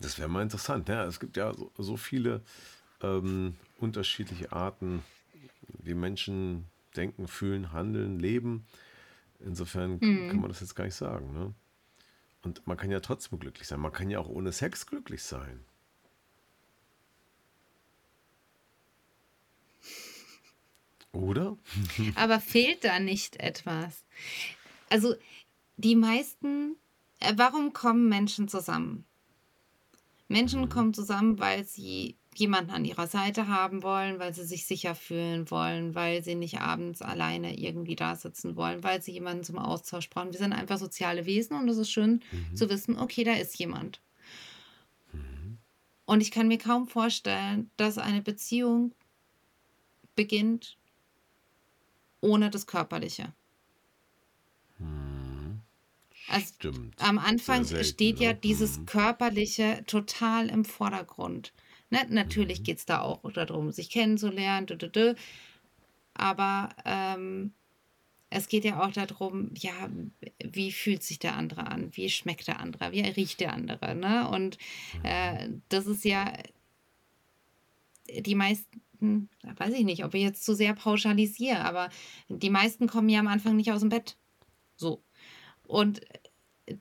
Das 0.00 0.18
wäre 0.18 0.28
mal 0.28 0.42
interessant. 0.42 0.88
Ja, 0.88 1.04
es 1.04 1.20
gibt 1.20 1.36
ja 1.36 1.54
so, 1.54 1.70
so 1.78 1.96
viele 1.96 2.42
ähm, 3.02 3.56
unterschiedliche 3.78 4.52
Arten, 4.52 5.02
wie 5.82 5.94
Menschen 5.94 6.66
denken, 6.96 7.28
fühlen, 7.28 7.72
handeln, 7.72 8.18
leben. 8.18 8.66
Insofern 9.40 9.98
mhm. 10.00 10.28
kann 10.28 10.40
man 10.40 10.48
das 10.48 10.60
jetzt 10.60 10.74
gar 10.74 10.84
nicht 10.84 10.94
sagen. 10.94 11.32
Ne? 11.32 11.54
Und 12.42 12.66
man 12.66 12.76
kann 12.76 12.90
ja 12.90 13.00
trotzdem 13.00 13.38
glücklich 13.38 13.68
sein. 13.68 13.80
Man 13.80 13.92
kann 13.92 14.10
ja 14.10 14.18
auch 14.18 14.28
ohne 14.28 14.52
Sex 14.52 14.86
glücklich 14.86 15.22
sein. 15.22 15.64
Oder? 21.12 21.56
Aber 22.16 22.40
fehlt 22.40 22.84
da 22.84 22.98
nicht 22.98 23.36
etwas? 23.36 24.04
Also 24.90 25.14
die 25.76 25.96
meisten, 25.96 26.76
äh, 27.20 27.34
warum 27.36 27.72
kommen 27.72 28.08
Menschen 28.08 28.48
zusammen? 28.48 29.04
Menschen 30.28 30.68
kommen 30.68 30.94
zusammen, 30.94 31.38
weil 31.38 31.64
sie 31.64 32.16
jemanden 32.34 32.70
an 32.70 32.84
ihrer 32.84 33.06
Seite 33.06 33.46
haben 33.48 33.82
wollen, 33.82 34.18
weil 34.18 34.34
sie 34.34 34.44
sich 34.44 34.66
sicher 34.66 34.94
fühlen 34.94 35.50
wollen, 35.50 35.94
weil 35.94 36.24
sie 36.24 36.34
nicht 36.34 36.60
abends 36.60 37.02
alleine 37.02 37.56
irgendwie 37.58 37.96
da 37.96 38.16
sitzen 38.16 38.56
wollen, 38.56 38.82
weil 38.82 39.02
sie 39.02 39.12
jemanden 39.12 39.44
zum 39.44 39.58
Austausch 39.58 40.10
brauchen. 40.10 40.32
Wir 40.32 40.38
sind 40.38 40.52
einfach 40.52 40.78
soziale 40.78 41.26
Wesen 41.26 41.56
und 41.56 41.68
es 41.68 41.76
ist 41.76 41.90
schön 41.90 42.22
mhm. 42.32 42.56
zu 42.56 42.68
wissen, 42.68 42.98
okay, 42.98 43.24
da 43.24 43.34
ist 43.34 43.56
jemand. 43.58 44.00
Mhm. 45.12 45.58
Und 46.06 46.20
ich 46.20 46.30
kann 46.30 46.48
mir 46.48 46.58
kaum 46.58 46.88
vorstellen, 46.88 47.70
dass 47.76 47.98
eine 47.98 48.22
Beziehung 48.22 48.92
beginnt 50.16 50.76
ohne 52.20 52.50
das 52.50 52.66
Körperliche. 52.66 53.32
Also 56.28 56.54
Stimmt. 56.54 56.94
Am 57.02 57.18
Anfang 57.18 57.64
selten, 57.64 57.84
steht 57.84 58.20
ja 58.20 58.32
ne? 58.32 58.38
dieses 58.42 58.78
mhm. 58.78 58.86
Körperliche 58.86 59.84
total 59.86 60.48
im 60.48 60.64
Vordergrund. 60.64 61.52
Ne? 61.90 62.06
Natürlich 62.08 62.60
mhm. 62.60 62.64
geht 62.64 62.78
es 62.78 62.86
da 62.86 63.00
auch 63.00 63.30
darum, 63.32 63.72
sich 63.72 63.90
kennenzulernen, 63.90 64.66
aber 66.14 66.70
ähm, 66.84 67.52
es 68.30 68.48
geht 68.48 68.64
ja 68.64 68.82
auch 68.82 68.90
darum, 68.90 69.50
ja, 69.56 69.88
wie 70.42 70.72
fühlt 70.72 71.02
sich 71.02 71.18
der 71.18 71.36
andere 71.36 71.66
an, 71.66 71.90
wie 71.92 72.10
schmeckt 72.10 72.48
der 72.48 72.58
andere, 72.60 72.92
wie 72.92 73.00
riecht 73.00 73.40
der 73.40 73.52
andere. 73.52 73.94
Ne? 73.94 74.28
Und 74.28 74.58
äh, 75.04 75.48
mhm. 75.48 75.62
das 75.68 75.86
ist 75.86 76.04
ja 76.04 76.32
die 78.08 78.34
meisten, 78.34 79.28
weiß 79.42 79.74
ich 79.74 79.84
nicht, 79.84 80.04
ob 80.04 80.14
ich 80.14 80.22
jetzt 80.22 80.44
zu 80.44 80.54
sehr 80.54 80.74
pauschalisiere, 80.74 81.64
aber 81.64 81.90
die 82.28 82.50
meisten 82.50 82.86
kommen 82.86 83.08
ja 83.08 83.20
am 83.20 83.28
Anfang 83.28 83.56
nicht 83.56 83.72
aus 83.72 83.80
dem 83.80 83.88
Bett. 83.88 84.16
So. 84.76 85.02
Und 85.66 86.00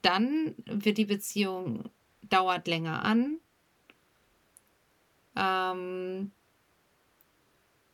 dann 0.02 0.54
wird 0.66 0.98
die 0.98 1.04
Beziehung 1.04 1.90
dauert 2.22 2.66
länger 2.66 3.04
an, 3.04 3.38
ähm, 5.36 6.30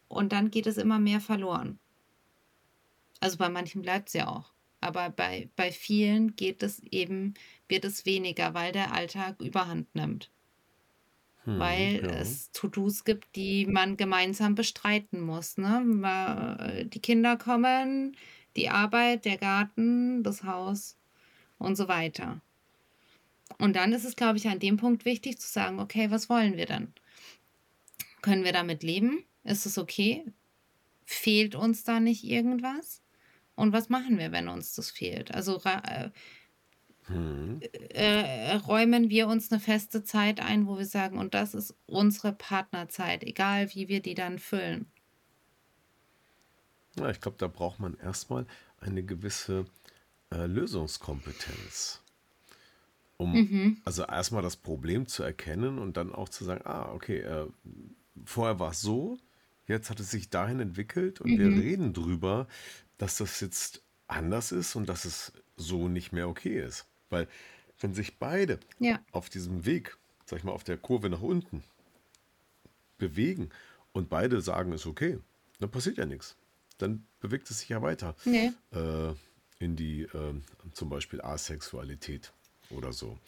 und 0.08 0.32
dann 0.32 0.50
geht 0.50 0.66
es 0.66 0.76
immer 0.76 0.98
mehr 0.98 1.20
verloren. 1.20 1.78
Also 3.20 3.38
bei 3.38 3.48
manchen 3.48 3.82
bleibt 3.82 4.08
es 4.08 4.14
ja 4.14 4.28
auch. 4.28 4.52
Aber 4.80 5.10
bei, 5.10 5.50
bei 5.56 5.70
vielen 5.70 6.36
geht 6.36 6.62
es 6.62 6.80
eben, 6.90 7.34
wird 7.68 7.84
es 7.84 8.06
weniger, 8.06 8.54
weil 8.54 8.72
der 8.72 8.92
Alltag 8.92 9.40
überhand 9.40 9.94
nimmt. 9.94 10.30
Hm, 11.44 11.58
weil 11.58 12.02
ja. 12.02 12.10
es 12.10 12.50
To-Dos 12.52 13.04
gibt, 13.04 13.36
die 13.36 13.66
man 13.66 13.96
gemeinsam 13.96 14.54
bestreiten 14.54 15.20
muss. 15.20 15.58
Ne? 15.58 16.88
Die 16.92 17.00
Kinder 17.00 17.36
kommen, 17.36 18.16
die 18.56 18.68
Arbeit, 18.68 19.24
der 19.24 19.36
Garten, 19.36 20.22
das 20.22 20.44
Haus 20.44 20.98
und 21.58 21.76
so 21.76 21.88
weiter. 21.88 22.40
Und 23.58 23.76
dann 23.76 23.92
ist 23.92 24.04
es, 24.04 24.16
glaube 24.16 24.38
ich, 24.38 24.48
an 24.48 24.58
dem 24.58 24.76
Punkt 24.76 25.04
wichtig 25.04 25.38
zu 25.38 25.48
sagen, 25.48 25.80
okay, 25.80 26.10
was 26.10 26.28
wollen 26.28 26.56
wir 26.56 26.66
denn? 26.66 26.92
Können 28.22 28.44
wir 28.44 28.52
damit 28.52 28.82
leben? 28.82 29.24
Ist 29.44 29.66
es 29.66 29.78
okay? 29.78 30.24
Fehlt 31.04 31.54
uns 31.54 31.84
da 31.84 32.00
nicht 32.00 32.24
irgendwas? 32.24 33.02
Und 33.54 33.72
was 33.72 33.88
machen 33.88 34.18
wir, 34.18 34.32
wenn 34.32 34.48
uns 34.48 34.74
das 34.74 34.90
fehlt? 34.90 35.34
Also 35.34 35.60
äh, 35.64 36.10
hm. 37.06 37.60
äh, 37.90 38.54
räumen 38.54 39.10
wir 39.10 39.26
uns 39.28 39.50
eine 39.50 39.60
feste 39.60 40.04
Zeit 40.04 40.40
ein, 40.40 40.66
wo 40.66 40.78
wir 40.78 40.86
sagen, 40.86 41.18
und 41.18 41.34
das 41.34 41.54
ist 41.54 41.74
unsere 41.86 42.32
Partnerzeit, 42.32 43.24
egal 43.24 43.74
wie 43.74 43.88
wir 43.88 44.00
die 44.00 44.14
dann 44.14 44.38
füllen. 44.38 44.86
Ja, 46.96 47.10
ich 47.10 47.20
glaube, 47.20 47.38
da 47.38 47.46
braucht 47.46 47.80
man 47.80 47.96
erstmal 47.98 48.46
eine 48.80 49.02
gewisse 49.02 49.64
äh, 50.32 50.46
Lösungskompetenz. 50.46 52.02
Um 53.16 53.32
mhm. 53.32 53.76
also 53.84 54.04
erstmal 54.04 54.42
das 54.42 54.56
Problem 54.56 55.06
zu 55.06 55.22
erkennen 55.22 55.78
und 55.78 55.96
dann 55.96 56.12
auch 56.12 56.30
zu 56.30 56.44
sagen, 56.44 56.62
ah, 56.64 56.90
okay, 56.92 57.18
äh, 57.18 57.46
vorher 58.24 58.58
war 58.58 58.70
es 58.70 58.80
so, 58.80 59.18
jetzt 59.66 59.90
hat 59.90 60.00
es 60.00 60.10
sich 60.10 60.30
dahin 60.30 60.58
entwickelt 60.58 61.20
und 61.20 61.32
mhm. 61.32 61.38
wir 61.38 61.62
reden 61.62 61.92
drüber, 61.92 62.48
dass 62.96 63.18
das 63.18 63.40
jetzt 63.40 63.82
anders 64.06 64.52
ist 64.52 64.74
und 64.74 64.88
dass 64.88 65.04
es 65.04 65.32
so 65.56 65.88
nicht 65.88 66.12
mehr 66.12 66.28
okay 66.28 66.60
ist. 66.60 66.86
Weil 67.10 67.28
wenn 67.78 67.94
sich 67.94 68.18
beide 68.18 68.58
Ja. 68.78 69.00
auf 69.12 69.28
diesem 69.28 69.66
Weg, 69.66 69.96
sag 70.24 70.38
ich 70.38 70.44
mal, 70.44 70.52
auf 70.52 70.64
der 70.64 70.78
Kurve 70.78 71.10
nach 71.10 71.22
unten 71.22 71.62
bewegen 72.98 73.50
und 73.92 74.08
beide 74.08 74.40
sagen, 74.40 74.72
ist 74.72 74.86
okay, 74.86 75.18
dann 75.58 75.70
passiert 75.70 75.98
ja 75.98 76.06
nichts. 76.06 76.36
Dann 76.82 77.06
bewegt 77.20 77.50
es 77.50 77.60
sich 77.60 77.68
ja 77.68 77.82
weiter 77.82 78.14
Nee. 78.24 78.52
äh, 78.72 79.12
in 79.58 79.76
die 79.76 80.02
äh, 80.02 80.34
zum 80.72 80.88
Beispiel 80.88 81.20
Asexualität 81.20 82.32
oder 82.70 82.92
so. 82.92 83.18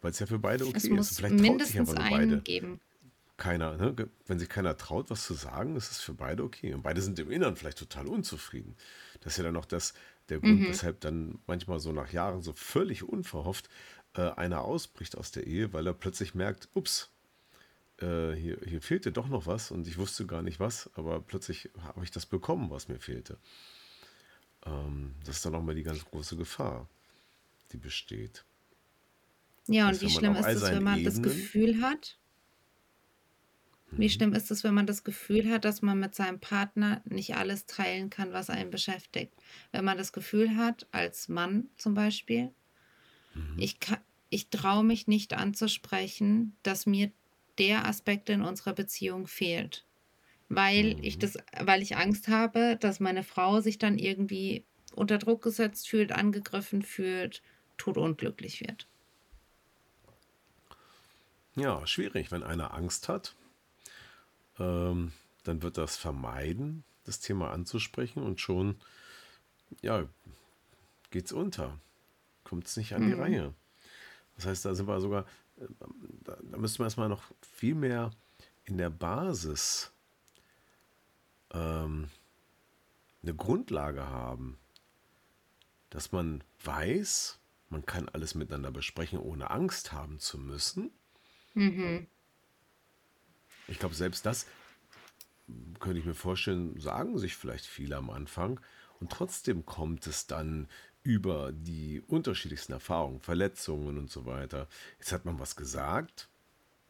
Weil 0.00 0.10
es 0.10 0.18
ja 0.18 0.26
für 0.26 0.38
beide 0.38 0.64
okay 0.66 0.76
Es 0.76 0.84
ist. 0.84 0.90
muss 0.90 1.16
Vielleicht 1.16 1.38
traut 1.44 1.66
sich 1.66 1.80
aber 1.80 1.94
nur 1.94 2.10
beide. 2.10 2.40
geben. 2.40 2.80
Keiner, 3.36 3.76
ne? 3.76 3.94
Wenn 4.26 4.38
sich 4.40 4.48
keiner 4.48 4.76
traut, 4.76 5.10
was 5.10 5.24
zu 5.24 5.34
sagen, 5.34 5.76
ist 5.76 5.92
es 5.92 6.00
für 6.00 6.12
beide 6.14 6.42
okay. 6.42 6.74
Und 6.74 6.82
beide 6.82 7.00
sind 7.00 7.18
im 7.20 7.30
Inneren 7.30 7.54
vielleicht 7.54 7.78
total 7.78 8.08
unzufrieden. 8.08 8.74
Das 9.20 9.34
ist 9.34 9.36
ja 9.38 9.44
dann 9.44 9.56
auch 9.56 9.64
das, 9.64 9.94
der 10.28 10.40
Grund, 10.40 10.66
weshalb 10.68 11.00
dann 11.00 11.38
manchmal 11.46 11.78
so 11.78 11.92
nach 11.92 12.12
Jahren 12.12 12.42
so 12.42 12.52
völlig 12.52 13.04
unverhofft 13.04 13.68
äh, 14.14 14.22
einer 14.32 14.62
ausbricht 14.62 15.16
aus 15.16 15.30
der 15.30 15.46
Ehe, 15.46 15.72
weil 15.72 15.86
er 15.86 15.94
plötzlich 15.94 16.34
merkt, 16.34 16.68
ups, 16.74 17.10
äh, 18.00 18.32
hier, 18.32 18.58
hier 18.64 18.80
fehlte 18.80 19.12
doch 19.12 19.28
noch 19.28 19.46
was 19.46 19.70
und 19.70 19.86
ich 19.86 19.98
wusste 19.98 20.26
gar 20.26 20.42
nicht 20.42 20.60
was, 20.60 20.90
aber 20.94 21.20
plötzlich 21.20 21.70
habe 21.82 22.04
ich 22.04 22.10
das 22.10 22.26
bekommen, 22.26 22.70
was 22.70 22.88
mir 22.88 22.98
fehlte. 22.98 23.38
Ähm, 24.66 25.14
das 25.24 25.36
ist 25.36 25.46
dann 25.46 25.54
auch 25.54 25.62
mal 25.62 25.74
die 25.74 25.82
ganz 25.82 26.04
große 26.04 26.36
Gefahr, 26.36 26.88
die 27.72 27.78
besteht. 27.78 28.44
Ja, 29.66 29.88
und 29.88 30.00
wie 30.00 30.10
schlimm 30.10 30.34
ist 30.34 30.46
es, 30.46 30.62
wenn 30.62 30.82
man 30.82 31.04
das 31.04 31.16
Ebenen- 31.16 31.22
Gefühl 31.22 31.82
hat? 31.82 32.18
Wie 33.90 34.10
schlimm 34.10 34.34
ist 34.34 34.50
es, 34.50 34.64
wenn 34.64 34.74
man 34.74 34.86
das 34.86 35.02
Gefühl 35.02 35.50
hat, 35.50 35.64
dass 35.64 35.80
man 35.82 35.98
mit 35.98 36.14
seinem 36.14 36.38
Partner 36.40 37.02
nicht 37.06 37.36
alles 37.36 37.66
teilen 37.66 38.10
kann, 38.10 38.32
was 38.32 38.50
einen 38.50 38.70
beschäftigt? 38.70 39.32
Wenn 39.72 39.84
man 39.84 39.96
das 39.96 40.12
Gefühl 40.12 40.56
hat, 40.56 40.86
als 40.92 41.28
Mann 41.28 41.68
zum 41.76 41.94
Beispiel, 41.94 42.52
ich, 43.56 43.80
kann, 43.80 43.98
ich 44.30 44.50
traue 44.50 44.84
mich 44.84 45.06
nicht 45.06 45.32
anzusprechen, 45.34 46.54
dass 46.62 46.86
mir 46.86 47.10
der 47.58 47.86
Aspekt 47.86 48.30
in 48.30 48.42
unserer 48.42 48.72
Beziehung 48.72 49.26
fehlt. 49.26 49.84
Weil 50.48 50.96
ich 51.02 51.18
das, 51.18 51.36
weil 51.60 51.82
ich 51.82 51.96
Angst 51.96 52.28
habe, 52.28 52.76
dass 52.80 53.00
meine 53.00 53.22
Frau 53.22 53.60
sich 53.60 53.78
dann 53.78 53.98
irgendwie 53.98 54.64
unter 54.94 55.18
Druck 55.18 55.42
gesetzt 55.42 55.88
fühlt, 55.88 56.12
angegriffen 56.12 56.82
fühlt, 56.82 57.42
todunglücklich 57.76 58.60
wird. 58.60 58.88
Ja, 61.54 61.86
schwierig, 61.86 62.30
wenn 62.30 62.42
einer 62.42 62.72
Angst 62.72 63.08
hat, 63.08 63.34
ähm, 64.58 65.12
dann 65.44 65.62
wird 65.62 65.76
das 65.76 65.96
vermeiden, 65.96 66.84
das 67.04 67.20
Thema 67.20 67.50
anzusprechen 67.50 68.22
und 68.22 68.40
schon, 68.40 68.76
ja, 69.82 70.08
geht's 71.10 71.32
unter. 71.32 71.78
Kommt 72.44 72.66
es 72.66 72.76
nicht 72.76 72.94
an 72.94 73.02
die 73.02 73.14
Mhm. 73.14 73.20
Reihe. 73.20 73.54
Das 74.36 74.46
heißt, 74.46 74.64
da 74.64 74.74
sind 74.74 74.86
wir 74.88 75.00
sogar, 75.00 75.26
da, 76.24 76.36
da 76.42 76.56
müssten 76.56 76.80
wir 76.80 76.86
erstmal 76.86 77.08
noch 77.08 77.22
viel 77.40 77.74
mehr 77.74 78.10
in 78.64 78.78
der 78.78 78.90
Basis 78.90 79.92
ähm, 81.52 82.08
eine 83.22 83.34
Grundlage 83.34 84.06
haben, 84.06 84.58
dass 85.90 86.12
man 86.12 86.44
weiß, 86.64 87.38
man 87.70 87.84
kann 87.86 88.08
alles 88.08 88.34
miteinander 88.34 88.70
besprechen, 88.70 89.18
ohne 89.18 89.50
Angst 89.50 89.92
haben 89.92 90.18
zu 90.18 90.38
müssen. 90.38 90.90
Mhm. 91.54 92.06
Ich 93.66 93.78
glaube, 93.78 93.94
selbst 93.94 94.24
das 94.24 94.46
könnte 95.80 95.98
ich 95.98 96.04
mir 96.04 96.14
vorstellen, 96.14 96.78
sagen 96.78 97.18
sich 97.18 97.36
vielleicht 97.36 97.66
viele 97.66 97.96
am 97.96 98.10
Anfang. 98.10 98.60
Und 99.00 99.12
trotzdem 99.12 99.64
kommt 99.64 100.06
es 100.06 100.26
dann 100.26 100.68
über 101.08 101.52
die 101.52 102.02
unterschiedlichsten 102.02 102.74
Erfahrungen, 102.74 103.18
Verletzungen 103.20 103.96
und 103.96 104.10
so 104.10 104.26
weiter. 104.26 104.68
Jetzt 104.98 105.10
hat 105.10 105.24
man 105.24 105.38
was 105.38 105.56
gesagt. 105.56 106.28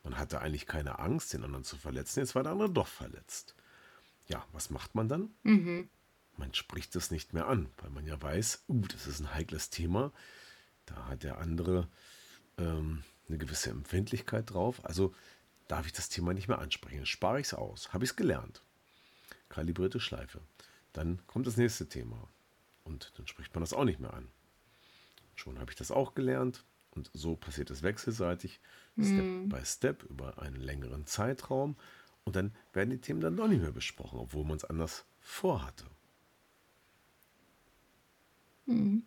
Man 0.02 0.18
hatte 0.18 0.40
eigentlich 0.40 0.66
keine 0.66 0.98
Angst, 0.98 1.32
den 1.32 1.44
anderen 1.44 1.62
zu 1.62 1.76
verletzen. 1.76 2.18
Jetzt 2.18 2.34
war 2.34 2.42
der 2.42 2.50
andere 2.50 2.68
doch 2.68 2.88
verletzt. 2.88 3.54
Ja, 4.26 4.44
was 4.50 4.70
macht 4.70 4.96
man 4.96 5.08
dann? 5.08 5.30
Mhm. 5.44 5.88
Man 6.36 6.52
spricht 6.52 6.96
es 6.96 7.12
nicht 7.12 7.32
mehr 7.32 7.46
an, 7.46 7.68
weil 7.76 7.90
man 7.90 8.08
ja 8.08 8.20
weiß, 8.20 8.64
uh, 8.68 8.80
das 8.88 9.06
ist 9.06 9.20
ein 9.20 9.34
heikles 9.34 9.70
Thema. 9.70 10.12
Da 10.86 11.06
hat 11.06 11.22
der 11.22 11.38
andere 11.38 11.86
ähm, 12.56 13.04
eine 13.28 13.38
gewisse 13.38 13.70
Empfindlichkeit 13.70 14.52
drauf. 14.52 14.84
Also 14.84 15.14
darf 15.68 15.86
ich 15.86 15.92
das 15.92 16.08
Thema 16.08 16.34
nicht 16.34 16.48
mehr 16.48 16.58
ansprechen. 16.58 17.06
Spare 17.06 17.38
ich 17.38 17.46
es 17.46 17.54
aus. 17.54 17.92
Habe 17.92 18.02
ich 18.02 18.10
es 18.10 18.16
gelernt. 18.16 18.62
Kalibrierte 19.48 20.00
Schleife. 20.00 20.40
Dann 20.92 21.24
kommt 21.28 21.46
das 21.46 21.56
nächste 21.56 21.88
Thema. 21.88 22.28
Und 22.89 23.12
dann 23.16 23.26
spricht 23.26 23.55
man 23.55 23.61
das 23.61 23.74
auch 23.74 23.84
nicht 23.84 24.01
mehr 24.01 24.14
an. 24.14 24.28
Schon 25.34 25.59
habe 25.59 25.70
ich 25.70 25.76
das 25.76 25.91
auch 25.91 26.14
gelernt. 26.14 26.64
Und 26.93 27.11
so 27.12 27.36
passiert 27.36 27.70
es 27.70 27.82
wechselseitig, 27.82 28.61
Step 28.99 29.49
by 29.51 29.64
Step, 29.64 30.03
über 30.05 30.39
einen 30.39 30.57
längeren 30.57 31.07
Zeitraum. 31.07 31.76
Und 32.24 32.34
dann 32.34 32.53
werden 32.72 32.91
die 32.91 33.01
Themen 33.01 33.20
dann 33.20 33.36
doch 33.36 33.47
nicht 33.47 33.61
mehr 33.61 33.72
besprochen, 33.72 34.18
obwohl 34.18 34.45
man 34.45 34.57
es 34.57 34.64
anders 34.64 35.05
vorhatte. 35.20 35.84
Mhm. 38.66 39.05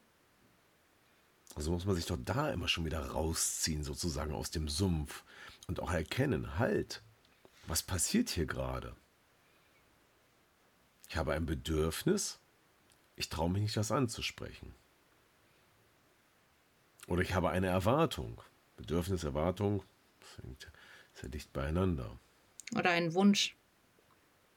Also 1.56 1.72
muss 1.72 1.86
man 1.86 1.96
sich 1.96 2.06
doch 2.06 2.18
da 2.24 2.52
immer 2.52 2.68
schon 2.68 2.86
wieder 2.86 3.06
rausziehen, 3.06 3.84
sozusagen 3.84 4.32
aus 4.32 4.52
dem 4.52 4.70
Sumpf 4.70 5.24
und 5.68 5.82
auch 5.82 5.92
erkennen, 5.92 6.60
halt, 6.60 7.04
was 7.68 7.84
passiert 7.84 8.30
hier 8.30 8.46
gerade? 8.46 8.96
Ich 11.10 11.18
habe 11.18 11.34
ein 11.34 11.46
Bedürfnis, 11.46 12.41
ich 13.22 13.30
traue 13.30 13.50
mich 13.50 13.62
nicht, 13.62 13.78
das 13.78 13.92
anzusprechen. 13.92 14.74
Oder 17.08 17.22
ich 17.22 17.34
habe 17.34 17.50
eine 17.52 17.68
Erwartung. 17.68 18.42
Bedürfnis, 18.78 19.24
Erwartung, 19.24 19.84
das 20.20 20.44
hängt 20.44 20.72
sehr 21.14 21.30
dicht 21.30 21.54
beieinander. 21.54 22.18
Oder 22.76 22.90
ein 22.92 23.14
Wunsch. 23.14 23.56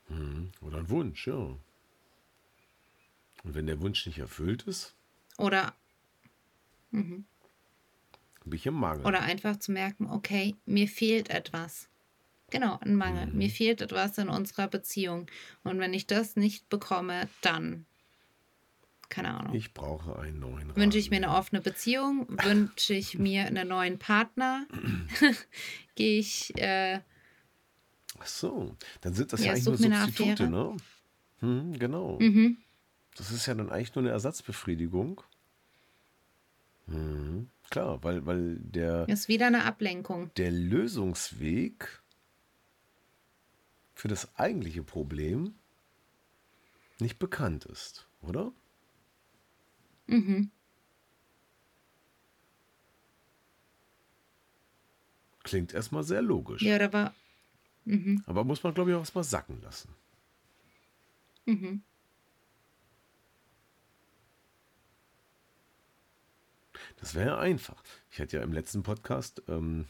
Mhm. 0.08 0.50
Oder 0.62 0.78
ein 0.78 0.88
Wunsch, 0.88 1.26
ja. 1.26 1.34
Und 1.34 1.60
wenn 3.54 3.66
der 3.66 3.80
Wunsch 3.80 4.06
nicht 4.06 4.18
erfüllt 4.18 4.62
ist, 4.62 4.94
Oder, 5.36 5.74
bin 6.90 7.26
ich 8.50 8.64
im 8.66 8.74
Mangel. 8.74 9.04
oder 9.04 9.20
einfach 9.20 9.58
zu 9.58 9.72
merken, 9.72 10.08
okay, 10.10 10.54
mir 10.64 10.88
fehlt 10.88 11.28
etwas. 11.28 11.88
Genau, 12.50 12.78
ein 12.80 12.94
Mangel. 12.94 13.26
Mhm. 13.26 13.36
Mir 13.38 13.50
fehlt 13.50 13.82
etwas 13.82 14.16
in 14.16 14.28
unserer 14.28 14.68
Beziehung. 14.68 15.26
Und 15.64 15.78
wenn 15.80 15.92
ich 15.92 16.06
das 16.06 16.36
nicht 16.36 16.68
bekomme, 16.68 17.28
dann, 17.40 17.84
keine 19.14 19.38
Ahnung. 19.38 19.54
Ich 19.54 19.72
brauche 19.72 20.18
einen 20.18 20.40
neuen 20.40 20.74
Wünsche 20.76 20.98
ich 20.98 21.10
mir 21.10 21.16
eine 21.16 21.30
offene 21.30 21.60
Beziehung? 21.60 22.26
Wünsche 22.42 22.94
ich 22.94 23.18
mir 23.18 23.44
einen 23.46 23.68
neuen 23.68 23.98
Partner? 23.98 24.66
Gehe 25.94 26.18
ich, 26.18 26.56
äh, 26.58 27.00
Ach 28.18 28.26
so, 28.26 28.76
dann 29.00 29.12
sind 29.14 29.32
das 29.32 29.40
ja, 29.40 29.46
Ja, 29.46 29.52
eigentlich 29.52 29.66
nur 29.66 29.76
Substitute, 30.00 30.48
ne? 30.48 30.76
Hm, 31.40 31.78
genau. 31.78 32.18
mhm, 32.20 32.56
Das 33.16 33.30
ist 33.30 33.46
ja 33.46 33.54
dann 33.54 33.70
eigentlich 33.70 33.94
nur 33.94 34.04
eine 34.04 34.12
Ersatzbefriedigung. 34.12 35.20
Hm, 36.86 37.48
klar, 37.70 38.02
weil, 38.02 38.24
weil 38.26 38.56
der, 38.60 39.08
ist 39.08 39.28
wieder 39.28 39.46
eine 39.46 39.64
Ablenkung. 39.64 40.30
der 40.36 40.50
Lösungsweg 40.50 42.02
für 43.94 44.08
das 44.08 44.36
eigentliche 44.36 44.82
Problem 44.82 45.54
nicht 47.00 47.18
bekannt 47.18 47.64
ist, 47.66 48.06
oder? 48.22 48.52
Mhm. 50.06 50.50
Klingt 55.42 55.74
erstmal 55.74 56.02
sehr 56.04 56.22
logisch. 56.22 56.62
Ja, 56.62 56.76
oder 56.76 56.92
war, 56.92 57.14
mhm, 57.84 58.22
Aber 58.26 58.44
muss 58.44 58.62
man, 58.62 58.74
glaube 58.74 58.90
ich, 58.90 58.96
auch 58.96 59.00
erstmal 59.00 59.24
sacken 59.24 59.60
lassen. 59.62 59.94
mhm. 61.46 61.82
Das 66.96 67.14
wäre 67.14 67.26
ja 67.28 67.38
einfach. 67.38 67.82
Ich 68.10 68.20
hatte 68.20 68.36
ja 68.38 68.42
im 68.42 68.52
letzten 68.52 68.82
Podcast 68.82 69.42
ähm, 69.48 69.86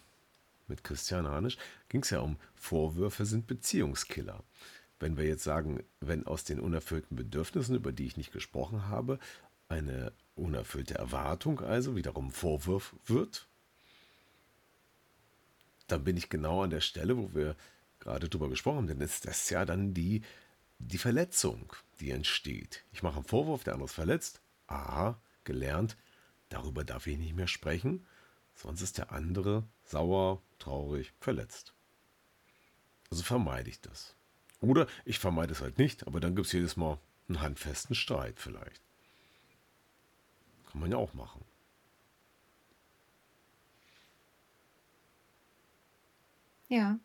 mit 0.66 0.84
Christian 0.84 1.26
Hanisch, 1.26 1.56
ging 1.88 2.02
es 2.02 2.10
ja 2.10 2.20
um 2.20 2.36
Vorwürfe 2.54 3.24
sind 3.24 3.46
Beziehungskiller. 3.46 4.42
Wenn 5.00 5.16
wir 5.16 5.24
jetzt 5.24 5.44
sagen, 5.44 5.82
wenn 6.00 6.26
aus 6.26 6.44
den 6.44 6.60
unerfüllten 6.60 7.16
Bedürfnissen, 7.16 7.74
über 7.76 7.92
die 7.92 8.06
ich 8.06 8.16
nicht 8.16 8.32
gesprochen 8.32 8.88
habe, 8.88 9.18
eine 9.68 10.12
unerfüllte 10.34 10.94
Erwartung, 10.94 11.60
also 11.60 11.96
wiederum 11.96 12.30
Vorwurf 12.30 12.94
wird, 13.06 13.46
dann 15.86 16.04
bin 16.04 16.16
ich 16.16 16.28
genau 16.28 16.62
an 16.62 16.70
der 16.70 16.80
Stelle, 16.80 17.16
wo 17.16 17.34
wir 17.34 17.56
gerade 18.00 18.28
drüber 18.28 18.48
gesprochen 18.48 18.78
haben, 18.78 18.86
denn 18.86 19.00
ist 19.00 19.26
das 19.26 19.50
ja 19.50 19.64
dann 19.64 19.94
die, 19.94 20.22
die 20.78 20.98
Verletzung, 20.98 21.72
die 22.00 22.10
entsteht. 22.10 22.84
Ich 22.92 23.02
mache 23.02 23.16
einen 23.16 23.24
Vorwurf, 23.24 23.64
der 23.64 23.74
andere 23.74 23.86
ist 23.86 23.94
verletzt. 23.94 24.40
Aha, 24.66 25.20
gelernt, 25.44 25.96
darüber 26.48 26.84
darf 26.84 27.06
ich 27.06 27.18
nicht 27.18 27.34
mehr 27.34 27.46
sprechen, 27.46 28.06
sonst 28.54 28.82
ist 28.82 28.98
der 28.98 29.12
andere 29.12 29.64
sauer, 29.84 30.42
traurig, 30.58 31.12
verletzt. 31.20 31.74
Also 33.10 33.22
vermeide 33.22 33.70
ich 33.70 33.80
das. 33.80 34.16
Oder 34.60 34.86
ich 35.04 35.18
vermeide 35.18 35.52
es 35.52 35.60
halt 35.60 35.78
nicht, 35.78 36.06
aber 36.06 36.20
dann 36.20 36.34
gibt 36.34 36.46
es 36.46 36.52
jedes 36.52 36.76
Mal 36.76 36.98
einen 37.28 37.40
handfesten 37.40 37.94
Streit 37.94 38.40
vielleicht. 38.40 38.80
Kann 40.74 40.80
man 40.80 40.90
ja 40.90 40.96
auch 40.96 41.14
machen. 41.14 41.44
Ja. 46.68 46.98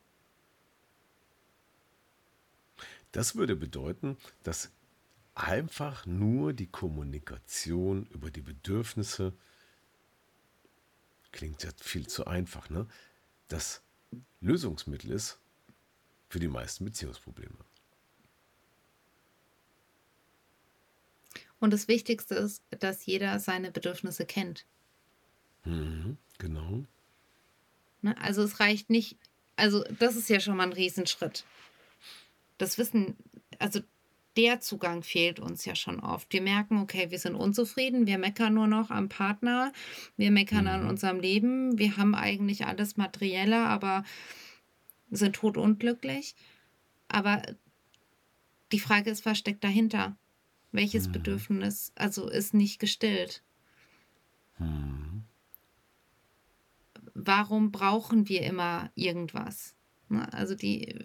Das 3.12 3.36
würde 3.36 3.56
bedeuten, 3.56 4.18
dass 4.42 4.72
einfach 5.36 6.08
nur 6.08 6.54
die 6.54 6.66
Kommunikation 6.66 8.08
über 8.08 8.32
die 8.32 8.42
Bedürfnisse, 8.42 9.34
klingt 11.32 11.62
ja 11.62 11.70
viel 11.80 12.08
zu 12.08 12.26
einfach, 12.26 12.72
ne? 12.72 12.88
Das 13.50 13.84
Lösungsmittel 14.42 15.12
ist 15.12 15.40
für 16.28 16.40
die 16.40 16.48
meisten 16.48 16.86
Beziehungsprobleme. 16.86 17.69
Und 21.60 21.74
das 21.74 21.88
Wichtigste 21.88 22.36
ist, 22.36 22.64
dass 22.70 23.06
jeder 23.06 23.40
seine 23.40 23.72
Bedürfnisse 23.72 24.26
kennt. 24.26 24.66
Mhm, 25.66 26.18
genau. 26.38 26.86
Ne? 28.02 28.16
Also 28.22 28.44
es 28.44 28.60
reicht 28.60 28.90
nicht, 28.90 29.18
also 29.56 29.84
das 30.00 30.16
ist 30.16 30.30
ja 30.30 30.40
schon 30.40 30.56
mal 30.56 30.64
ein 30.64 30.74
Riesenschritt. 30.74 31.44
Das 32.58 32.78
Wissen, 32.78 33.16
also 33.60 33.82
der 34.38 34.62
Zugang 34.62 35.04
fehlt 35.04 35.40
uns 35.40 35.66
ja 35.66 35.76
schon 35.76 36.00
oft. 36.00 36.32
Wir 36.32 36.42
merken, 36.42 36.80
okay, 36.80 37.12
wir 37.12 37.20
sind 37.20 37.36
unzufrieden, 37.36 38.08
wir 38.08 38.18
meckern 38.18 38.54
nur 38.54 38.68
noch 38.68 38.90
am 38.90 39.10
Partner, 39.10 39.74
wir 40.16 40.32
meckern 40.32 40.64
mhm. 40.64 40.70
an 40.70 40.88
unserem 40.88 41.20
Leben, 41.20 41.78
wir 41.78 41.98
haben 41.98 42.16
eigentlich 42.16 42.66
alles 42.66 42.96
Materielle, 42.96 43.66
aber 43.66 44.04
sind 45.12 45.36
totunglücklich. 45.36 46.36
Aber 47.10 47.42
die 48.72 48.80
Frage 48.80 49.10
ist, 49.10 49.26
was 49.26 49.38
steckt 49.38 49.64
dahinter? 49.64 50.16
Welches 50.72 51.08
mhm. 51.08 51.14
Bedürfnis, 51.14 51.92
also 51.96 52.30
ist 52.30 52.54
nicht 52.54 52.80
gestillt? 52.80 53.42
Mhm. 54.60 55.24
Warum 57.14 57.72
brauchen 57.72 58.30
wir 58.30 58.44
immer 58.44 58.92
irgendwas? 58.96 59.76
Ne, 60.10 60.32
also 60.34 60.56
die, 60.56 60.96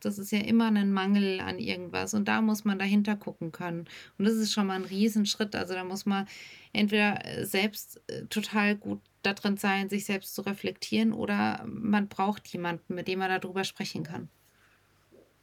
das 0.00 0.18
ist 0.18 0.32
ja 0.32 0.40
immer 0.40 0.66
ein 0.66 0.92
Mangel 0.92 1.40
an 1.40 1.58
irgendwas 1.58 2.14
und 2.14 2.26
da 2.28 2.40
muss 2.40 2.64
man 2.64 2.78
dahinter 2.78 3.16
gucken 3.16 3.52
können. 3.52 3.86
Und 4.18 4.24
das 4.24 4.34
ist 4.34 4.52
schon 4.52 4.66
mal 4.66 4.74
ein 4.74 4.84
Riesenschritt. 4.84 5.54
Also 5.54 5.74
da 5.74 5.84
muss 5.84 6.06
man 6.06 6.26
entweder 6.72 7.44
selbst 7.44 8.00
äh, 8.08 8.24
total 8.26 8.76
gut 8.76 9.00
darin 9.22 9.56
sein, 9.56 9.90
sich 9.90 10.06
selbst 10.06 10.34
zu 10.34 10.42
reflektieren 10.42 11.12
oder 11.12 11.64
man 11.66 12.08
braucht 12.08 12.48
jemanden, 12.48 12.94
mit 12.94 13.06
dem 13.06 13.18
man 13.18 13.28
darüber 13.28 13.64
sprechen 13.64 14.02
kann. 14.02 14.28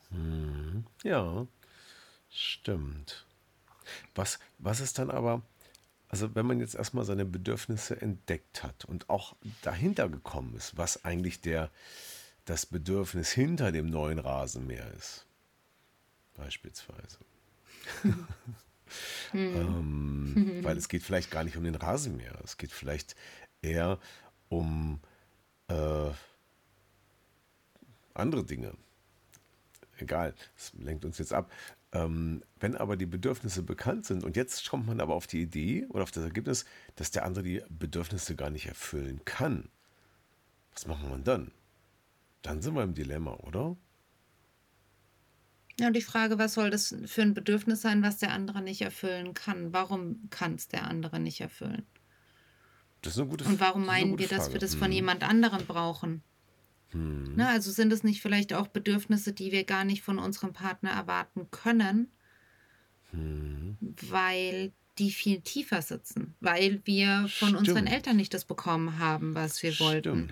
Mhm. 0.09 0.85
Ja, 1.03 1.47
stimmt. 2.29 3.26
Was, 4.15 4.39
was 4.57 4.79
ist 4.79 4.99
dann 4.99 5.11
aber, 5.11 5.41
also 6.09 6.35
wenn 6.35 6.45
man 6.45 6.59
jetzt 6.59 6.75
erstmal 6.75 7.05
seine 7.05 7.25
Bedürfnisse 7.25 8.01
entdeckt 8.01 8.63
hat 8.63 8.85
und 8.85 9.09
auch 9.09 9.35
dahinter 9.61 10.09
gekommen 10.09 10.55
ist, 10.55 10.77
was 10.77 11.05
eigentlich 11.05 11.41
der, 11.41 11.69
das 12.45 12.65
Bedürfnis 12.65 13.31
hinter 13.31 13.71
dem 13.71 13.89
neuen 13.89 14.19
Rasenmäher 14.19 14.91
ist, 14.93 15.25
beispielsweise. 16.35 17.19
Hm. 18.01 18.27
ähm, 19.33 20.59
weil 20.63 20.77
es 20.77 20.87
geht 20.89 21.03
vielleicht 21.03 21.31
gar 21.31 21.43
nicht 21.43 21.57
um 21.57 21.63
den 21.63 21.75
Rasenmäher, 21.75 22.37
es 22.43 22.57
geht 22.57 22.71
vielleicht 22.71 23.15
eher 23.61 23.99
um 24.49 24.99
äh, 25.67 26.11
andere 28.13 28.43
Dinge. 28.43 28.73
Egal, 29.97 30.33
das 30.55 30.73
lenkt 30.77 31.05
uns 31.05 31.17
jetzt 31.17 31.33
ab. 31.33 31.51
Ähm, 31.93 32.43
wenn 32.59 32.75
aber 32.75 32.97
die 32.97 33.05
Bedürfnisse 33.05 33.63
bekannt 33.63 34.05
sind 34.05 34.23
und 34.23 34.35
jetzt 34.35 34.69
kommt 34.69 34.87
man 34.87 34.99
aber 34.99 35.15
auf 35.15 35.25
die 35.25 35.41
Idee 35.41 35.85
oder 35.89 36.03
auf 36.03 36.11
das 36.11 36.23
Ergebnis, 36.23 36.65
dass 36.95 37.11
der 37.11 37.23
andere 37.23 37.43
die 37.43 37.63
Bedürfnisse 37.69 38.35
gar 38.35 38.49
nicht 38.49 38.65
erfüllen 38.65 39.21
kann, 39.23 39.69
was 40.73 40.85
machen 40.85 41.09
wir 41.09 41.17
dann? 41.17 41.51
Dann 42.41 42.61
sind 42.61 42.75
wir 42.75 42.83
im 42.83 42.93
Dilemma, 42.93 43.33
oder? 43.35 43.77
Ja, 45.79 45.87
und 45.87 45.95
die 45.95 46.01
Frage, 46.01 46.39
was 46.39 46.55
soll 46.55 46.71
das 46.71 46.95
für 47.05 47.21
ein 47.21 47.33
Bedürfnis 47.33 47.81
sein, 47.81 48.01
was 48.01 48.17
der 48.17 48.31
andere 48.31 48.61
nicht 48.61 48.81
erfüllen 48.81 49.33
kann? 49.33 49.73
Warum 49.73 50.27
kann 50.29 50.55
es 50.55 50.67
der 50.67 50.87
andere 50.87 51.19
nicht 51.19 51.39
erfüllen? 51.39 51.85
Das 53.01 53.13
ist 53.13 53.19
eine 53.19 53.29
gute 53.29 53.45
Und 53.45 53.59
warum 53.59 53.85
meinen 53.85 54.17
wir, 54.17 54.27
dass 54.27 54.51
wir 54.51 54.59
das 54.59 54.75
von 54.75 54.87
hm. 54.87 54.93
jemand 54.93 55.23
anderem 55.23 55.65
brauchen? 55.65 56.23
Hm. 56.91 57.35
Ne, 57.35 57.47
also 57.47 57.71
sind 57.71 57.91
es 57.91 58.03
nicht 58.03 58.21
vielleicht 58.21 58.53
auch 58.53 58.67
Bedürfnisse, 58.67 59.33
die 59.33 59.51
wir 59.51 59.63
gar 59.63 59.83
nicht 59.83 60.03
von 60.03 60.19
unserem 60.19 60.53
Partner 60.53 60.91
erwarten 60.91 61.47
können, 61.51 62.11
hm. 63.11 63.77
weil 64.09 64.71
die 64.99 65.11
viel 65.11 65.41
tiefer 65.41 65.81
sitzen, 65.81 66.35
weil 66.39 66.81
wir 66.85 67.27
von 67.29 67.49
Stimmt. 67.49 67.59
unseren 67.59 67.87
Eltern 67.87 68.15
nicht 68.15 68.33
das 68.33 68.45
bekommen 68.45 68.99
haben, 68.99 69.35
was 69.35 69.61
wir 69.61 69.79
wollten. 69.79 70.29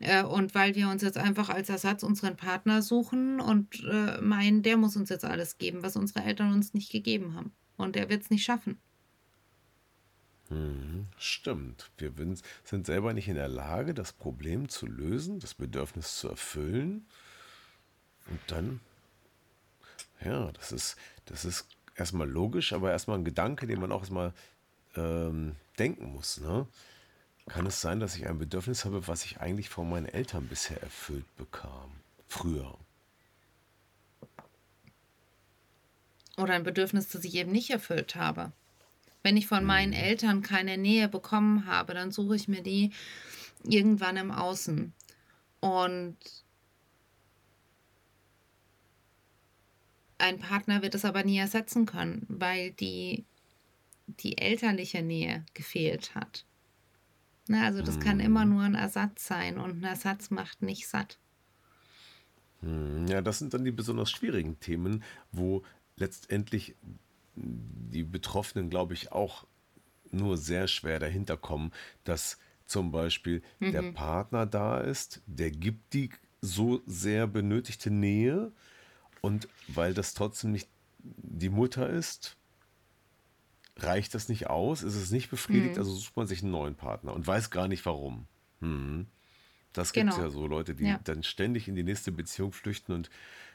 Äh, 0.00 0.22
und 0.22 0.54
weil 0.54 0.74
wir 0.74 0.88
uns 0.88 1.02
jetzt 1.02 1.16
einfach 1.16 1.48
als 1.48 1.68
Ersatz 1.68 2.02
unseren 2.02 2.36
Partner 2.36 2.82
suchen 2.82 3.40
und 3.40 3.82
äh, 3.90 4.20
meinen, 4.20 4.62
der 4.62 4.76
muss 4.76 4.96
uns 4.96 5.08
jetzt 5.08 5.24
alles 5.24 5.58
geben, 5.58 5.82
was 5.82 5.96
unsere 5.96 6.24
Eltern 6.24 6.52
uns 6.52 6.74
nicht 6.74 6.90
gegeben 6.92 7.34
haben. 7.34 7.52
Und 7.76 7.96
er 7.96 8.10
wird 8.10 8.22
es 8.22 8.30
nicht 8.30 8.44
schaffen. 8.44 8.78
Stimmt. 11.18 11.90
Wir 11.98 12.12
sind 12.64 12.86
selber 12.86 13.12
nicht 13.12 13.28
in 13.28 13.36
der 13.36 13.48
Lage, 13.48 13.94
das 13.94 14.12
Problem 14.12 14.68
zu 14.68 14.86
lösen, 14.86 15.40
das 15.40 15.54
Bedürfnis 15.54 16.18
zu 16.18 16.28
erfüllen. 16.28 17.06
Und 18.28 18.40
dann, 18.48 18.80
ja, 20.24 20.50
das 20.52 20.72
ist, 20.72 20.96
das 21.26 21.44
ist 21.44 21.66
erstmal 21.94 22.28
logisch, 22.28 22.72
aber 22.72 22.90
erstmal 22.90 23.18
ein 23.18 23.24
Gedanke, 23.24 23.66
den 23.66 23.80
man 23.80 23.92
auch 23.92 24.00
erstmal 24.00 24.32
ähm, 24.96 25.56
denken 25.78 26.12
muss. 26.12 26.40
Ne? 26.40 26.66
Kann 27.46 27.66
es 27.66 27.80
sein, 27.80 28.00
dass 28.00 28.16
ich 28.16 28.26
ein 28.26 28.38
Bedürfnis 28.38 28.84
habe, 28.84 29.06
was 29.08 29.24
ich 29.24 29.40
eigentlich 29.40 29.68
von 29.68 29.88
meinen 29.88 30.06
Eltern 30.06 30.48
bisher 30.48 30.82
erfüllt 30.82 31.36
bekam? 31.36 31.90
Früher. 32.28 32.78
Oder 36.36 36.54
ein 36.54 36.64
Bedürfnis, 36.64 37.08
das 37.08 37.24
ich 37.24 37.34
eben 37.34 37.52
nicht 37.52 37.70
erfüllt 37.70 38.14
habe. 38.16 38.52
Wenn 39.22 39.36
ich 39.36 39.46
von 39.46 39.64
meinen 39.64 39.90
mhm. 39.90 39.98
Eltern 39.98 40.42
keine 40.42 40.78
Nähe 40.78 41.08
bekommen 41.08 41.66
habe, 41.66 41.94
dann 41.94 42.10
suche 42.10 42.36
ich 42.36 42.48
mir 42.48 42.62
die 42.62 42.92
irgendwann 43.64 44.16
im 44.16 44.30
Außen. 44.30 44.92
Und 45.60 46.16
ein 50.18 50.38
Partner 50.38 50.82
wird 50.82 50.94
es 50.94 51.04
aber 51.04 51.24
nie 51.24 51.38
ersetzen 51.38 51.86
können, 51.86 52.26
weil 52.28 52.72
die, 52.72 53.24
die 54.06 54.38
elterliche 54.38 55.02
Nähe 55.02 55.44
gefehlt 55.54 56.14
hat. 56.14 56.44
Na, 57.48 57.66
also 57.66 57.82
das 57.82 57.98
kann 57.98 58.20
immer 58.20 58.44
mhm. 58.44 58.52
nur 58.52 58.62
ein 58.62 58.74
Ersatz 58.74 59.26
sein 59.26 59.58
und 59.58 59.80
ein 59.80 59.84
Ersatz 59.84 60.30
macht 60.30 60.62
nicht 60.62 60.86
satt. 60.88 61.18
Hm, 62.60 63.06
ja, 63.08 63.20
das 63.20 63.40
sind 63.40 63.52
dann 63.52 63.64
die 63.64 63.72
besonders 63.72 64.10
schwierigen 64.10 64.58
Themen, 64.60 65.02
wo 65.32 65.64
letztendlich 65.96 66.76
die 67.42 68.04
Betroffenen, 68.04 68.70
glaube 68.70 68.94
ich, 68.94 69.12
auch 69.12 69.46
nur 70.10 70.36
sehr 70.36 70.68
schwer 70.68 70.98
dahinter 70.98 71.36
kommen, 71.36 71.72
dass 72.04 72.38
zum 72.66 72.90
Beispiel 72.90 73.42
mhm. 73.60 73.72
der 73.72 73.82
Partner 73.92 74.46
da 74.46 74.78
ist, 74.78 75.20
der 75.26 75.50
gibt 75.50 75.92
die 75.94 76.10
so 76.40 76.82
sehr 76.86 77.26
benötigte 77.26 77.90
Nähe 77.90 78.52
und 79.20 79.48
weil 79.68 79.94
das 79.94 80.14
trotzdem 80.14 80.52
nicht 80.52 80.68
die 80.98 81.48
Mutter 81.48 81.88
ist, 81.88 82.36
reicht 83.76 84.14
das 84.14 84.28
nicht 84.28 84.48
aus, 84.48 84.82
ist 84.82 84.94
es 84.94 85.10
nicht 85.10 85.30
befriedigt, 85.30 85.74
mhm. 85.74 85.78
also 85.78 85.94
sucht 85.94 86.16
man 86.16 86.26
sich 86.26 86.42
einen 86.42 86.52
neuen 86.52 86.74
Partner 86.74 87.12
und 87.14 87.26
weiß 87.26 87.50
gar 87.50 87.68
nicht 87.68 87.84
warum. 87.86 88.26
Mhm. 88.60 89.06
Das 89.72 89.92
gibt 89.92 90.10
es 90.10 90.16
genau. 90.16 90.26
ja 90.26 90.30
so, 90.30 90.46
Leute, 90.46 90.74
die 90.74 90.84
ja. 90.84 91.00
dann 91.04 91.22
ständig 91.22 91.68
in 91.68 91.74
die 91.74 91.82
nächste 91.82 92.12
Beziehung 92.12 92.52
flüchten 92.52 92.92
und 92.92 93.10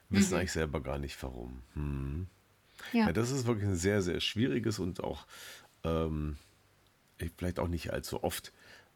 wissen 0.09 0.33
mhm. 0.33 0.39
eigentlich 0.39 0.51
selber 0.51 0.81
gar 0.81 0.97
nicht 0.97 1.21
warum. 1.21 1.61
Ja. 2.93 3.07
ja. 3.07 3.13
das 3.13 3.31
ist 3.31 3.45
wirklich 3.45 3.67
ein 3.67 3.75
sehr, 3.75 4.01
sehr 4.01 4.19
schwieriges 4.19 4.79
und 4.79 5.03
auch 5.03 5.25
ähm, 5.83 6.37
vielleicht 7.37 7.59
auch 7.59 7.67
nicht 7.67 7.91
allzu 7.91 8.23
oft 8.23 8.51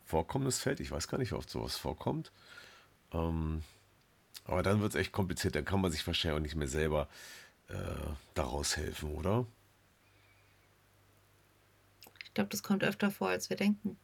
vorkommendes 0.05 0.59
Feld. 0.59 0.79
Ich 0.79 0.91
weiß 0.91 1.07
gar 1.07 1.17
nicht, 1.17 1.31
wie 1.31 1.35
oft 1.35 1.49
sowas 1.49 1.77
vorkommt. 1.77 2.31
Ähm, 3.13 3.63
aber 4.45 4.63
dann 4.63 4.81
wird 4.81 4.93
es 4.93 4.99
echt 4.99 5.11
kompliziert. 5.11 5.55
Dann 5.55 5.65
kann 5.65 5.81
man 5.81 5.91
sich 5.91 6.05
wahrscheinlich 6.05 6.37
auch 6.37 6.43
nicht 6.43 6.55
mehr 6.55 6.67
selber 6.67 7.07
äh, 7.69 7.75
daraus 8.33 8.77
helfen, 8.77 9.11
oder? 9.11 9.45
Ich 12.25 12.33
glaube, 12.33 12.49
das 12.49 12.63
kommt 12.63 12.83
öfter 12.83 13.11
vor, 13.11 13.29
als 13.29 13.49
wir 13.49 13.57
denken. 13.57 13.97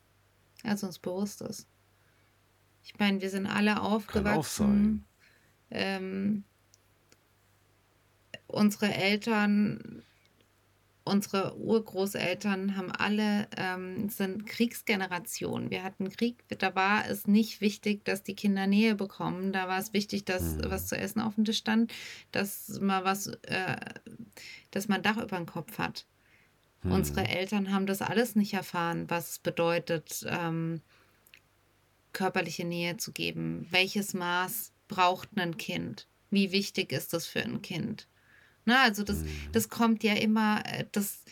Als 0.64 0.84
uns 0.84 1.00
bewusst 1.00 1.42
ist. 1.42 1.68
Ich 2.84 2.98
meine, 3.00 3.22
wir 3.22 3.30
sind 3.30 3.48
alle 3.48 3.82
aufgewachsen. 3.82 4.24
Kann 4.24 4.38
auch 4.38 4.46
sein. 4.46 5.06
Ähm, 5.70 6.44
unsere 8.48 8.94
Eltern, 8.94 10.04
unsere 11.04 11.58
Urgroßeltern 11.58 12.76
haben 12.76 12.92
alle, 12.92 13.48
ähm, 13.56 14.10
sind 14.10 14.46
Kriegsgenerationen. 14.46 15.70
Wir 15.70 15.84
hatten 15.84 16.10
Krieg, 16.10 16.44
da 16.58 16.76
war 16.76 17.08
es 17.10 17.28
nicht 17.28 17.62
wichtig, 17.62 18.04
dass 18.06 18.24
die 18.24 18.36
Kinder 18.36 18.68
Nähe 18.68 18.96
bekommen. 18.96 19.54
Da 19.54 19.68
war 19.68 19.80
es 19.80 19.94
wichtig, 19.94 20.26
dass 20.26 20.56
mhm. 20.56 20.66
was 20.70 20.88
zu 20.88 20.98
essen 20.98 21.22
auf 21.22 21.36
dem 21.36 21.46
Tisch 21.46 21.60
stand, 21.60 21.94
dass 22.32 22.80
man 22.80 23.04
was, 23.04 23.28
äh, 23.44 23.78
dass 24.72 24.88
man 24.88 25.02
Dach 25.02 25.18
über 25.18 25.38
dem 25.38 25.46
Kopf 25.46 25.78
hat. 25.78 26.06
Mhm. 26.84 26.92
Unsere 26.92 27.28
Eltern 27.28 27.72
haben 27.72 27.86
das 27.86 28.02
alles 28.02 28.36
nicht 28.36 28.54
erfahren, 28.54 29.10
was 29.10 29.32
es 29.32 29.40
bedeutet, 29.40 30.26
ähm, 30.28 30.82
körperliche 32.14 32.66
Nähe 32.66 32.98
zu 32.98 33.12
geben, 33.12 33.68
welches 33.70 34.14
Maß 34.14 34.72
braucht 34.88 35.30
ein 35.38 35.58
Kind? 35.58 36.08
Wie 36.30 36.52
wichtig 36.52 36.92
ist 36.92 37.14
das 37.14 37.26
für 37.26 37.42
ein 37.42 37.62
Kind? 37.62 38.08
Na, 38.68 38.84
also 38.84 39.04
das, 39.04 39.20
mhm. 39.20 39.30
das 39.54 39.70
kommt 39.70 40.04
ja 40.04 40.14
immer, 40.14 40.62
äh, 40.66 40.84
das, 40.92 41.24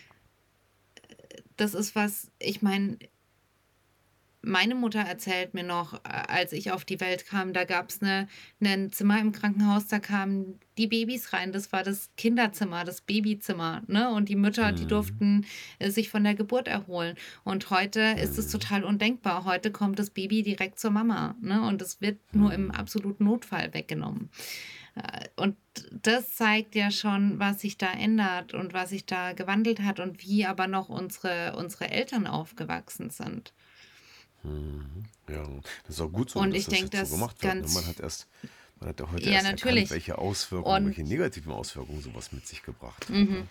das 1.58 1.74
ist 1.74 1.94
was, 1.94 2.32
ich 2.40 2.62
meine, 2.62 2.98
meine 4.42 4.74
Mutter 4.74 5.00
erzählt 5.00 5.54
mir 5.54 5.64
noch, 5.64 5.96
äh, 5.96 6.00
als 6.06 6.54
ich 6.54 6.72
auf 6.72 6.86
die 6.86 7.02
Welt 7.02 7.28
kam, 7.28 7.52
da 7.52 7.66
gab 7.66 7.90
es 7.90 8.02
eine, 8.02 8.30
ein 8.64 8.90
Zimmer 8.90 9.20
im 9.20 9.34
Krankenhaus, 9.34 9.88
da 9.88 10.00
kamen 10.00 10.60
die 10.78 10.88
Babys 10.88 11.34
rein. 11.34 11.52
Das 11.52 11.74
war 11.74 11.84
das 11.84 12.10
Kinderzimmer, 12.16 12.86
das 12.86 13.02
Babyzimmer. 13.02 13.84
Ne? 13.88 14.10
Und 14.10 14.30
die 14.30 14.38
Mütter, 14.38 14.72
mhm. 14.72 14.76
die 14.78 14.88
durften 14.88 15.46
äh, 15.80 15.90
sich 15.90 16.10
von 16.10 16.24
der 16.24 16.36
Geburt 16.36 16.70
erholen. 16.70 17.18
Und 17.44 17.70
heute 17.70 18.14
mhm. 18.14 18.20
ist 18.22 18.38
es 18.38 18.48
mhm. 18.48 18.52
total 18.60 18.84
undenkbar. 18.86 19.44
Heute 19.44 19.72
kommt 19.72 20.00
das 20.00 20.10
Baby 20.10 20.42
direkt 20.42 20.80
zur 20.80 20.92
Mama. 20.92 21.36
Ne? 21.42 21.68
Und 21.68 21.82
es 21.82 22.00
wird 22.00 22.20
mhm. 22.32 22.40
nur 22.42 22.54
im 22.54 22.64
mhm. 22.66 22.72
absoluten 22.72 23.26
Notfall 23.26 23.74
weggenommen. 23.74 24.30
Äh, 24.96 25.28
und 25.36 25.58
das 25.92 26.36
zeigt 26.36 26.76
ja 26.76 26.92
schon, 26.92 27.40
was 27.40 27.62
sich 27.62 27.78
da 27.78 27.92
ändert 27.92 28.54
und 28.54 28.74
was 28.74 28.90
sich 28.90 29.06
da 29.06 29.34
gewandelt 29.34 29.82
hat 29.82 30.00
und 30.00 30.22
wie 30.24 30.46
aber 30.46 30.68
noch 30.68 30.90
unsere, 30.90 31.56
unsere 31.58 31.90
Eltern 31.90 32.28
aufgewachsen 32.28 33.10
sind. 33.10 33.54
Mhm. 34.44 35.06
Ja, 35.28 35.44
das 35.88 35.96
ist 35.96 36.02
auch 36.02 36.12
gut 36.12 36.30
so, 36.30 36.40
und 36.40 36.52
dass 36.52 36.60
ich 36.60 36.66
das 36.66 36.80
denke, 36.80 36.98
jetzt 36.98 37.10
so 37.10 37.16
gemacht 37.16 37.42
wird. 37.42 37.56
Ne? 37.56 37.68
Man 37.74 37.88
hat 37.88 38.00
erst, 38.00 38.28
man 38.80 38.90
hat 38.90 39.00
ja 39.00 39.12
heute 39.12 39.26
ja, 39.26 39.32
erst 39.32 39.46
natürlich. 39.46 39.76
erkannt, 39.76 39.92
welche 39.92 40.18
Auswirkungen, 40.18 40.76
und 40.76 40.86
welche 40.86 41.04
negativen 41.04 41.52
Auswirkungen 41.52 42.02
sowas 42.02 42.32
mit 42.32 42.48
sich 42.48 42.64
gebracht 42.64 43.06
hat. 43.06 43.10
Mhm. 43.10 43.32
Ne? 43.32 43.48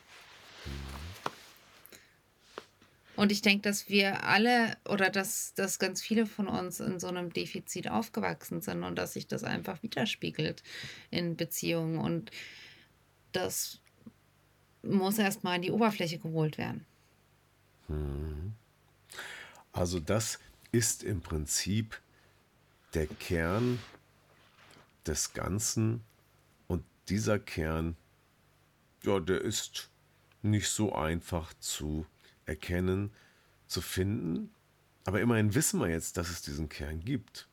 Und 3.17 3.31
ich 3.31 3.43
denke, 3.43 3.63
dass 3.63 3.89
wir 3.89 4.25
alle 4.25 4.77
oder 4.89 5.11
dass, 5.11 5.55
dass 5.55 5.79
ganz 5.79 6.03
viele 6.03 6.27
von 6.27 6.49
uns 6.49 6.81
in 6.81 6.99
so 6.99 7.07
einem 7.07 7.33
Defizit 7.33 7.89
aufgewachsen 7.89 8.61
sind 8.61 8.83
und 8.83 8.97
dass 8.97 9.13
sich 9.13 9.27
das 9.27 9.45
einfach 9.45 9.83
widerspiegelt 9.83 10.63
in 11.11 11.37
Beziehungen. 11.37 11.99
Und 11.99 12.31
das 13.33 13.81
muss 14.83 15.19
erstmal 15.19 15.57
an 15.57 15.63
die 15.63 15.71
Oberfläche 15.71 16.19
geholt 16.19 16.59
werden. 16.59 16.85
Mhm. 17.89 18.55
Also 19.73 20.01
das 20.01 20.39
ist 20.73 21.03
im 21.03 21.21
Prinzip 21.21 22.01
der 22.95 23.07
Kern 23.07 23.79
des 25.07 25.33
Ganzen 25.33 26.03
und 26.69 26.85
dieser 27.09 27.39
Kern, 27.39 27.97
ja, 29.03 29.21
der 29.21 29.41
ist 29.41 29.91
nicht 30.43 30.69
so 30.69 30.95
einfach 30.95 31.53
zu 31.55 32.07
erkennen, 32.47 33.11
zu 33.67 33.81
finden, 33.81 34.51
aber 35.05 35.21
immerhin 35.21 35.55
wissen 35.55 35.81
wir 35.81 35.89
jetzt, 35.89 36.17
dass 36.17 36.31
es 36.31 36.43
diesen 36.43 36.69
Kern 36.69 37.01
gibt. 37.01 37.49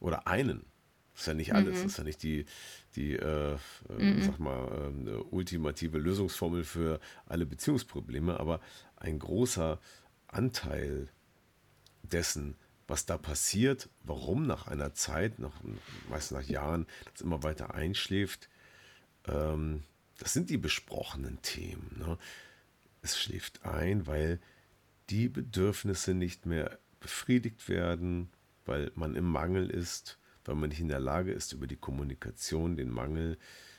Oder 0.00 0.26
einen. 0.26 0.64
Das 1.12 1.22
ist 1.22 1.26
ja 1.26 1.34
nicht 1.34 1.54
alles, 1.54 1.78
mhm. 1.78 1.82
das 1.82 1.92
ist 1.92 1.98
ja 1.98 2.04
nicht 2.04 2.22
die, 2.22 2.46
die 2.96 3.12
äh, 3.14 3.52
äh, 3.52 3.58
mhm. 3.98 4.22
sag 4.22 4.38
mal, 4.38 4.92
äh, 5.06 5.10
ultimative 5.30 5.98
Lösungsformel 5.98 6.64
für 6.64 7.00
alle 7.26 7.46
Beziehungsprobleme, 7.46 8.38
aber 8.40 8.60
ein 8.96 9.18
großer 9.18 9.78
Anteil 10.26 11.08
dessen, 12.02 12.56
was 12.88 13.06
da 13.06 13.18
passiert, 13.18 13.88
warum 14.02 14.46
nach 14.46 14.66
einer 14.66 14.94
Zeit, 14.94 15.38
nach, 15.38 15.52
meist 16.08 16.32
nach 16.32 16.42
Jahren, 16.42 16.86
das 17.12 17.20
immer 17.20 17.42
weiter 17.42 17.74
einschläft, 17.74 18.48
ähm, 19.26 19.82
das 20.18 20.32
sind 20.32 20.50
die 20.50 20.58
besprochenen 20.58 21.40
Themen. 21.42 21.96
Ne? 21.98 22.18
Es 23.02 23.20
schläft 23.20 23.64
ein, 23.64 24.06
weil 24.06 24.40
die 25.10 25.28
Bedürfnisse 25.28 26.14
nicht 26.14 26.46
mehr 26.46 26.78
befriedigt 27.00 27.68
werden, 27.68 28.30
weil 28.64 28.92
man 28.94 29.16
im 29.16 29.24
Mangel 29.24 29.68
ist, 29.68 30.18
weil 30.44 30.54
man 30.54 30.70
nicht 30.70 30.80
in 30.80 30.88
der 30.88 31.00
Lage 31.00 31.32
ist, 31.32 31.52
über 31.52 31.66
die 31.66 31.76
Kommunikation 31.76 32.76
den 32.76 32.90
Mangel 32.90 33.38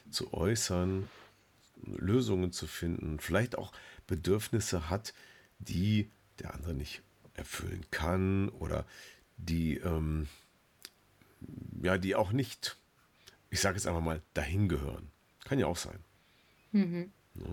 zu 0.09 0.33
äußern, 0.33 1.09
Lösungen 1.85 2.51
zu 2.51 2.67
finden, 2.67 3.19
vielleicht 3.19 3.57
auch 3.57 3.71
Bedürfnisse 4.07 4.89
hat, 4.89 5.13
die 5.59 6.11
der 6.39 6.53
andere 6.53 6.73
nicht 6.73 7.01
erfüllen 7.33 7.85
kann 7.91 8.49
oder 8.49 8.85
die, 9.37 9.77
ähm, 9.77 10.27
ja, 11.81 11.97
die 11.97 12.15
auch 12.15 12.31
nicht, 12.31 12.77
ich 13.49 13.59
sage 13.59 13.77
jetzt 13.77 13.87
einfach 13.87 14.01
mal, 14.01 14.21
dahin 14.33 14.69
gehören. 14.69 15.11
Kann 15.45 15.59
ja 15.59 15.67
auch 15.67 15.77
sein. 15.77 15.99
Mhm. 16.71 17.11
Ja. 17.35 17.45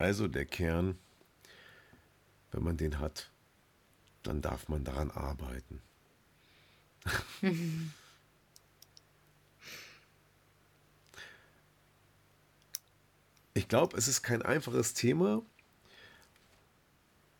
Also 0.00 0.28
der 0.28 0.46
Kern, 0.46 0.96
wenn 2.52 2.62
man 2.62 2.78
den 2.78 2.98
hat, 3.00 3.30
dann 4.22 4.40
darf 4.40 4.66
man 4.68 4.82
daran 4.82 5.10
arbeiten. 5.10 5.82
Ich 13.52 13.66
glaube, 13.66 13.96
es 13.96 14.06
ist 14.06 14.22
kein 14.22 14.42
einfaches 14.42 14.94
Thema 14.94 15.42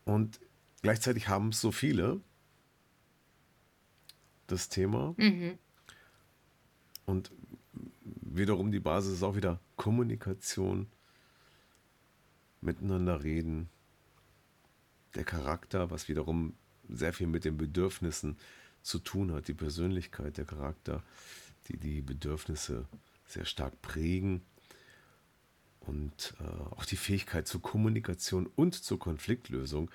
und 0.04 0.40
gleichzeitig 0.82 1.28
haben 1.28 1.50
es 1.50 1.60
so 1.60 1.70
viele 1.70 2.20
das 4.48 4.68
Thema. 4.68 5.14
Mhm. 5.16 5.56
Und 7.06 7.30
wiederum 8.02 8.70
die 8.72 8.80
Basis 8.80 9.14
ist 9.14 9.22
auch 9.22 9.36
wieder 9.36 9.60
Kommunikation, 9.76 10.90
miteinander 12.60 13.22
reden, 13.22 13.68
der 15.14 15.24
Charakter, 15.24 15.90
was 15.90 16.08
wiederum 16.08 16.54
sehr 16.88 17.12
viel 17.12 17.26
mit 17.26 17.44
den 17.44 17.56
Bedürfnissen 17.56 18.36
zu 18.82 18.98
tun 18.98 19.32
hat, 19.32 19.48
die 19.48 19.54
Persönlichkeit, 19.54 20.36
der 20.38 20.44
Charakter, 20.44 21.02
die 21.68 21.76
die 21.76 22.00
Bedürfnisse 22.00 22.86
sehr 23.26 23.44
stark 23.44 23.80
prägen 23.82 24.42
und 25.80 26.34
äh, 26.40 26.74
auch 26.74 26.84
die 26.84 26.96
Fähigkeit 26.96 27.46
zur 27.46 27.62
Kommunikation 27.62 28.46
und 28.46 28.74
zur 28.74 28.98
Konfliktlösung, 28.98 29.90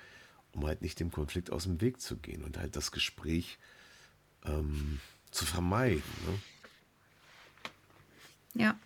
um 0.52 0.66
halt 0.66 0.82
nicht 0.82 1.00
dem 1.00 1.10
Konflikt 1.10 1.50
aus 1.50 1.64
dem 1.64 1.80
Weg 1.80 2.00
zu 2.00 2.16
gehen 2.16 2.42
und 2.42 2.58
halt 2.58 2.76
das 2.76 2.92
Gespräch 2.92 3.58
ähm, 4.44 5.00
zu 5.30 5.44
vermeiden. 5.44 6.02
Ne? 6.26 6.38
Ja. 8.62 8.78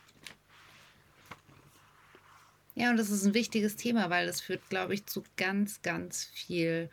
Ja, 2.80 2.88
und 2.88 2.96
das 2.96 3.10
ist 3.10 3.26
ein 3.26 3.34
wichtiges 3.34 3.76
Thema, 3.76 4.08
weil 4.08 4.26
es 4.26 4.40
führt, 4.40 4.66
glaube 4.70 4.94
ich, 4.94 5.04
zu 5.04 5.22
ganz, 5.36 5.82
ganz 5.82 6.24
viel 6.24 6.88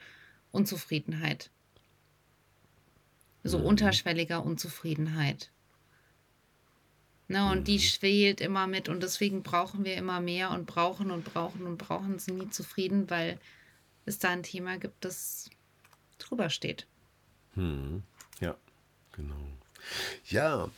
Unzufriedenheit. 0.51 1.49
So 3.45 3.59
mhm. 3.59 3.67
unterschwelliger 3.67 4.43
Unzufriedenheit. 4.43 5.49
Ne, 7.29 7.49
und 7.49 7.69
die 7.69 7.75
mhm. 7.77 7.81
schwelt 7.83 8.41
immer 8.41 8.67
mit 8.67 8.89
und 8.89 9.01
deswegen 9.01 9.43
brauchen 9.43 9.85
wir 9.85 9.95
immer 9.95 10.19
mehr 10.19 10.51
und 10.51 10.65
brauchen 10.65 11.09
und 11.09 11.23
brauchen 11.23 11.65
und 11.65 11.77
brauchen 11.77 12.19
sie 12.19 12.33
nie 12.33 12.49
zufrieden, 12.49 13.09
weil 13.09 13.39
es 14.05 14.19
da 14.19 14.31
ein 14.31 14.43
Thema 14.43 14.77
gibt, 14.77 15.05
das 15.05 15.49
drüber 16.17 16.49
steht. 16.49 16.85
Hm. 17.53 18.03
Ja, 18.41 18.57
genau. 19.13 19.39
Ja, 20.25 20.69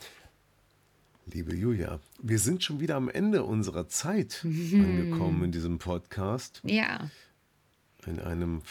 liebe 1.34 1.56
Julia, 1.56 2.00
wir 2.22 2.40
sind 2.40 2.64
schon 2.64 2.80
wieder 2.80 2.96
am 2.96 3.10
Ende 3.10 3.44
unserer 3.44 3.88
Zeit 3.88 4.42
angekommen 4.44 5.44
in 5.46 5.52
diesem 5.52 5.80
Podcast. 5.80 6.62
Ja. 6.64 7.10
In 8.06 8.20
einem 8.20 8.62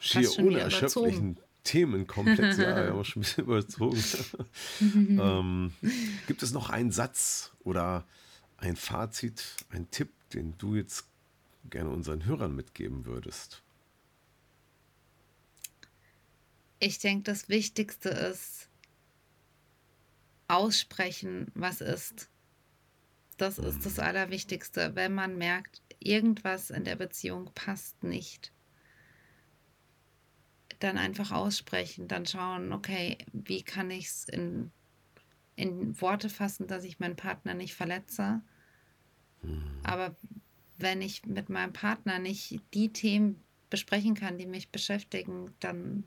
schier 0.00 0.30
unerschöpflichen 0.38 1.38
Themenkomplex, 1.64 2.56
ja, 2.56 2.76
wir 2.76 2.92
haben 2.92 3.04
schon 3.04 3.22
ein 3.22 3.24
bisschen 3.24 3.44
überzogen. 3.46 4.02
ähm, 4.80 5.72
gibt 6.26 6.42
es 6.42 6.52
noch 6.52 6.70
einen 6.70 6.90
Satz 6.90 7.52
oder 7.60 8.04
ein 8.56 8.76
Fazit, 8.76 9.44
ein 9.70 9.90
Tipp, 9.90 10.10
den 10.32 10.54
du 10.58 10.74
jetzt 10.74 11.06
gerne 11.70 11.90
unseren 11.90 12.24
Hörern 12.24 12.54
mitgeben 12.54 13.04
würdest? 13.04 13.62
Ich 16.80 16.98
denke, 16.98 17.24
das 17.24 17.48
Wichtigste 17.48 18.08
ist 18.08 18.68
aussprechen, 20.52 21.50
was 21.54 21.80
ist. 21.80 22.28
Das 23.36 23.58
ist 23.58 23.84
das 23.86 23.96
mhm. 23.96 24.02
Allerwichtigste, 24.02 24.94
wenn 24.94 25.14
man 25.14 25.36
merkt, 25.36 25.82
irgendwas 25.98 26.70
in 26.70 26.84
der 26.84 26.96
Beziehung 26.96 27.50
passt 27.54 28.02
nicht 28.04 28.52
dann 30.82 30.98
einfach 30.98 31.30
aussprechen, 31.30 32.08
dann 32.08 32.26
schauen, 32.26 32.72
okay, 32.72 33.18
wie 33.32 33.62
kann 33.62 33.90
ich 33.90 34.06
es 34.06 34.24
in, 34.24 34.72
in 35.54 36.00
Worte 36.00 36.28
fassen, 36.28 36.66
dass 36.66 36.84
ich 36.84 36.98
meinen 36.98 37.16
Partner 37.16 37.54
nicht 37.54 37.74
verletze. 37.74 38.42
Mhm. 39.42 39.62
Aber 39.84 40.16
wenn 40.78 41.00
ich 41.00 41.24
mit 41.24 41.48
meinem 41.48 41.72
Partner 41.72 42.18
nicht 42.18 42.60
die 42.74 42.92
Themen 42.92 43.42
besprechen 43.70 44.14
kann, 44.14 44.38
die 44.38 44.46
mich 44.46 44.70
beschäftigen, 44.70 45.54
dann 45.60 46.04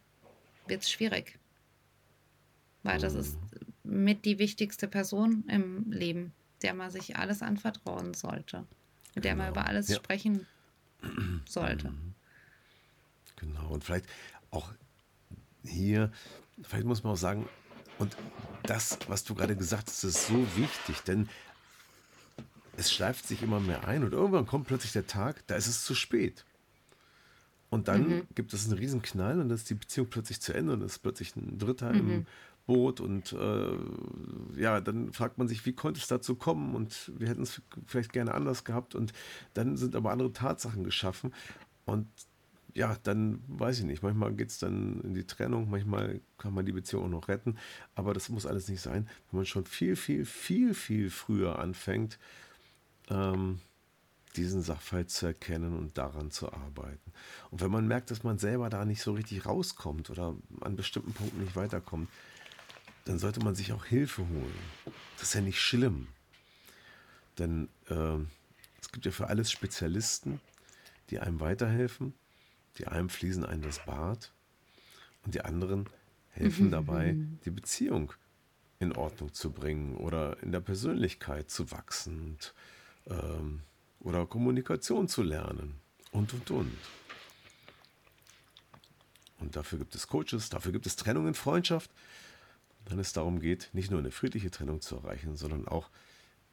wird 0.67 0.83
es 0.83 0.91
schwierig. 0.91 1.39
Weil 2.83 2.99
das 2.99 3.13
ist 3.13 3.35
mhm. 3.35 3.73
Mit 3.85 4.25
die 4.25 4.39
wichtigste 4.39 4.87
Person 4.87 5.43
im 5.47 5.91
Leben, 5.91 6.33
der 6.61 6.73
man 6.73 6.91
sich 6.91 7.17
alles 7.17 7.41
anvertrauen 7.41 8.13
sollte, 8.13 8.65
mit 9.13 9.23
der 9.23 9.35
man 9.35 9.47
genau. 9.47 9.59
über 9.59 9.69
alles 9.69 9.87
ja. 9.87 9.95
sprechen 9.95 10.45
sollte. 11.45 11.89
Mhm. 11.89 12.13
Genau, 13.37 13.67
und 13.69 13.83
vielleicht 13.83 14.07
auch 14.51 14.71
hier, 15.63 16.11
vielleicht 16.63 16.85
muss 16.85 17.03
man 17.03 17.13
auch 17.13 17.17
sagen, 17.17 17.47
und 17.97 18.15
das, 18.63 18.99
was 19.07 19.23
du 19.23 19.35
gerade 19.35 19.55
gesagt 19.55 19.87
hast, 19.87 20.03
ist 20.03 20.27
so 20.27 20.45
wichtig, 20.57 21.01
denn 21.01 21.29
es 22.77 22.91
schleift 22.91 23.25
sich 23.25 23.41
immer 23.41 23.59
mehr 23.59 23.87
ein 23.87 24.03
und 24.03 24.13
irgendwann 24.13 24.45
kommt 24.45 24.67
plötzlich 24.67 24.91
der 24.91 25.07
Tag, 25.07 25.45
da 25.47 25.55
ist 25.55 25.67
es 25.67 25.85
zu 25.85 25.95
spät. 25.95 26.45
Und 27.69 27.87
dann 27.87 28.07
mhm. 28.07 28.27
gibt 28.35 28.53
es 28.53 28.65
einen 28.65 28.77
riesen 28.77 29.01
Knall 29.01 29.39
und 29.39 29.49
dann 29.49 29.55
ist 29.55 29.69
die 29.69 29.75
Beziehung 29.75 30.07
plötzlich 30.09 30.41
zu 30.41 30.53
Ende 30.53 30.73
und 30.73 30.81
es 30.81 30.93
ist 30.93 30.99
plötzlich 30.99 31.35
ein 31.35 31.57
Dritter 31.57 31.91
mhm. 31.93 32.11
im 32.11 32.25
Boot 32.65 32.99
und 32.99 33.33
äh, 33.33 33.77
ja, 34.59 34.81
dann 34.81 35.13
fragt 35.13 35.37
man 35.37 35.47
sich, 35.47 35.65
wie 35.65 35.73
konnte 35.73 35.99
es 35.99 36.07
dazu 36.07 36.35
kommen? 36.35 36.75
Und 36.75 37.11
wir 37.17 37.27
hätten 37.27 37.43
es 37.43 37.61
vielleicht 37.85 38.13
gerne 38.13 38.33
anders 38.33 38.63
gehabt. 38.63 38.95
Und 38.95 39.13
dann 39.53 39.77
sind 39.77 39.95
aber 39.95 40.11
andere 40.11 40.33
Tatsachen 40.33 40.83
geschaffen. 40.83 41.33
Und 41.85 42.07
ja, 42.75 42.97
dann 43.03 43.41
weiß 43.47 43.79
ich 43.79 43.85
nicht, 43.85 44.03
manchmal 44.03 44.33
geht 44.33 44.49
es 44.49 44.59
dann 44.59 44.99
in 45.01 45.13
die 45.13 45.25
Trennung, 45.25 45.69
manchmal 45.69 46.19
kann 46.37 46.53
man 46.53 46.65
die 46.65 46.73
Beziehung 46.73 47.05
auch 47.05 47.09
noch 47.09 47.27
retten, 47.29 47.57
aber 47.95 48.13
das 48.13 48.27
muss 48.27 48.45
alles 48.45 48.67
nicht 48.67 48.81
sein, 48.81 49.07
wenn 49.31 49.37
man 49.37 49.45
schon 49.45 49.65
viel, 49.65 49.95
viel, 49.95 50.25
viel, 50.25 50.73
viel 50.73 51.09
früher 51.09 51.57
anfängt, 51.57 52.19
ähm, 53.09 53.61
diesen 54.35 54.61
Sachverhalt 54.61 55.09
zu 55.09 55.25
erkennen 55.25 55.77
und 55.77 55.97
daran 55.97 56.31
zu 56.31 56.51
arbeiten. 56.51 57.13
Und 57.49 57.61
wenn 57.61 57.71
man 57.71 57.87
merkt, 57.87 58.11
dass 58.11 58.23
man 58.23 58.39
selber 58.39 58.69
da 58.69 58.83
nicht 58.83 59.01
so 59.01 59.13
richtig 59.13 59.45
rauskommt 59.45 60.09
oder 60.09 60.35
an 60.59 60.75
bestimmten 60.75 61.13
Punkten 61.13 61.41
nicht 61.41 61.55
weiterkommt, 61.55 62.09
dann 63.05 63.19
sollte 63.19 63.39
man 63.39 63.55
sich 63.55 63.71
auch 63.71 63.85
Hilfe 63.85 64.27
holen. 64.27 64.59
Das 65.17 65.29
ist 65.29 65.33
ja 65.35 65.41
nicht 65.41 65.61
schlimm. 65.61 66.07
Denn 67.37 67.69
äh, 67.89 68.17
es 68.81 68.91
gibt 68.91 69.05
ja 69.05 69.11
für 69.11 69.27
alles 69.27 69.51
Spezialisten, 69.51 70.41
die 71.09 71.19
einem 71.19 71.39
weiterhelfen. 71.39 72.13
Die 72.77 72.87
einen 72.87 73.09
fließen 73.09 73.45
einem 73.45 73.61
das 73.61 73.85
Bad 73.85 74.31
und 75.23 75.35
die 75.35 75.41
anderen 75.41 75.87
helfen 76.31 76.71
dabei, 76.71 77.15
die 77.45 77.51
Beziehung 77.51 78.11
in 78.79 78.91
Ordnung 78.91 79.33
zu 79.33 79.51
bringen 79.51 79.95
oder 79.95 80.41
in 80.43 80.51
der 80.51 80.59
Persönlichkeit 80.59 81.49
zu 81.49 81.71
wachsen 81.71 82.19
und 82.21 82.53
ähm, 83.07 83.61
oder 83.99 84.25
Kommunikation 84.25 85.07
zu 85.07 85.23
lernen 85.23 85.75
und, 86.11 86.33
und, 86.33 86.51
und. 86.51 86.77
Und 89.39 89.55
dafür 89.55 89.79
gibt 89.79 89.95
es 89.95 90.07
Coaches, 90.07 90.49
dafür 90.49 90.71
gibt 90.71 90.85
es 90.85 90.95
Trennung 90.95 91.27
in 91.27 91.33
Freundschaft, 91.33 91.91
wenn 92.85 92.99
es 92.99 93.13
darum 93.13 93.39
geht, 93.39 93.69
nicht 93.73 93.91
nur 93.91 93.99
eine 93.99 94.11
friedliche 94.11 94.51
Trennung 94.51 94.81
zu 94.81 94.97
erreichen, 94.97 95.35
sondern 95.35 95.67
auch 95.67 95.89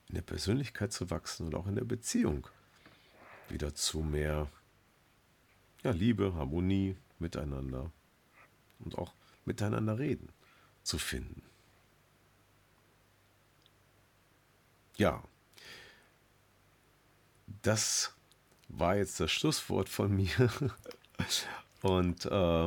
in 0.08 0.14
der 0.14 0.22
Persönlichkeit 0.22 0.92
zu 0.92 1.10
wachsen 1.10 1.46
und 1.46 1.54
auch 1.54 1.66
in 1.66 1.74
der 1.74 1.84
Beziehung 1.84 2.46
wieder 3.48 3.74
zu 3.74 4.00
mehr 4.00 4.50
ja, 5.82 5.90
Liebe, 5.90 6.34
Harmonie, 6.34 6.96
Miteinander 7.18 7.90
und 8.80 8.96
auch 8.98 9.14
miteinander 9.44 9.98
reden 9.98 10.28
zu 10.82 10.98
finden. 10.98 11.42
Ja, 14.96 15.22
das 17.62 18.14
war 18.68 18.96
jetzt 18.96 19.20
das 19.20 19.30
Schlusswort 19.30 19.88
von 19.88 20.14
mir. 20.14 20.50
Und 21.82 22.26
äh, 22.26 22.66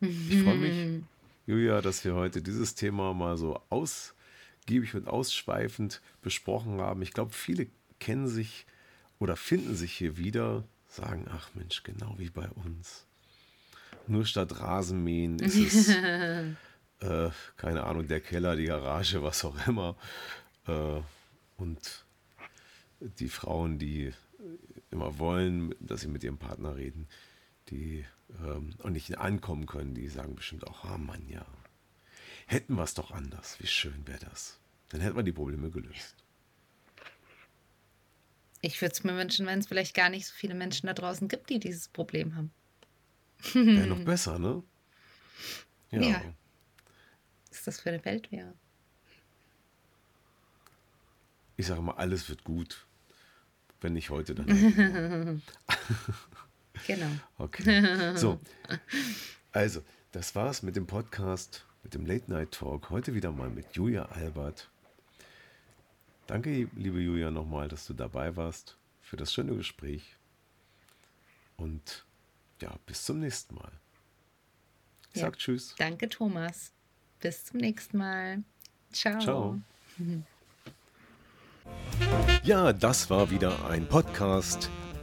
ich 0.00 0.42
freue 0.42 0.56
mich, 0.56 1.04
Julia, 1.46 1.82
dass 1.82 2.04
wir 2.04 2.14
heute 2.14 2.40
dieses 2.40 2.74
Thema 2.74 3.12
mal 3.12 3.36
so 3.36 3.60
ausgiebig 3.68 4.94
und 4.94 5.08
ausschweifend 5.08 6.00
besprochen 6.22 6.80
haben. 6.80 7.02
Ich 7.02 7.12
glaube, 7.12 7.32
viele 7.32 7.66
kennen 8.00 8.28
sich 8.28 8.66
oder 9.18 9.36
finden 9.36 9.74
sich 9.74 9.92
hier 9.92 10.16
wieder, 10.16 10.64
sagen, 10.88 11.26
ach 11.30 11.50
Mensch, 11.54 11.82
genau 11.82 12.14
wie 12.18 12.30
bei 12.30 12.48
uns. 12.48 13.06
Nur 14.06 14.24
statt 14.24 14.58
Rasenmähen 14.58 15.38
ist 15.38 15.56
es, 15.56 15.88
äh, 17.00 17.30
keine 17.56 17.84
Ahnung, 17.84 18.08
der 18.08 18.20
Keller, 18.20 18.56
die 18.56 18.66
Garage, 18.66 19.22
was 19.22 19.44
auch 19.44 19.66
immer. 19.66 19.96
Äh, 20.66 21.00
und 21.56 22.04
die 23.00 23.28
Frauen, 23.28 23.78
die 23.78 24.14
immer 24.90 25.18
wollen, 25.18 25.74
dass 25.78 26.00
sie 26.02 26.08
mit 26.08 26.24
ihrem 26.24 26.38
Partner 26.38 26.76
reden, 26.76 27.06
die 27.70 28.04
ähm, 28.40 28.74
und 28.78 28.92
nicht 28.92 29.18
ankommen 29.18 29.66
können, 29.66 29.94
die 29.94 30.08
sagen 30.08 30.34
bestimmt 30.34 30.66
auch, 30.66 30.84
ah 30.84 30.98
Mann, 30.98 31.28
ja, 31.28 31.46
hätten 32.46 32.74
wir 32.74 32.82
es 32.82 32.94
doch 32.94 33.10
anders, 33.10 33.60
wie 33.60 33.66
schön 33.66 34.06
wäre 34.06 34.20
das. 34.20 34.58
Dann 34.90 35.00
hätten 35.00 35.16
wir 35.16 35.22
die 35.22 35.32
Probleme 35.32 35.70
gelöst. 35.70 36.16
Ich 38.60 38.80
würde 38.80 38.92
es 38.92 39.04
mir 39.04 39.16
wünschen, 39.16 39.46
wenn 39.46 39.58
es 39.58 39.66
vielleicht 39.66 39.94
gar 39.94 40.08
nicht 40.08 40.26
so 40.26 40.32
viele 40.34 40.54
Menschen 40.54 40.86
da 40.86 40.94
draußen 40.94 41.28
gibt, 41.28 41.50
die 41.50 41.58
dieses 41.58 41.88
Problem 41.88 42.34
haben. 42.34 42.50
Wäre 43.52 43.86
noch 43.86 44.00
besser, 44.04 44.38
ne? 44.38 44.62
Ja. 45.90 46.00
ja. 46.00 46.34
Was 47.50 47.58
ist 47.58 47.66
das 47.66 47.80
für 47.80 47.90
eine 47.90 48.04
Welt 48.04 48.32
wäre? 48.32 48.54
Ich 51.56 51.66
sage 51.66 51.82
mal, 51.82 51.92
alles 51.92 52.28
wird 52.28 52.42
gut. 52.44 52.86
Wenn 53.80 53.92
nicht 53.92 54.10
heute, 54.10 54.34
dann. 54.34 55.42
genau. 56.86 57.10
Okay. 57.38 58.14
So. 58.16 58.40
Also, 59.52 59.82
das 60.12 60.34
war's 60.34 60.62
mit 60.62 60.76
dem 60.76 60.86
Podcast, 60.86 61.64
mit 61.82 61.94
dem 61.94 62.06
Late 62.06 62.30
Night 62.30 62.52
Talk. 62.52 62.90
Heute 62.90 63.14
wieder 63.14 63.32
mal 63.32 63.50
mit 63.50 63.74
Julia 63.74 64.06
Albert. 64.06 64.68
Danke, 66.26 66.68
liebe 66.74 67.00
Julia, 67.00 67.30
nochmal, 67.30 67.68
dass 67.68 67.86
du 67.86 67.94
dabei 67.94 68.36
warst 68.36 68.76
für 69.02 69.16
das 69.16 69.32
schöne 69.32 69.54
Gespräch. 69.54 70.16
Und 71.56 72.04
ja, 72.60 72.74
bis 72.86 73.04
zum 73.04 73.20
nächsten 73.20 73.54
Mal. 73.54 73.72
Ich 75.12 75.20
ja, 75.20 75.26
sag 75.26 75.38
Tschüss. 75.38 75.74
Danke, 75.78 76.08
Thomas. 76.08 76.72
Bis 77.20 77.44
zum 77.44 77.60
nächsten 77.60 77.98
Mal. 77.98 78.42
Ciao. 78.92 79.20
Ciao. 79.20 79.60
Ja, 82.42 82.74
das 82.74 83.08
war 83.08 83.30
wieder 83.30 83.70
ein 83.70 83.88
Podcast 83.88 84.68